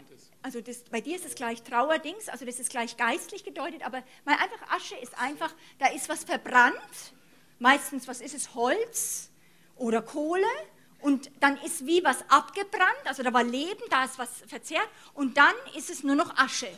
[0.43, 4.05] Also das, bei dir ist es gleich Trauerdings, also das ist gleich geistlich gedeutet, aber
[4.25, 7.15] mal einfach Asche ist einfach, da ist was verbrannt,
[7.59, 9.31] meistens, was ist es, Holz
[9.75, 10.47] oder Kohle
[11.03, 15.37] und dann ist wie was abgebrannt, also da war Leben, da ist was verzehrt und
[15.37, 16.69] dann ist es nur noch Asche.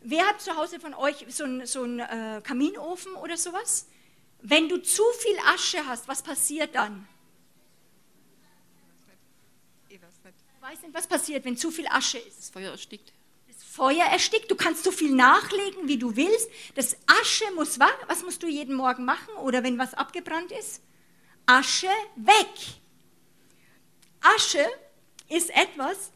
[0.00, 3.86] Wer hat zu Hause von euch so einen so äh, Kaminofen oder sowas?
[4.40, 7.06] Wenn du zu viel Asche hast, was passiert dann?
[10.62, 12.38] weiß nicht, was passiert, wenn zu viel Asche ist.
[12.38, 13.12] Das Feuer erstickt.
[13.48, 16.48] Das Feuer erstickt, du kannst so viel nachlegen, wie du willst.
[16.74, 20.80] Das Asche muss, was musst du jeden Morgen machen oder wenn was abgebrannt ist?
[21.46, 22.81] Asche weg.
[24.22, 24.66] Asche
[25.28, 26.12] ist etwas,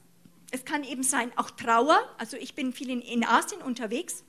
[0.51, 2.09] es kann eben sein, auch Trauer.
[2.19, 4.25] Also ich bin viel in, in Asien unterwegs.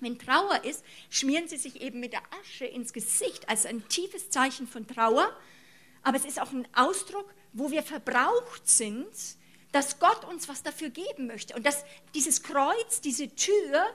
[0.00, 4.30] Wenn Trauer ist, schmieren sie sich eben mit der Asche ins Gesicht als ein tiefes
[4.30, 5.36] Zeichen von Trauer.
[6.02, 9.10] Aber es ist auch ein Ausdruck, wo wir verbraucht sind,
[9.72, 11.54] dass Gott uns was dafür geben möchte.
[11.54, 11.84] Und dass
[12.14, 13.86] dieses Kreuz, diese Tür,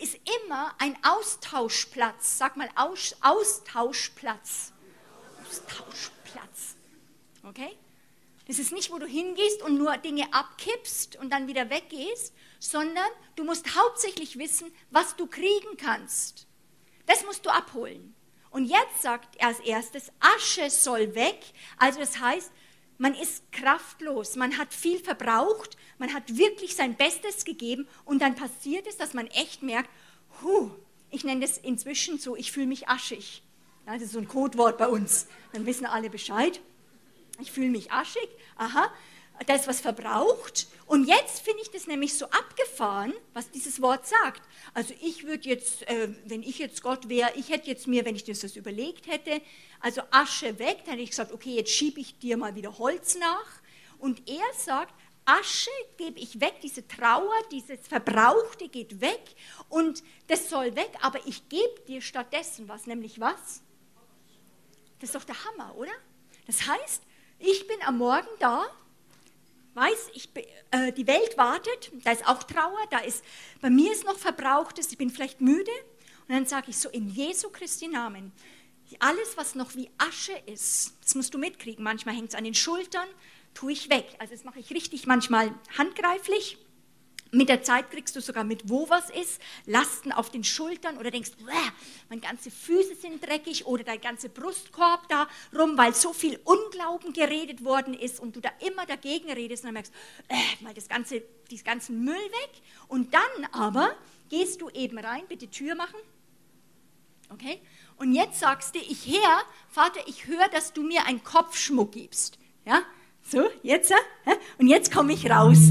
[0.00, 2.38] ist immer ein Austauschplatz.
[2.38, 4.72] Sag mal, Aus, Austauschplatz.
[5.46, 6.76] Austauschplatz.
[7.44, 7.76] Okay?
[8.52, 13.08] Das ist nicht, wo du hingehst und nur Dinge abkippst und dann wieder weggehst, sondern
[13.34, 16.46] du musst hauptsächlich wissen, was du kriegen kannst.
[17.06, 18.14] Das musst du abholen.
[18.50, 21.38] Und jetzt sagt er als erstes, Asche soll weg.
[21.78, 22.52] Also das heißt,
[22.98, 28.34] man ist kraftlos, man hat viel verbraucht, man hat wirklich sein Bestes gegeben und dann
[28.34, 29.88] passiert es, dass man echt merkt,
[30.42, 30.70] huh,
[31.08, 33.42] ich nenne das inzwischen so, ich fühle mich aschig.
[33.86, 35.26] das ist so ein Codewort bei uns.
[35.54, 36.60] Dann wissen alle Bescheid.
[37.40, 38.28] Ich fühle mich aschig.
[38.56, 38.92] Aha,
[39.46, 40.66] da ist was verbraucht.
[40.86, 44.42] Und jetzt finde ich das nämlich so abgefahren, was dieses Wort sagt.
[44.74, 48.16] Also ich würde jetzt, äh, wenn ich jetzt Gott wäre, ich hätte jetzt mir, wenn
[48.16, 49.40] ich das, das überlegt hätte,
[49.80, 53.16] also Asche weg, dann hätte ich gesagt, okay, jetzt schiebe ich dir mal wieder Holz
[53.16, 53.62] nach.
[53.98, 54.94] Und er sagt,
[55.24, 59.22] Asche gebe ich weg, diese Trauer, dieses Verbrauchte geht weg
[59.68, 63.62] und das soll weg, aber ich gebe dir stattdessen was, nämlich was?
[64.98, 65.92] Das ist doch der Hammer, oder?
[66.46, 67.02] Das heißt,
[67.42, 68.64] ich bin am Morgen da
[69.74, 70.28] weiß, ich,
[70.70, 73.24] äh, die Welt wartet, da ist auch Trauer, da ist,
[73.60, 75.70] bei mir ist noch Verbrauchtes, ich bin vielleicht müde.
[76.28, 78.32] Und dann sage ich so, in Jesu Christi Namen,
[78.98, 81.82] alles, was noch wie Asche ist, das musst du mitkriegen.
[81.82, 83.08] Manchmal hängt es an den Schultern,
[83.54, 84.06] tue ich weg.
[84.18, 86.58] Also das mache ich richtig manchmal handgreiflich.
[87.34, 91.10] Mit der Zeit kriegst du sogar mit, wo was ist, Lasten auf den Schultern oder
[91.10, 91.30] denkst,
[92.10, 95.26] meine ganze Füße sind dreckig oder dein ganzer Brustkorb da
[95.58, 99.68] rum, weil so viel Unglauben geredet worden ist und du da immer dagegen redest und
[99.68, 99.94] dann merkst,
[100.28, 102.50] äh, mal das ganze, diesen ganzen Müll weg.
[102.88, 103.96] Und dann aber
[104.28, 106.00] gehst du eben rein, bitte Tür machen.
[107.30, 107.62] Okay?
[107.96, 109.40] Und jetzt sagst du, ich her,
[109.70, 112.38] Vater, ich höre, dass du mir einen Kopfschmuck gibst.
[112.66, 112.82] Ja?
[113.22, 113.94] So, jetzt, äh?
[114.58, 115.70] und jetzt komme ich raus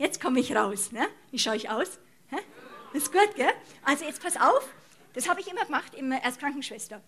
[0.00, 0.92] jetzt komme ich raus.
[0.92, 1.06] Ne?
[1.30, 1.98] Wie schaue ich aus?
[2.30, 2.38] Hä?
[2.94, 3.52] ist gut, gell?
[3.84, 4.66] Also jetzt pass auf,
[5.12, 5.92] das habe ich immer gemacht
[6.24, 7.00] als Krankenschwester.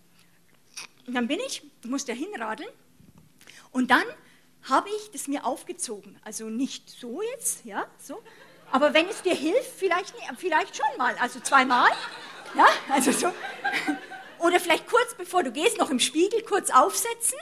[1.07, 2.69] Und dann bin ich, musste hinradeln
[3.71, 4.05] und dann
[4.69, 6.17] habe ich das mir aufgezogen.
[6.23, 8.23] Also nicht so jetzt, ja, so.
[8.71, 11.91] Aber wenn es dir hilft, vielleicht, vielleicht schon mal, also zweimal.
[12.55, 13.27] Ja, also so.
[14.39, 17.37] Oder vielleicht kurz bevor du gehst, noch im Spiegel kurz aufsetzen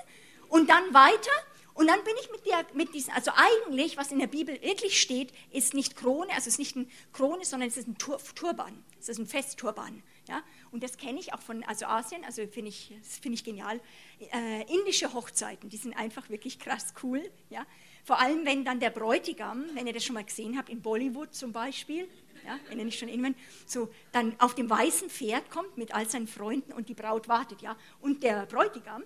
[0.48, 1.32] und dann weiter
[1.74, 5.00] und dann bin ich mit, der, mit diesen, also eigentlich, was in der Bibel wirklich
[5.00, 8.20] steht, ist nicht Krone, also es ist nicht eine Krone, sondern es ist ein Tur
[8.36, 10.04] Turban, es ist ein Festturban.
[10.28, 10.44] Ja?
[10.72, 13.80] Und das kenne ich auch von also Asien, also finde ich, find ich genial.
[14.20, 17.30] Äh, indische Hochzeiten, die sind einfach wirklich krass cool.
[17.50, 17.66] Ja?
[18.04, 21.34] Vor allem, wenn dann der Bräutigam, wenn ihr das schon mal gesehen habt, in Bollywood
[21.34, 22.08] zum Beispiel,
[22.44, 23.36] ja, wenn ihr nicht schon in
[23.68, 27.62] so dann auf dem weißen Pferd kommt mit all seinen Freunden und die Braut wartet,
[27.62, 29.04] ja, und der Bräutigam,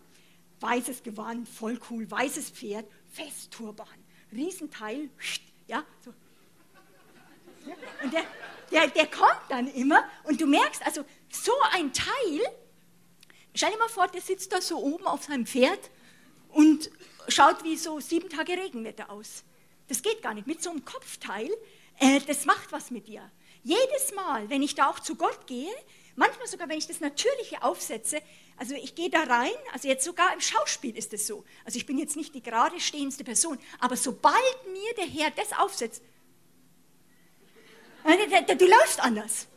[0.60, 3.88] weißes Gewand, voll cool, weißes Pferd, Festturban,
[4.32, 5.10] Riesenteil,
[5.68, 6.14] ja, so.
[8.04, 8.24] Und der,
[8.72, 12.42] der, der kommt dann immer und du merkst, also so ein Teil,
[13.56, 15.90] stell dir mal vor, der sitzt da so oben auf seinem Pferd
[16.50, 16.92] und
[17.28, 19.44] schaut wie so sieben Tage Regenwetter aus.
[19.88, 20.48] Das geht gar nicht.
[20.48, 21.50] Mit so einem Kopfteil,
[22.00, 23.30] äh, das macht was mit dir.
[23.64, 25.72] Jedes Mal, wenn ich da auch zu Gott gehe,
[26.16, 28.22] manchmal sogar, wenn ich das Natürliche aufsetze,
[28.58, 31.44] also ich gehe da rein, also jetzt sogar im Schauspiel ist es so.
[31.66, 35.52] Also ich bin jetzt nicht die gerade stehendste Person, aber sobald mir der Herr das
[35.54, 36.02] aufsetzt,
[38.06, 39.48] äh, du läufst anders.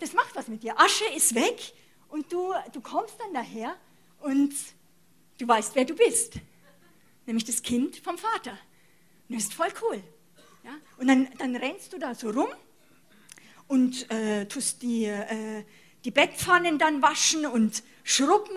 [0.00, 0.78] Das macht was mit dir.
[0.78, 1.72] Asche ist weg
[2.08, 3.76] und du, du kommst dann daher
[4.20, 4.54] und
[5.38, 6.34] du weißt, wer du bist.
[7.24, 8.58] Nämlich das Kind vom Vater.
[9.28, 10.02] Und das ist voll cool.
[10.62, 10.72] Ja?
[10.98, 12.48] Und dann, dann rennst du da so rum
[13.68, 15.64] und äh, tust die, äh,
[16.06, 18.56] die Bettpfannen dann waschen und schrubben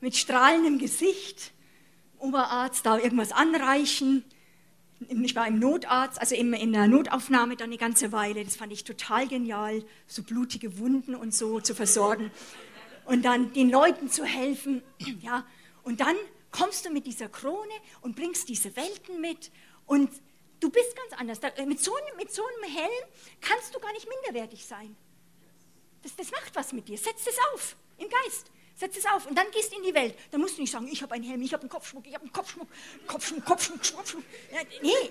[0.00, 1.52] mit strahlendem Gesicht
[2.18, 4.24] Oberarzt da irgendwas anreichen.
[5.08, 8.44] Ich war im Notarzt, also in, in der Notaufnahme dann eine ganze Weile.
[8.44, 12.30] Das fand ich total genial, so blutige Wunden und so zu versorgen.
[13.04, 14.82] Und dann den Leuten zu helfen.
[15.20, 15.46] Ja.
[15.82, 16.16] Und dann
[16.50, 19.50] kommst du mit dieser Krone und bringst diese Welten mit.
[19.84, 20.10] Und
[20.60, 21.40] du bist ganz anders.
[21.66, 23.04] Mit so, einem, mit so einem Helm
[23.42, 24.96] kannst du gar nicht minderwertig sein.
[26.04, 26.98] Das, das macht was mit dir.
[26.98, 28.50] Setz das auf im Geist.
[28.76, 30.16] Setz es auf und dann gehst du in die Welt.
[30.30, 32.24] Dann musst du nicht sagen, ich habe einen Helm, ich habe einen Kopfschmuck, ich habe
[32.24, 32.68] einen Kopfschmuck,
[33.06, 34.24] Kopfschmuck, Kopfschmuck, Kopfschmuck.
[34.82, 35.10] Nee,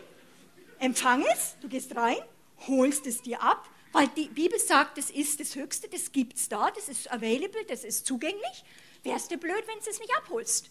[0.79, 2.17] empfang es, du gehst rein,
[2.67, 6.49] holst es dir ab, weil die Bibel sagt, das ist das Höchste, das gibt es
[6.49, 8.63] da, das ist available, das ist zugänglich.
[9.03, 10.69] Wärst du blöd, wenn du es nicht abholst.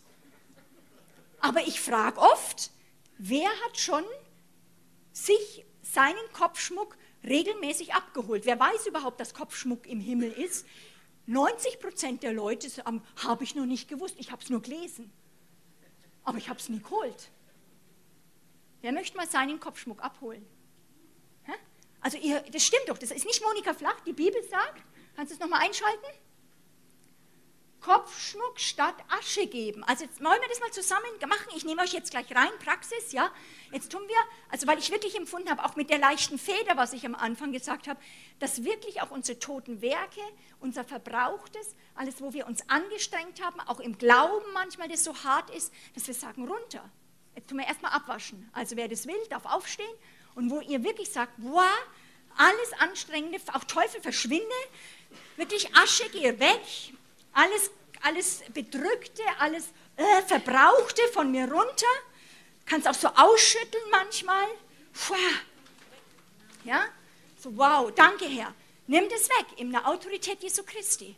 [1.40, 2.70] Aber ich frage oft,
[3.18, 4.04] wer hat schon
[5.12, 8.46] sich seinen Kopfschmuck regelmäßig abgeholt?
[8.46, 10.66] Wer weiß überhaupt, dass Kopfschmuck im Himmel ist?
[11.26, 15.12] 90 Prozent der Leute sagen, habe ich noch nicht gewusst, ich habe es nur gelesen.
[16.24, 17.30] Aber ich habe es nie geholt.
[18.80, 20.44] Wer möchte mal seinen Kopfschmuck abholen?
[22.02, 24.82] Also ihr, das stimmt doch, das ist nicht Monika Flach, die Bibel sagt.
[25.14, 26.06] Kannst du es nochmal einschalten?
[27.82, 29.82] Kopfschmuck statt Asche geben.
[29.84, 31.48] Also jetzt wollen wir das mal zusammen machen.
[31.56, 33.30] Ich nehme euch jetzt gleich rein, Praxis, ja.
[33.72, 34.16] Jetzt tun wir,
[34.50, 37.52] also weil ich wirklich empfunden habe, auch mit der leichten Feder, was ich am Anfang
[37.52, 38.00] gesagt habe,
[38.38, 40.20] dass wirklich auch unsere toten Werke,
[40.60, 45.50] unser Verbrauchtes, alles, wo wir uns angestrengt haben, auch im Glauben manchmal, das so hart
[45.50, 46.88] ist, dass wir sagen, runter.
[47.34, 48.48] Jetzt tun wir erstmal abwaschen.
[48.52, 49.94] Also wer das will, darf aufstehen.
[50.34, 51.64] Und wo ihr wirklich sagt, wow,
[52.36, 54.46] alles Anstrengende, auch Teufel verschwinde,
[55.36, 56.62] wirklich Asche, gehe weg,
[57.32, 57.70] alles,
[58.02, 61.86] alles Bedrückte, alles äh, Verbrauchte von mir runter.
[62.66, 64.46] Kannst auch so ausschütteln manchmal.
[64.92, 65.14] Puh.
[66.64, 66.84] Ja?
[67.38, 68.54] So, wow, danke Herr.
[68.86, 71.16] Nimm das weg in der Autorität Jesu Christi.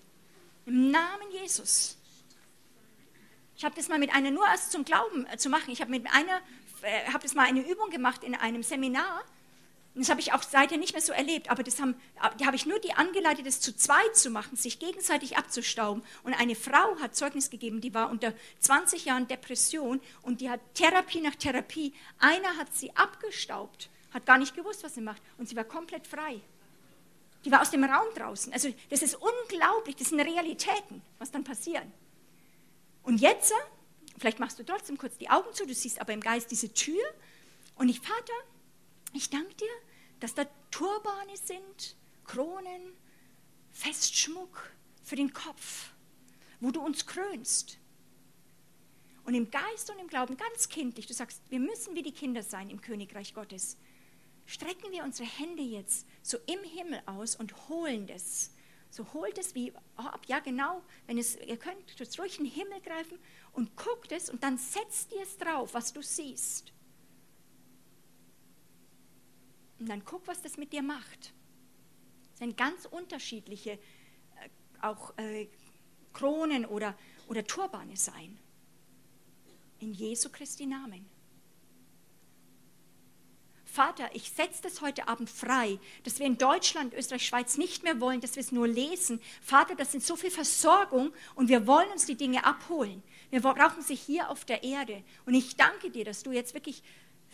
[0.66, 1.96] Im Namen Jesus.
[3.56, 5.70] Ich habe das mal mit einer nur erst zum Glauben äh, zu machen.
[5.70, 6.40] Ich habe mit einer,
[6.82, 9.22] äh, habe das mal eine Übung gemacht in einem Seminar
[9.94, 11.94] und das habe ich auch seither nicht mehr so erlebt, aber das haben,
[12.38, 16.02] da habe ich nur die angeleitet, das zu zweit zu machen, sich gegenseitig abzustauben.
[16.24, 20.60] Und eine Frau hat Zeugnis gegeben, die war unter 20 Jahren Depression und die hat
[20.74, 21.94] Therapie nach Therapie.
[22.18, 26.08] Einer hat sie abgestaubt, hat gar nicht gewusst, was sie macht und sie war komplett
[26.08, 26.40] frei.
[27.44, 28.52] Die war aus dem Raum draußen.
[28.52, 31.92] Also das ist unglaublich, das sind Realitäten, was dann passieren.
[33.04, 33.52] Und jetzt,
[34.18, 37.04] vielleicht machst du trotzdem kurz die Augen zu, du siehst aber im Geist diese Tür
[37.76, 38.32] und ich, Vater,
[39.14, 39.66] ich danke dir,
[40.20, 42.92] dass da Turbane sind, Kronen,
[43.70, 44.72] Festschmuck
[45.02, 45.92] für den Kopf,
[46.60, 47.78] wo du uns krönst.
[49.24, 52.42] Und im Geist und im Glauben ganz kindlich, du sagst, wir müssen wie die Kinder
[52.42, 53.78] sein im Königreich Gottes.
[54.46, 58.50] Strecken wir unsere Hände jetzt so im Himmel aus und holen das.
[58.90, 63.18] So holt es wie ab, ja genau, wenn es, ihr könnt durch den Himmel greifen
[63.52, 66.72] und guckt es und dann setzt ihr es drauf, was du siehst.
[69.78, 71.32] Und dann guck, was das mit dir macht.
[72.32, 73.78] Es sind ganz unterschiedliche, äh,
[74.80, 75.48] auch äh,
[76.12, 76.96] Kronen oder,
[77.28, 78.38] oder Turbane sein.
[79.80, 81.06] In Jesu Christi Namen.
[83.74, 88.00] Vater, ich setze das heute Abend frei, dass wir in Deutschland, Österreich, Schweiz nicht mehr
[88.00, 89.20] wollen, dass wir es nur lesen.
[89.42, 93.02] Vater, das sind so viel Versorgung und wir wollen uns die Dinge abholen.
[93.30, 95.02] Wir brauchen sie hier auf der Erde.
[95.26, 96.84] Und ich danke dir, dass du jetzt wirklich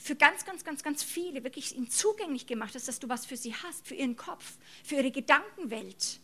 [0.01, 3.37] für ganz, ganz, ganz, ganz viele wirklich ihnen zugänglich gemacht hast, dass du was für
[3.37, 6.21] sie hast, für ihren Kopf, für ihre Gedankenwelt.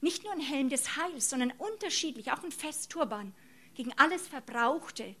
[0.00, 3.34] Nicht nur ein Helm des Heils, sondern unterschiedlich, auch ein Festturban
[3.74, 5.14] gegen alles Verbrauchte,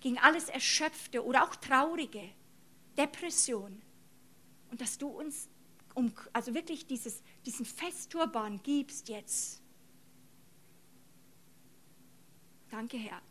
[0.00, 2.28] gegen alles Erschöpfte oder auch Traurige,
[2.98, 3.80] Depression.
[4.70, 5.48] Und dass du uns
[5.94, 9.62] um, also wirklich dieses, diesen Festturban gibst jetzt.
[12.70, 13.22] Danke, Herr.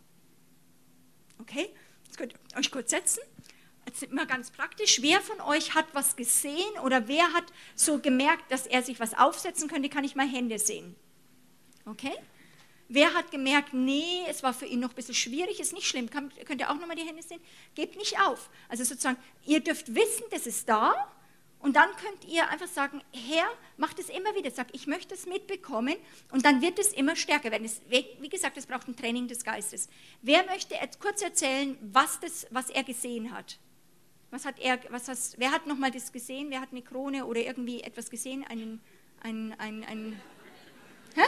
[1.37, 1.69] Okay,
[2.05, 3.21] jetzt könnt ihr euch kurz setzen.
[3.87, 5.01] Jetzt immer ganz praktisch.
[5.01, 9.13] Wer von euch hat was gesehen oder wer hat so gemerkt, dass er sich was
[9.13, 9.87] aufsetzen könnte?
[9.87, 10.93] Kann ich mal Hände sehen?
[11.85, 12.11] Okay?
[12.89, 16.09] Wer hat gemerkt, nee, es war für ihn noch ein bisschen schwierig, ist nicht schlimm,
[16.09, 17.39] Kann, könnt ihr auch nochmal die Hände sehen?
[17.75, 18.49] Gebt nicht auf.
[18.67, 20.93] Also sozusagen, ihr dürft wissen, das ist da
[21.59, 23.47] und dann könnt ihr einfach sagen, Herr,
[23.77, 25.95] macht es immer wieder, sagt, ich möchte es mitbekommen
[26.31, 27.63] und dann wird es immer stärker werden.
[27.63, 29.87] Es, wie gesagt, es braucht ein Training des Geistes.
[30.21, 33.59] Wer möchte kurz erzählen, was, das, was er gesehen hat?
[34.29, 36.49] Was hat er, was hast, wer hat nochmal das gesehen?
[36.49, 38.43] Wer hat eine Krone oder irgendwie etwas gesehen?
[38.43, 38.81] Einen,
[39.21, 40.21] einen, einen, einen
[41.15, 41.21] hä?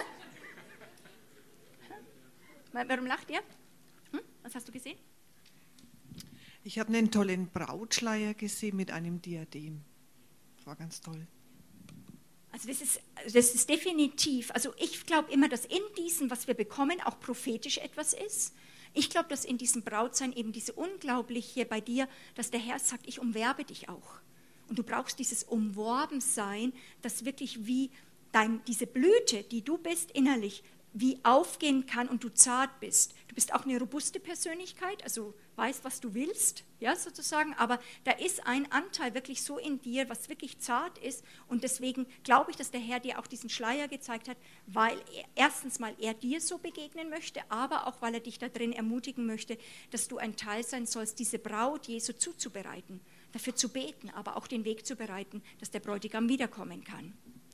[2.72, 3.42] Warum lacht ihr?
[4.12, 4.22] Hm?
[4.44, 4.98] Was hast du gesehen?
[6.64, 9.82] Ich habe einen tollen Brautschleier gesehen mit einem Diadem.
[10.58, 11.26] Das war ganz toll.
[12.52, 16.56] Also das ist, das ist definitiv, also ich glaube immer, dass in diesem, was wir
[16.56, 18.54] bekommen, auch prophetisch etwas ist.
[18.94, 23.08] Ich glaube, dass in diesem Brautsein eben diese unglaubliche bei dir, dass der Herr sagt,
[23.08, 24.20] ich umwerbe dich auch.
[24.68, 27.92] Und du brauchst dieses Umworbensein, das wirklich wie
[28.32, 30.64] dein, diese Blüte, die du bist innerlich,
[30.94, 33.14] wie aufgehen kann und du zart bist.
[33.28, 38.12] Du bist auch eine robuste Persönlichkeit, also weißt, was du willst, ja, sozusagen, aber da
[38.12, 42.58] ist ein Anteil wirklich so in dir, was wirklich zart ist und deswegen glaube ich,
[42.58, 46.42] dass der Herr dir auch diesen Schleier gezeigt hat, weil er, erstens mal er dir
[46.42, 49.58] so begegnen möchte, aber auch weil er dich da drin ermutigen möchte,
[49.92, 53.02] dass du ein Teil sein sollst, diese Braut Jesu zuzubereiten,
[53.34, 57.14] dafür zu beten, aber auch den Weg zu bereiten, dass der Bräutigam wiederkommen kann.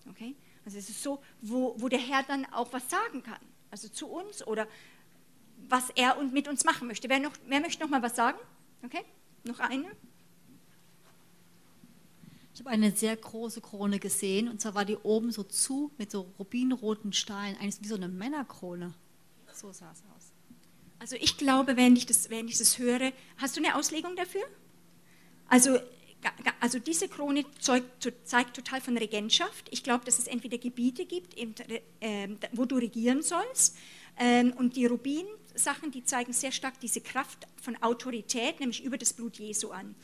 [0.09, 0.35] Okay?
[0.65, 3.39] Also es ist so, wo, wo der Herr dann auch was sagen kann,
[3.69, 4.67] also zu uns oder
[5.69, 7.07] was er mit uns machen möchte.
[7.07, 8.37] Wer, noch, wer möchte noch mal was sagen?
[8.83, 9.03] Okay,
[9.43, 9.85] noch eine?
[12.53, 16.09] Ich habe eine sehr große Krone gesehen und zwar war die oben so zu mit
[16.09, 18.93] so rubinroten Steinen, eigentlich wie so eine Männerkrone.
[19.53, 20.31] So sah es aus.
[20.99, 24.43] Also ich glaube, wenn ich, das, wenn ich das höre, hast du eine Auslegung dafür?
[25.47, 25.77] Also
[26.59, 29.67] also diese Krone zeigt, zeigt, total von Regentschaft.
[29.71, 33.77] Ich glaube, dass es entweder Gebiete gibt, äh, wo du regieren sollst.
[34.17, 39.13] Ähm, und die Rubin-Sachen, die zeigen sehr stark diese Kraft von Autorität, nämlich über das
[39.13, 39.95] Blut Jesu an.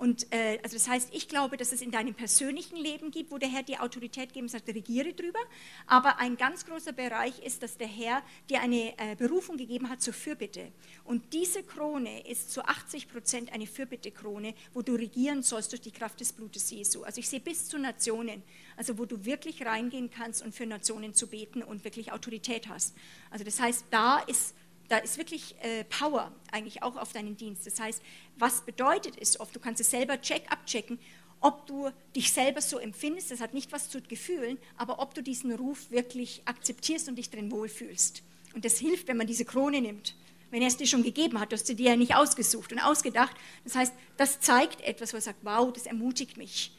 [0.00, 3.36] Und äh, also das heißt, ich glaube, dass es in deinem persönlichen Leben gibt, wo
[3.36, 5.38] der Herr dir Autorität geben sagt, regiere drüber.
[5.86, 10.00] Aber ein ganz großer Bereich ist, dass der Herr dir eine äh, Berufung gegeben hat
[10.00, 10.72] zur Fürbitte.
[11.04, 15.90] Und diese Krone ist zu 80 Prozent eine Fürbitte-Krone, wo du regieren sollst durch die
[15.90, 17.02] Kraft des Blutes Jesu.
[17.02, 18.42] Also ich sehe bis zu Nationen,
[18.78, 22.96] also wo du wirklich reingehen kannst und für Nationen zu beten und wirklich Autorität hast.
[23.28, 24.54] Also das heißt, da ist
[24.90, 27.64] da ist wirklich äh, Power eigentlich auch auf deinen Dienst.
[27.64, 28.02] Das heißt,
[28.36, 30.98] was bedeutet es oft, du kannst es selber check abchecken,
[31.40, 35.22] ob du dich selber so empfindest, das hat nicht was zu Gefühlen, aber ob du
[35.22, 38.22] diesen Ruf wirklich akzeptierst und dich drin wohlfühlst.
[38.52, 40.16] Und das hilft, wenn man diese Krone nimmt.
[40.50, 42.80] Wenn er es dir schon gegeben hat, du hast sie dir ja nicht ausgesucht und
[42.80, 43.36] ausgedacht.
[43.62, 46.76] Das heißt, das zeigt etwas, wo er sagt, wow, das ermutigt mich.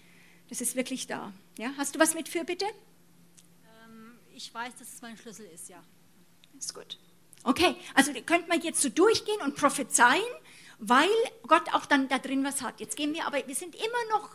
[0.50, 1.34] Das ist wirklich da.
[1.58, 1.72] Ja?
[1.78, 2.66] Hast du was mit für, bitte?
[3.86, 5.82] Ähm, ich weiß, dass es mein Schlüssel ist, ja.
[6.60, 7.00] Ist gut.
[7.44, 10.22] Okay, also könnte man jetzt so durchgehen und prophezeien,
[10.80, 11.10] weil
[11.48, 12.80] Gott auch dann da drin was hat.
[12.80, 14.30] Jetzt gehen wir aber, wir sind immer noch,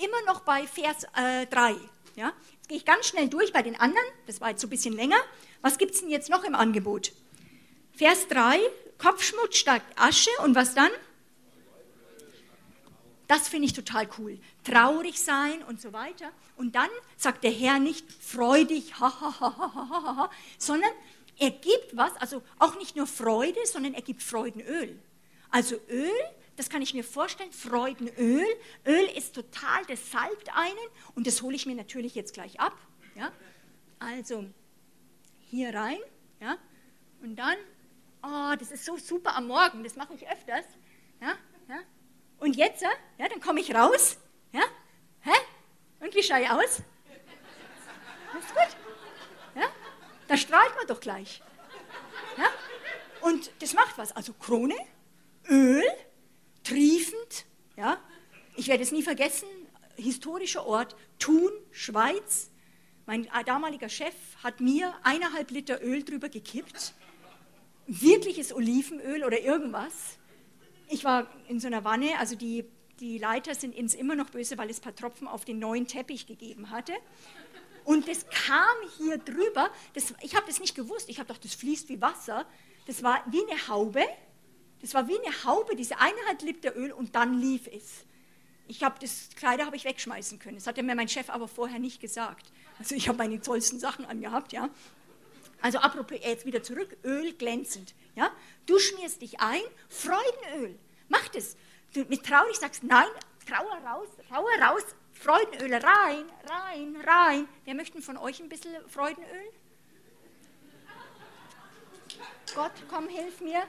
[0.00, 1.74] immer noch bei Vers äh, 3.
[2.16, 2.32] Ja?
[2.52, 4.94] Jetzt gehe ich ganz schnell durch bei den anderen, das war jetzt so ein bisschen
[4.94, 5.16] länger.
[5.62, 7.12] Was gibt es denn jetzt noch im Angebot?
[7.96, 8.60] Vers 3,
[8.98, 10.90] Kopfschmutz statt Asche und was dann?
[13.26, 14.38] Das finde ich total cool.
[14.64, 16.30] Traurig sein und so weiter.
[16.56, 20.90] Und dann sagt der Herr nicht freudig, ha, ha, ha, ha, ha, ha, sondern
[21.38, 25.00] er gibt was, also auch nicht nur Freude, sondern er gibt Freudenöl.
[25.50, 26.10] Also Öl,
[26.56, 28.46] das kann ich mir vorstellen, Freudenöl.
[28.86, 30.78] Öl ist total, das salbt einen
[31.14, 32.76] und das hole ich mir natürlich jetzt gleich ab.
[33.16, 33.32] Ja?
[33.98, 34.44] Also
[35.40, 35.98] hier rein
[36.40, 36.56] ja?
[37.22, 37.56] und dann,
[38.22, 40.64] oh, das ist so super am Morgen, das mache ich öfters.
[41.20, 41.34] Ja?
[41.68, 41.80] Ja?
[42.38, 44.18] Und jetzt, ja, dann komme ich raus.
[44.52, 44.62] Ja?
[45.20, 45.32] Hä?
[46.00, 46.82] Und wie schaue ich aus?
[48.32, 48.83] Das ist gut.
[50.28, 51.42] Da strahlt man doch gleich.
[52.36, 52.46] Ja?
[53.28, 54.12] Und das macht was.
[54.12, 54.76] Also Krone,
[55.48, 55.82] Öl,
[56.62, 57.46] triefend.
[57.76, 57.98] Ja?
[58.56, 59.48] Ich werde es nie vergessen,
[59.96, 62.50] historischer Ort, Thun, Schweiz.
[63.06, 66.94] Mein damaliger Chef hat mir eineinhalb Liter Öl drüber gekippt.
[67.86, 70.18] Wirkliches Olivenöl oder irgendwas.
[70.88, 72.64] Ich war in so einer Wanne, also die,
[73.00, 75.86] die Leiter sind ins immer noch böse, weil es ein paar Tropfen auf den neuen
[75.86, 76.94] Teppich gegeben hatte.
[77.84, 79.70] Und das kam hier drüber.
[79.92, 81.08] Das, ich habe das nicht gewusst.
[81.08, 82.46] Ich habe gedacht, das fließt wie Wasser.
[82.86, 84.04] Das war wie eine Haube.
[84.80, 88.04] Das war wie eine Haube, diese eineinhalb Liter Öl und dann lief es.
[88.66, 90.56] Ich habe das Kleider habe ich wegschmeißen können.
[90.56, 92.52] Das hat mir mein Chef aber vorher nicht gesagt.
[92.78, 94.68] Also ich habe meine tollsten Sachen angehabt, ja.
[95.62, 98.30] Also apropos jetzt wieder zurück, Öl glänzend, ja.
[98.66, 100.78] Du schmierst dich ein, Freudenöl.
[101.08, 101.56] Mach das.
[101.94, 103.08] Du mit traurig sagst, nein,
[103.46, 104.82] Trauer raus, Trauer raus,
[105.14, 107.48] Freudenöl rein, rein, rein.
[107.64, 109.48] Wer möchte von euch ein bisschen Freudenöl?
[112.54, 113.62] Gott, komm, hilf mir.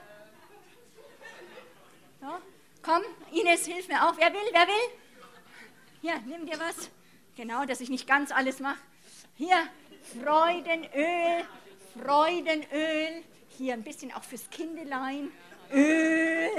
[2.20, 2.40] Ja,
[2.82, 3.02] komm,
[3.32, 4.16] Ines, hilf mir auch.
[4.18, 4.98] Wer will, wer will?
[6.02, 6.90] Hier, nimm dir was.
[7.36, 8.78] Genau, dass ich nicht ganz alles mache.
[9.34, 9.68] Hier,
[10.22, 11.44] Freudenöl,
[12.00, 13.24] Freudenöl.
[13.56, 15.30] Hier ein bisschen auch fürs Kindelein.
[15.72, 16.50] Öl.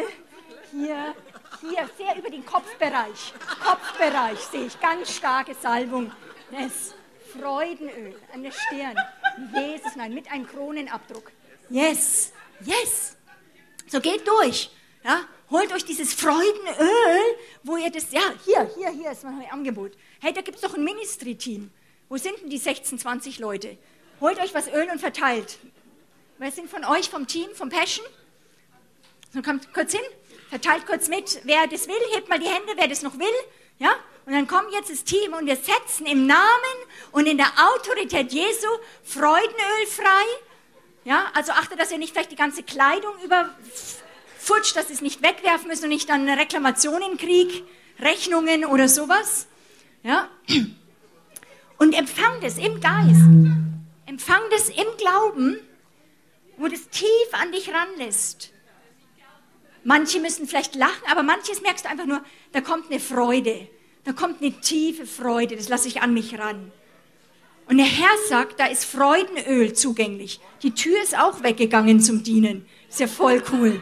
[0.72, 1.16] Hier,
[1.62, 3.34] hier, sehr über den Kopfbereich.
[3.64, 6.12] Kopfbereich sehe ich ganz starke Salbung.
[6.52, 6.94] Das
[7.38, 8.96] Freudenöl an der Stirn.
[9.54, 11.32] Jesus, nein, mit einem Kronenabdruck.
[11.70, 13.16] Yes, yes.
[13.88, 14.70] So geht durch.
[15.04, 19.94] Ja, holt euch dieses Freudenöl, wo ihr das, ja, hier, hier, hier ist mein Angebot.
[20.20, 21.72] Hey, da gibt es doch ein Ministry-Team.
[22.10, 23.78] Wo sind denn die 16, 20 Leute?
[24.20, 25.60] Holt euch was Öl und verteilt.
[26.40, 28.06] Wer sind von euch vom Team, vom Passion?
[29.34, 30.02] So kommt kurz hin,
[30.50, 33.28] verteilt kurz mit, wer das will, hebt mal die Hände, wer das noch will.
[33.80, 33.92] Ja?
[34.26, 36.78] Und dann kommt jetzt das Team und wir setzen im Namen
[37.12, 38.68] und in der Autorität Jesu
[39.04, 40.26] Freudenöl frei.
[41.06, 41.32] Ja?
[41.34, 45.68] Also achte, dass ihr nicht vielleicht die ganze Kleidung überfutscht, dass ihr es nicht wegwerfen
[45.68, 47.64] müsst und nicht dann eine Reklamation in Krieg,
[48.00, 49.48] Rechnungen oder sowas.
[50.04, 50.30] Ja?
[51.78, 53.22] Und empfang das im Geist.
[54.06, 55.60] Empfang das im Glauben,
[56.58, 58.52] wo das tief an dich ranlässt.
[59.88, 63.70] Manche müssen vielleicht lachen, aber manches merkst du einfach nur, da kommt eine Freude.
[64.04, 66.74] Da kommt eine tiefe Freude, das lasse ich an mich ran.
[67.68, 70.42] Und der Herr sagt, da ist Freudenöl zugänglich.
[70.62, 72.66] Die Tür ist auch weggegangen zum Dienen.
[72.90, 73.82] Ist ja voll cool.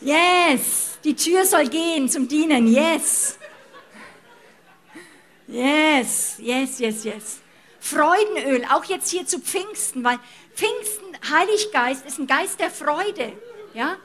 [0.00, 2.68] Yes, die Tür soll gehen zum Dienen.
[2.68, 3.40] Yes.
[5.48, 7.40] Yes, yes, yes, yes.
[7.80, 10.18] Freudenöl, auch jetzt hier zu Pfingsten, weil
[10.54, 13.32] Pfingsten, Heiliggeist, ist ein Geist der Freude.
[13.74, 13.96] Ja?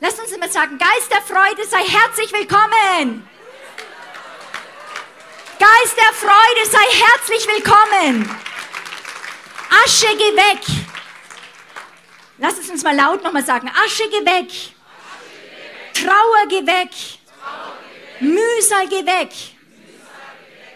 [0.00, 3.28] Lasst uns immer sagen, Geist der Freude, sei herzlich willkommen.
[5.58, 8.38] Geist der Freude, sei herzlich willkommen.
[9.84, 10.60] Asche, geh weg.
[12.38, 13.70] Lass es uns mal laut nochmal sagen.
[13.84, 14.50] Asche, geh weg.
[15.94, 16.90] Trauer, geh weg.
[18.20, 19.30] Mühsal, geh weg.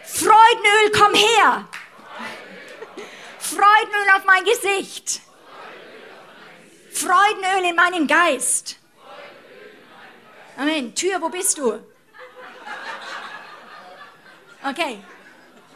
[0.05, 1.69] Freudenöl, komm her.
[3.49, 5.21] Freudenöl auf mein Gesicht.
[6.93, 8.77] Freudenöl in meinen Geist.
[10.57, 10.95] Amen.
[10.95, 11.79] Tür, wo bist du?
[14.69, 14.99] Okay.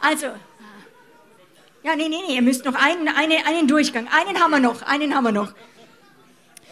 [0.01, 0.27] Also.
[1.83, 4.07] Ja, nee, nee, nee, ihr müsst noch einen, eine, einen Durchgang.
[4.07, 5.53] Einen haben wir noch, einen haben wir noch.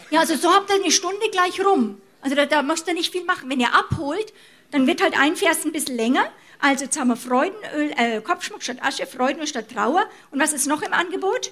[0.09, 2.01] Ja, also so habt ihr eine Stunde gleich rum.
[2.21, 3.49] Also da, da müsst ihr nicht viel machen.
[3.49, 4.33] Wenn ihr abholt,
[4.71, 6.31] dann wird halt ein Vers ein bisschen länger.
[6.61, 10.07] Also jetzt haben wir Freudenöl, äh, Kopfschmuck statt Asche, Freudenöl statt Trauer.
[10.29, 11.51] Und was ist noch im Angebot?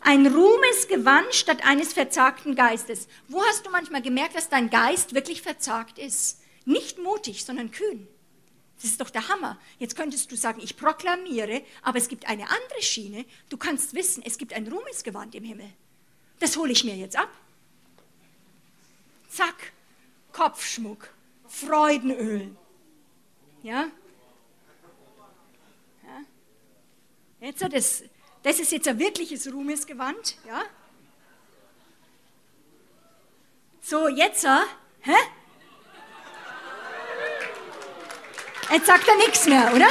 [0.00, 3.08] Ein Ruhmesgewand statt eines verzagten Geistes.
[3.26, 6.40] Wo hast du manchmal gemerkt, dass dein Geist wirklich verzagt ist?
[6.64, 8.06] Nicht mutig, sondern kühn.
[8.76, 9.58] Das ist doch der Hammer.
[9.80, 13.24] Jetzt könntest du sagen, ich proklamiere, aber es gibt eine andere Schiene.
[13.48, 15.68] Du kannst wissen, es gibt ein Ruhmesgewand im Himmel.
[16.38, 17.30] Das hole ich mir jetzt ab.
[19.28, 19.72] Zack,
[20.32, 21.10] Kopfschmuck,
[21.48, 22.54] Freudenöl.
[23.62, 23.86] Ja?
[27.42, 28.04] Jetzt das,
[28.44, 30.36] das ist jetzt ein wirkliches Ruhmesgewand.
[30.46, 30.62] Ja?
[33.80, 35.16] So, jetzt, hä?
[38.70, 39.88] Jetzt sagt er nichts mehr, oder?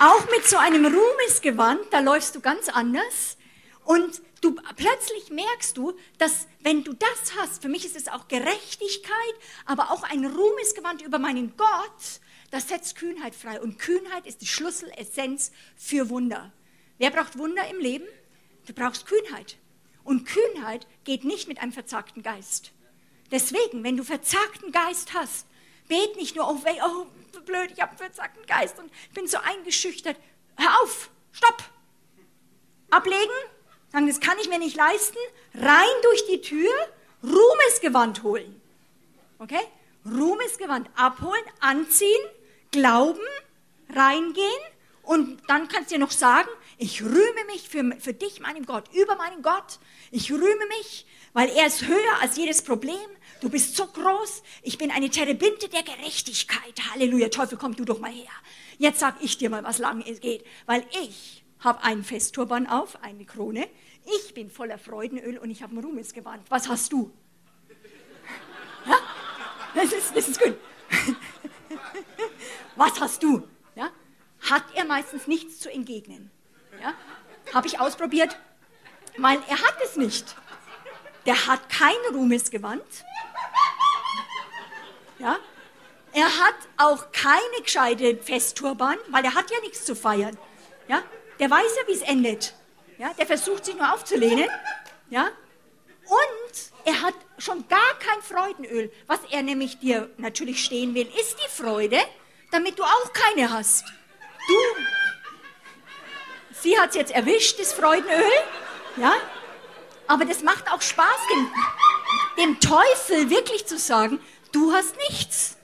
[0.00, 3.36] Auch mit so einem Ruhmesgewand, da läufst du ganz anders.
[3.84, 8.26] Und du plötzlich merkst du, dass wenn du das hast, für mich ist es auch
[8.26, 9.34] Gerechtigkeit,
[9.66, 13.60] aber auch ein Ruhmesgewand über meinen Gott, das setzt Kühnheit frei.
[13.60, 16.52] Und Kühnheit ist die Schlüsselessenz für Wunder.
[16.98, 18.06] Wer braucht Wunder im Leben?
[18.66, 19.56] Du brauchst Kühnheit.
[20.04, 22.72] Und Kühnheit geht nicht mit einem verzagten Geist.
[23.30, 25.46] Deswegen, wenn du verzagten Geist hast,
[25.88, 30.16] bet nicht nur auf, oh, blöd, ich habe einen verzagten Geist und bin so eingeschüchtert.
[30.56, 31.62] Hör auf, stopp.
[32.90, 33.30] Ablegen,
[33.90, 35.16] Sagen, das kann ich mir nicht leisten.
[35.54, 36.70] Rein durch die Tür,
[37.22, 38.60] Ruhmesgewand holen.
[39.38, 39.60] Okay?
[40.04, 42.20] Ruhmesgewand abholen, anziehen,
[42.70, 43.20] glauben,
[43.94, 44.62] reingehen
[45.08, 48.84] und dann kannst du dir noch sagen, ich rühme mich für, für dich, meinem Gott,
[48.94, 49.78] über meinen Gott.
[50.10, 52.94] Ich rühme mich, weil er ist höher als jedes Problem.
[53.40, 54.42] Du bist so groß.
[54.62, 56.74] Ich bin eine Terebinte der Gerechtigkeit.
[56.92, 57.30] Halleluja.
[57.30, 58.28] Teufel, komm du doch mal her.
[58.76, 60.44] Jetzt sag ich dir mal, was lang geht.
[60.66, 63.66] Weil ich habe einen Festturban auf, eine Krone.
[64.20, 66.50] Ich bin voller Freudenöl und ich habe ein Ruhmesgewand.
[66.50, 67.10] Was hast du?
[69.74, 70.56] Das, ist, das ist gut.
[72.78, 73.46] Was hast du?
[73.74, 73.90] Ja?
[74.48, 76.30] Hat er meistens nichts zu entgegnen.
[76.80, 76.94] Ja?
[77.52, 78.38] Habe ich ausprobiert,
[79.18, 80.34] weil er hat es nicht.
[81.26, 82.82] Der hat kein Ruhmesgewand.
[85.18, 85.36] Ja?
[86.12, 90.38] Er hat auch keine gescheite Festturban, weil er hat ja nichts zu feiern.
[90.88, 91.02] Ja?
[91.38, 92.54] der weiß ja, wie es endet.
[92.98, 94.48] Ja, der versucht sich nur aufzulehnen.
[95.10, 95.28] Ja?
[96.06, 98.90] Und er hat schon gar kein Freudenöl.
[99.06, 101.98] Was er nämlich dir natürlich stehen will, ist die Freude,
[102.50, 103.84] damit du auch keine hast.
[104.48, 104.54] Du,
[106.62, 108.24] sie hat es jetzt erwischt, das Freudenöl.
[108.96, 109.14] Ja?
[110.06, 111.52] Aber das macht auch Spaß, dem,
[112.38, 114.20] dem Teufel wirklich zu sagen,
[114.52, 115.58] du hast nichts.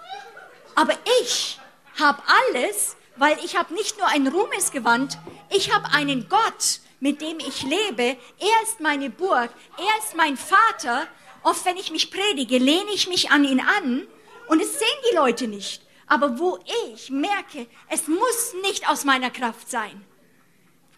[0.74, 1.58] Aber ich
[1.98, 5.18] habe alles, weil ich habe nicht nur ein Ruhmesgewand,
[5.50, 8.02] ich habe einen Gott, mit dem ich lebe.
[8.38, 11.06] Er ist meine Burg, er ist mein Vater.
[11.42, 14.06] Oft, wenn ich mich predige, lehne ich mich an ihn an
[14.48, 15.83] und es sehen die Leute nicht.
[16.14, 16.60] Aber wo
[16.92, 20.06] ich merke, es muss nicht aus meiner Kraft sein.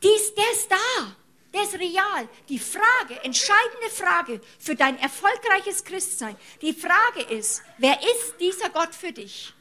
[0.02, 1.16] Dies, der ist da.
[1.54, 2.28] Der ist real.
[2.50, 8.94] Die Frage, entscheidende Frage für dein erfolgreiches Christsein, die Frage ist, wer ist dieser Gott
[8.94, 9.54] für dich?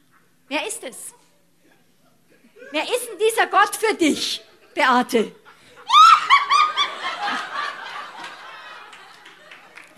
[0.49, 1.13] Wer ist es?
[2.71, 4.41] Wer ist denn dieser Gott für dich,
[4.73, 5.33] Beate?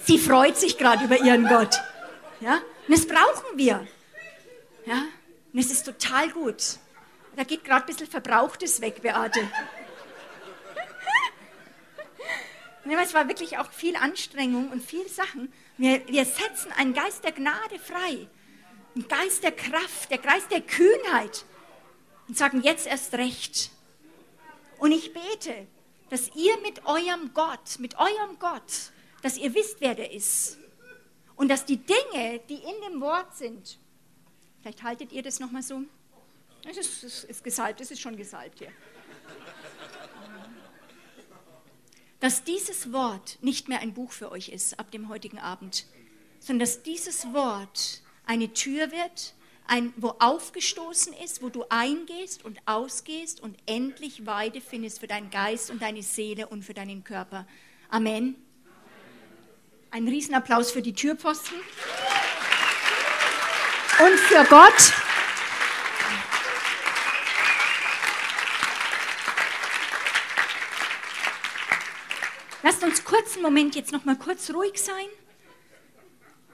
[0.05, 1.75] Sie freut sich gerade über ihren Gott.
[2.41, 2.61] Ja?
[2.87, 3.87] Und wir.
[4.85, 5.03] Ja?
[5.53, 6.77] Und es ist total gut.
[7.35, 9.41] Da geht gerade ein bisschen Verbrauchtes weg, Beate.
[13.07, 15.51] es war wirklich auch viel Anstrengung und viel Sachen.
[15.77, 18.27] Wir, wir setzen einen Geist der Gnade frei,
[18.95, 21.45] einen Geist der Kraft, der Geist der Kühnheit
[22.27, 23.71] und sagen jetzt erst recht.
[24.79, 25.67] Und ich bete,
[26.09, 28.91] dass ihr mit eurem Gott, mit eurem Gott,
[29.21, 30.57] dass ihr wisst, wer der ist.
[31.35, 33.79] Und dass die Dinge, die in dem Wort sind,
[34.67, 35.83] vielleicht haltet ihr das nochmal so.
[36.63, 38.71] Das ist, das ist gesalbt, das ist schon gesalbt hier.
[42.19, 45.85] Dass dieses Wort nicht mehr ein Buch für euch ist ab dem heutigen Abend,
[46.41, 49.35] sondern dass dieses Wort eine Tür wird,
[49.67, 55.29] ein, wo aufgestoßen ist, wo du eingehst und ausgehst und endlich Weide findest für deinen
[55.29, 57.47] Geist und deine Seele und für deinen Körper.
[57.89, 58.35] Amen.
[59.91, 61.55] Ein Riesenapplaus für die Türpfosten
[63.99, 64.93] und für Gott.
[72.63, 75.07] Lasst uns kurz einen Moment jetzt noch mal kurz ruhig sein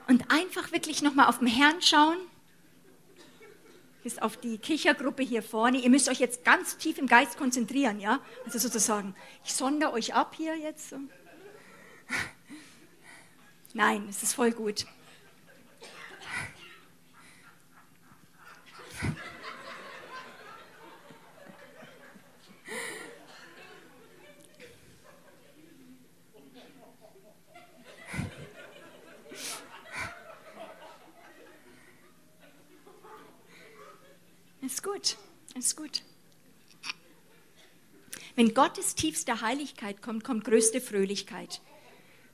[0.06, 2.18] und einfach wirklich noch mal auf den Herrn schauen.
[4.02, 5.78] Bis auf die Kichergruppe hier vorne.
[5.78, 8.20] Ihr müsst euch jetzt ganz tief im Geist konzentrieren, ja?
[8.44, 9.14] Also sozusagen,
[9.44, 10.94] ich sondere euch ab hier jetzt.
[13.72, 14.86] Nein, es ist voll gut.
[34.84, 35.16] Gut,
[35.56, 36.02] ist gut.
[38.36, 41.60] Wenn Gottes tiefste Heiligkeit kommt, kommt größte Fröhlichkeit.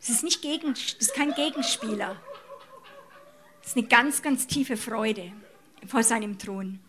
[0.01, 2.21] Es ist, nicht gegen, es ist kein Gegenspieler.
[3.63, 5.33] Es ist eine ganz, ganz tiefe Freude
[5.87, 6.81] vor seinem Thron.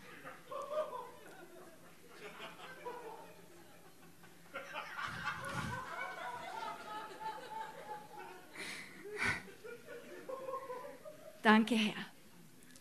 [11.43, 12.05] Danke, Herr.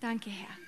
[0.00, 0.59] Danke, Herr.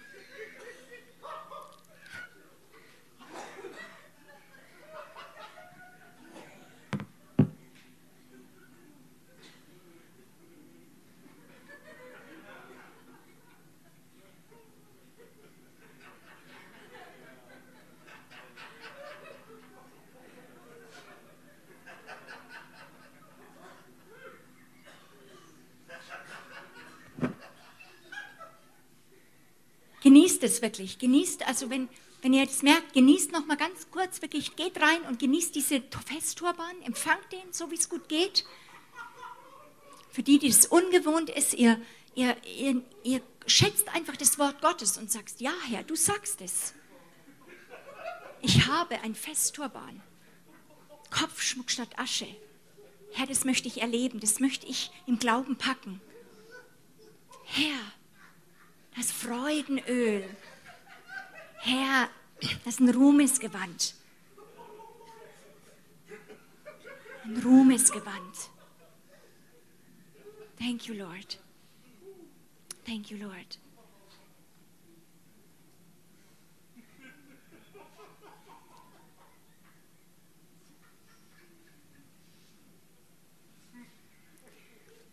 [30.43, 30.98] Genießt es wirklich.
[30.98, 31.89] Genießt, also wenn,
[32.20, 35.81] wenn ihr jetzt merkt, genießt noch mal ganz kurz, wirklich, geht rein und genießt diese
[36.06, 38.44] Festturban, empfangt den, so wie es gut geht.
[40.10, 41.81] Für die, die es ungewohnt ist, ihr,
[42.16, 46.74] ihr, ihr, ihr schätzt einfach das Wort Gottes und sagst, ja Herr, du sagst es.
[48.40, 50.02] Ich habe ein Festturban,
[51.10, 52.27] Kopfschmuck statt Asche.
[53.12, 56.01] Herr, das möchte ich erleben, das möchte ich im Glauben packen.
[57.44, 57.93] Herr,
[58.97, 60.24] das Freudenöl.
[61.60, 62.09] Herr,
[62.64, 63.94] das ist ein Ruhmesgewand.
[67.24, 68.51] Ein Ruhmesgewand.
[70.59, 71.39] Thank you, Lord.
[72.85, 73.59] Thank you, Lord.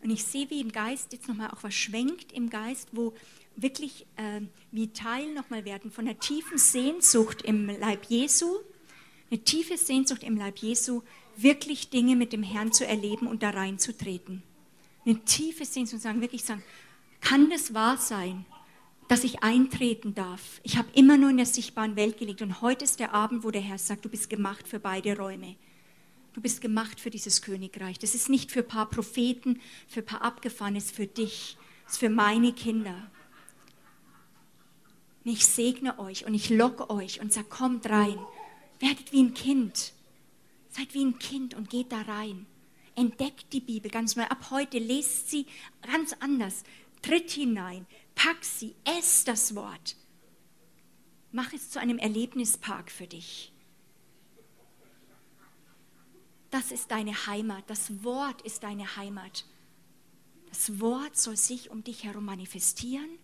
[0.01, 3.13] Und ich sehe, wie im Geist jetzt nochmal auch was schwenkt im Geist, wo
[3.61, 4.41] wirklich äh,
[4.71, 8.59] wie Teil nochmal werden von einer tiefen Sehnsucht im Leib Jesu,
[9.31, 11.01] eine tiefe Sehnsucht im Leib Jesu,
[11.35, 14.43] wirklich Dinge mit dem Herrn zu erleben und da reinzutreten.
[15.05, 16.63] Eine tiefe Sehnsucht, sagen, wirklich sagen,
[17.21, 18.45] kann das wahr sein,
[19.07, 20.59] dass ich eintreten darf?
[20.63, 23.51] Ich habe immer nur in der sichtbaren Welt gelebt und heute ist der Abend, wo
[23.51, 25.55] der Herr sagt, du bist gemacht für beide Räume.
[26.33, 27.97] Du bist gemacht für dieses Königreich.
[27.99, 31.57] Das ist nicht für ein paar Propheten, für ein paar Abgefahrenes, für dich.
[31.85, 33.09] Das ist für meine Kinder.
[35.29, 38.17] Und ich segne euch und ich locke euch und sage, kommt rein.
[38.79, 39.93] Werdet wie ein Kind.
[40.71, 42.47] Seid wie ein Kind und geht da rein.
[42.95, 44.23] Entdeckt die Bibel ganz neu.
[44.23, 45.45] Ab heute lest sie
[45.83, 46.63] ganz anders.
[47.03, 47.85] Tritt hinein,
[48.15, 49.97] pack sie, ess das Wort.
[51.31, 53.53] Mach es zu einem Erlebnispark für dich.
[56.49, 57.65] Das ist deine Heimat.
[57.67, 59.45] Das Wort ist deine Heimat.
[60.49, 63.19] Das Wort soll sich um dich herum manifestieren.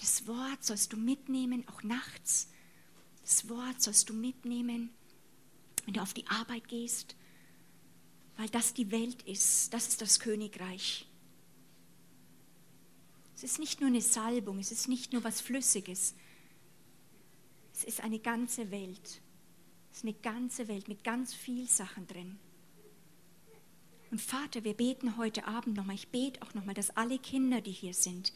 [0.00, 2.48] Das Wort sollst du mitnehmen, auch nachts.
[3.20, 4.90] Das Wort sollst du mitnehmen,
[5.84, 7.16] wenn du auf die Arbeit gehst,
[8.38, 9.74] weil das die Welt ist.
[9.74, 11.06] Das ist das Königreich.
[13.36, 16.14] Es ist nicht nur eine Salbung, es ist nicht nur was Flüssiges.
[17.74, 19.20] Es ist eine ganze Welt.
[19.90, 22.38] Es ist eine ganze Welt mit ganz viel Sachen drin.
[24.10, 27.70] Und Vater, wir beten heute Abend nochmal, ich bete auch nochmal, dass alle Kinder, die
[27.70, 28.32] hier sind,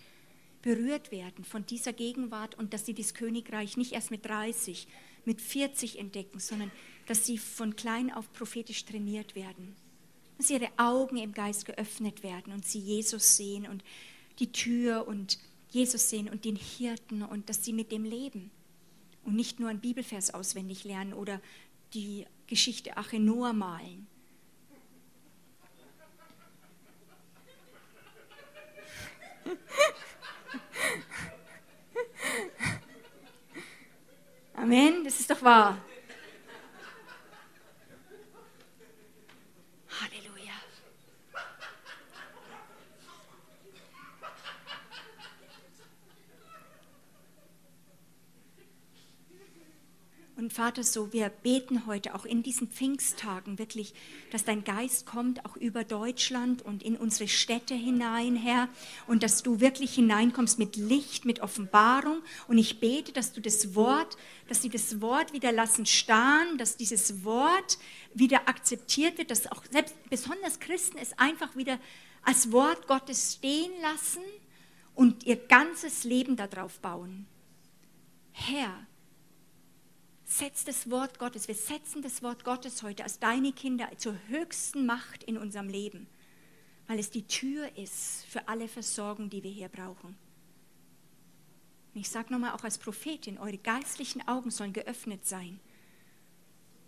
[0.65, 4.89] berührt werden von dieser Gegenwart und dass sie das Königreich nicht erst mit 30,
[5.27, 6.71] mit 40 entdecken, sondern
[7.05, 9.77] dass sie von klein auf prophetisch trainiert werden.
[10.39, 13.85] Dass ihre Augen im Geist geöffnet werden und sie Jesus sehen und
[14.39, 15.39] die Tür und
[15.69, 18.51] Jesus sehen und den Hirten und dass sie mit dem leben
[19.23, 21.43] und nicht nur einen Bibelvers auswendig lernen oder
[21.93, 24.07] die Geschichte Achenoa malen.
[34.57, 35.77] Amen, das ist doch wahr.
[40.01, 40.53] Halleluja.
[50.37, 53.95] Und Vater, so wir beten heute auch in diesen Pfingsttagen wirklich,
[54.33, 58.69] dass dein Geist kommt auch über Deutschland und in unsere Städte hinein, Herr,
[59.07, 62.21] und dass du wirklich hineinkommst mit Licht, mit Offenbarung.
[62.49, 64.17] Und ich bete, dass du das Wort,
[64.49, 67.79] dass sie das Wort wieder lassen starren, dass dieses Wort
[68.13, 71.79] wieder akzeptiert wird, dass auch selbst besonders Christen es einfach wieder
[72.23, 74.23] als Wort Gottes stehen lassen
[74.97, 77.27] und ihr ganzes Leben darauf bauen.
[78.33, 78.85] Herr,
[80.39, 84.85] setz das Wort Gottes, wir setzen das Wort Gottes heute als deine Kinder zur höchsten
[84.85, 86.09] Macht in unserem Leben,
[86.89, 90.17] weil es die Tür ist für alle Versorgung, die wir hier brauchen.
[91.95, 95.61] Und ich sage nochmal auch als Prophetin, eure geistlichen Augen sollen geöffnet sein.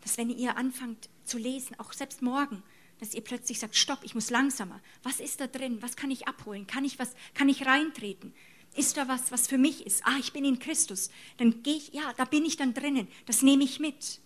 [0.00, 2.64] Dass wenn ihr anfangt zu lesen, auch selbst morgen,
[2.98, 4.80] dass ihr plötzlich sagt, stopp, ich muss langsamer.
[5.04, 5.82] Was ist da drin?
[5.82, 6.66] Was kann ich abholen?
[6.66, 8.34] Kann ich was, kann ich reintreten?
[8.74, 10.02] Ist da was, was für mich ist?
[10.04, 11.10] Ah, ich bin in Christus.
[11.38, 13.08] Dann gehe ich, ja, da bin ich dann drinnen.
[13.24, 14.20] Das nehme ich mit.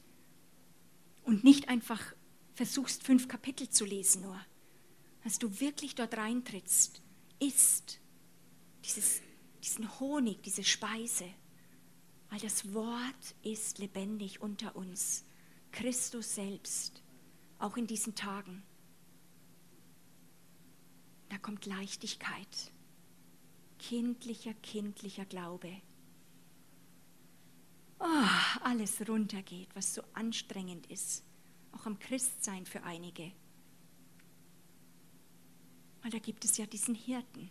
[1.23, 2.01] Und nicht einfach
[2.55, 4.41] versuchst, fünf Kapitel zu lesen nur.
[5.23, 7.01] Dass du wirklich dort reintrittst,
[7.39, 8.01] isst
[8.85, 9.21] dieses,
[9.63, 11.27] diesen Honig, diese Speise.
[12.31, 15.25] Weil das Wort ist lebendig unter uns.
[15.71, 17.03] Christus selbst,
[17.59, 18.65] auch in diesen Tagen.
[21.29, 22.73] Da kommt Leichtigkeit
[23.81, 25.81] kindlicher, kindlicher Glaube.
[27.99, 28.29] Oh,
[28.63, 31.25] alles runtergeht, was so anstrengend ist,
[31.73, 33.33] auch am Christsein für einige.
[36.03, 37.51] Weil da gibt es ja diesen Hirten.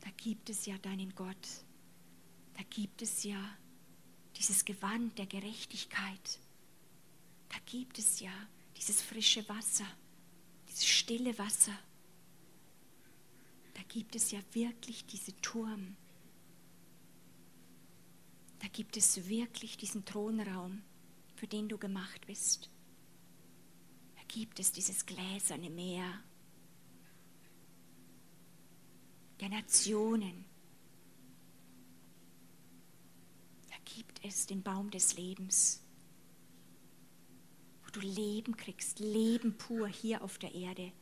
[0.00, 1.48] Da gibt es ja deinen Gott.
[2.54, 3.38] Da gibt es ja
[4.36, 6.40] dieses Gewand der Gerechtigkeit.
[7.48, 8.32] Da gibt es ja
[8.76, 9.86] dieses frische Wasser,
[10.68, 11.76] dieses stille Wasser
[13.76, 15.96] da gibt es ja wirklich diesen Turm.
[18.60, 20.82] Da gibt es wirklich diesen Thronraum,
[21.34, 22.70] für den du gemacht bist.
[24.14, 26.22] Da gibt es dieses gläserne Meer
[29.40, 30.46] der Nationen.
[33.68, 35.82] Da gibt es den Baum des Lebens,
[37.84, 40.92] wo du Leben kriegst, Leben pur hier auf der Erde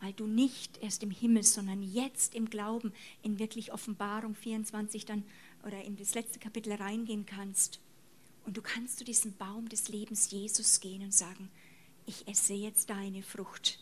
[0.00, 2.92] weil du nicht erst im Himmel, sondern jetzt im Glauben
[3.22, 5.24] in wirklich Offenbarung 24 dann
[5.64, 7.80] oder in das letzte Kapitel reingehen kannst.
[8.44, 11.50] Und du kannst zu diesem Baum des Lebens Jesus gehen und sagen,
[12.06, 13.80] ich esse jetzt deine Frucht.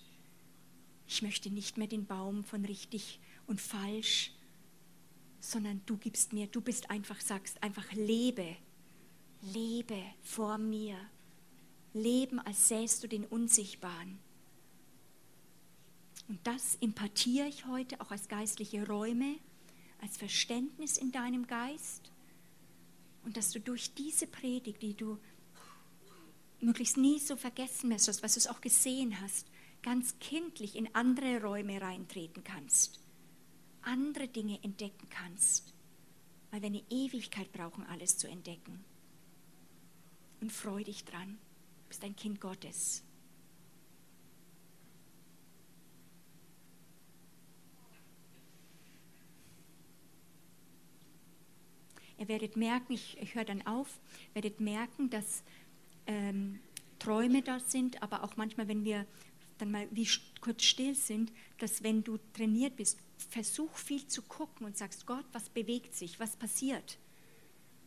[1.06, 4.32] Ich möchte nicht mehr den Baum von richtig und falsch,
[5.40, 8.56] sondern du gibst mir, du bist einfach, sagst einfach, lebe,
[9.42, 10.96] lebe vor mir.
[11.92, 14.18] Leben, als säst du den Unsichtbaren.
[16.28, 19.36] Und das impartiere ich heute auch als geistliche Räume,
[20.00, 22.10] als Verständnis in deinem Geist.
[23.24, 25.18] Und dass du durch diese Predigt, die du
[26.60, 29.46] möglichst nie so vergessen wirst, was du auch gesehen hast,
[29.82, 33.00] ganz kindlich in andere Räume reintreten kannst,
[33.82, 35.74] andere Dinge entdecken kannst,
[36.50, 38.82] weil wir eine Ewigkeit brauchen, alles zu entdecken.
[40.40, 41.38] Und freu dich dran,
[41.78, 43.03] du bist ein Kind Gottes.
[52.18, 54.00] Ihr werdet merken, ich, ich höre dann auf,
[54.34, 55.42] werdet merken, dass
[56.06, 56.60] ähm,
[56.98, 59.06] Träume da sind, aber auch manchmal, wenn wir
[59.58, 60.08] dann mal wie
[60.40, 62.98] kurz still sind, dass wenn du trainiert bist,
[63.30, 66.98] versuch viel zu gucken und sagst, Gott, was bewegt sich, was passiert?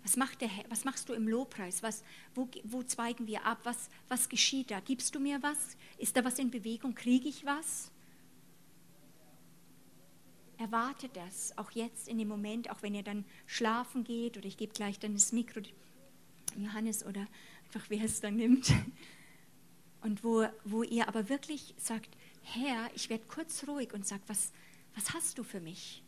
[0.04, 1.84] Was, macht der, was machst du im Lobpreis?
[1.84, 3.60] Was, wo, wo zweigen wir ab?
[3.64, 4.80] Was, was geschieht da?
[4.80, 5.76] Gibst du mir was?
[5.98, 6.96] Ist da was in Bewegung?
[6.96, 7.92] Kriege ich was?
[10.58, 14.58] Erwarte das, auch jetzt in dem Moment, auch wenn ihr dann schlafen geht oder ich
[14.58, 15.62] gebe gleich dann das Mikro
[16.56, 17.28] Johannes oder
[17.66, 18.74] einfach wer es dann nimmt.
[20.02, 24.52] Und wo, wo ihr aber wirklich sagt, Herr, ich werde kurz ruhig und sage, was,
[24.96, 26.04] was hast du für mich?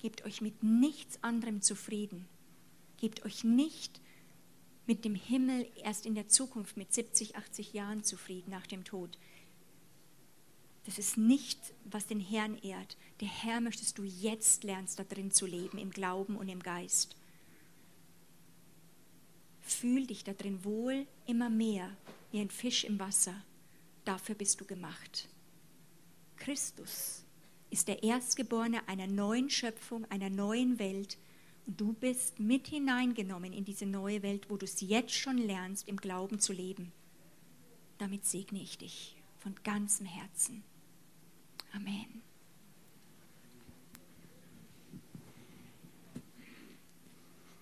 [0.00, 2.28] Gebt euch mit nichts anderem zufrieden.
[2.96, 4.00] Gebt euch nicht
[4.86, 9.18] mit dem Himmel erst in der Zukunft mit 70, 80 Jahren zufrieden nach dem Tod.
[10.84, 12.96] Das ist nicht, was den Herrn ehrt.
[13.20, 17.16] Der Herr möchtest du jetzt lernst, da drin zu leben, im Glauben und im Geist.
[19.60, 21.90] Fühl dich da drin wohl immer mehr,
[22.30, 23.34] wie ein Fisch im Wasser.
[24.04, 25.28] Dafür bist du gemacht.
[26.36, 27.24] Christus
[27.70, 31.18] ist der Erstgeborene einer neuen Schöpfung, einer neuen Welt.
[31.66, 35.96] Du bist mit hineingenommen in diese neue Welt, wo du es jetzt schon lernst, im
[35.96, 36.92] Glauben zu leben.
[37.98, 40.62] Damit segne ich dich von ganzem Herzen.
[41.72, 42.25] Amen.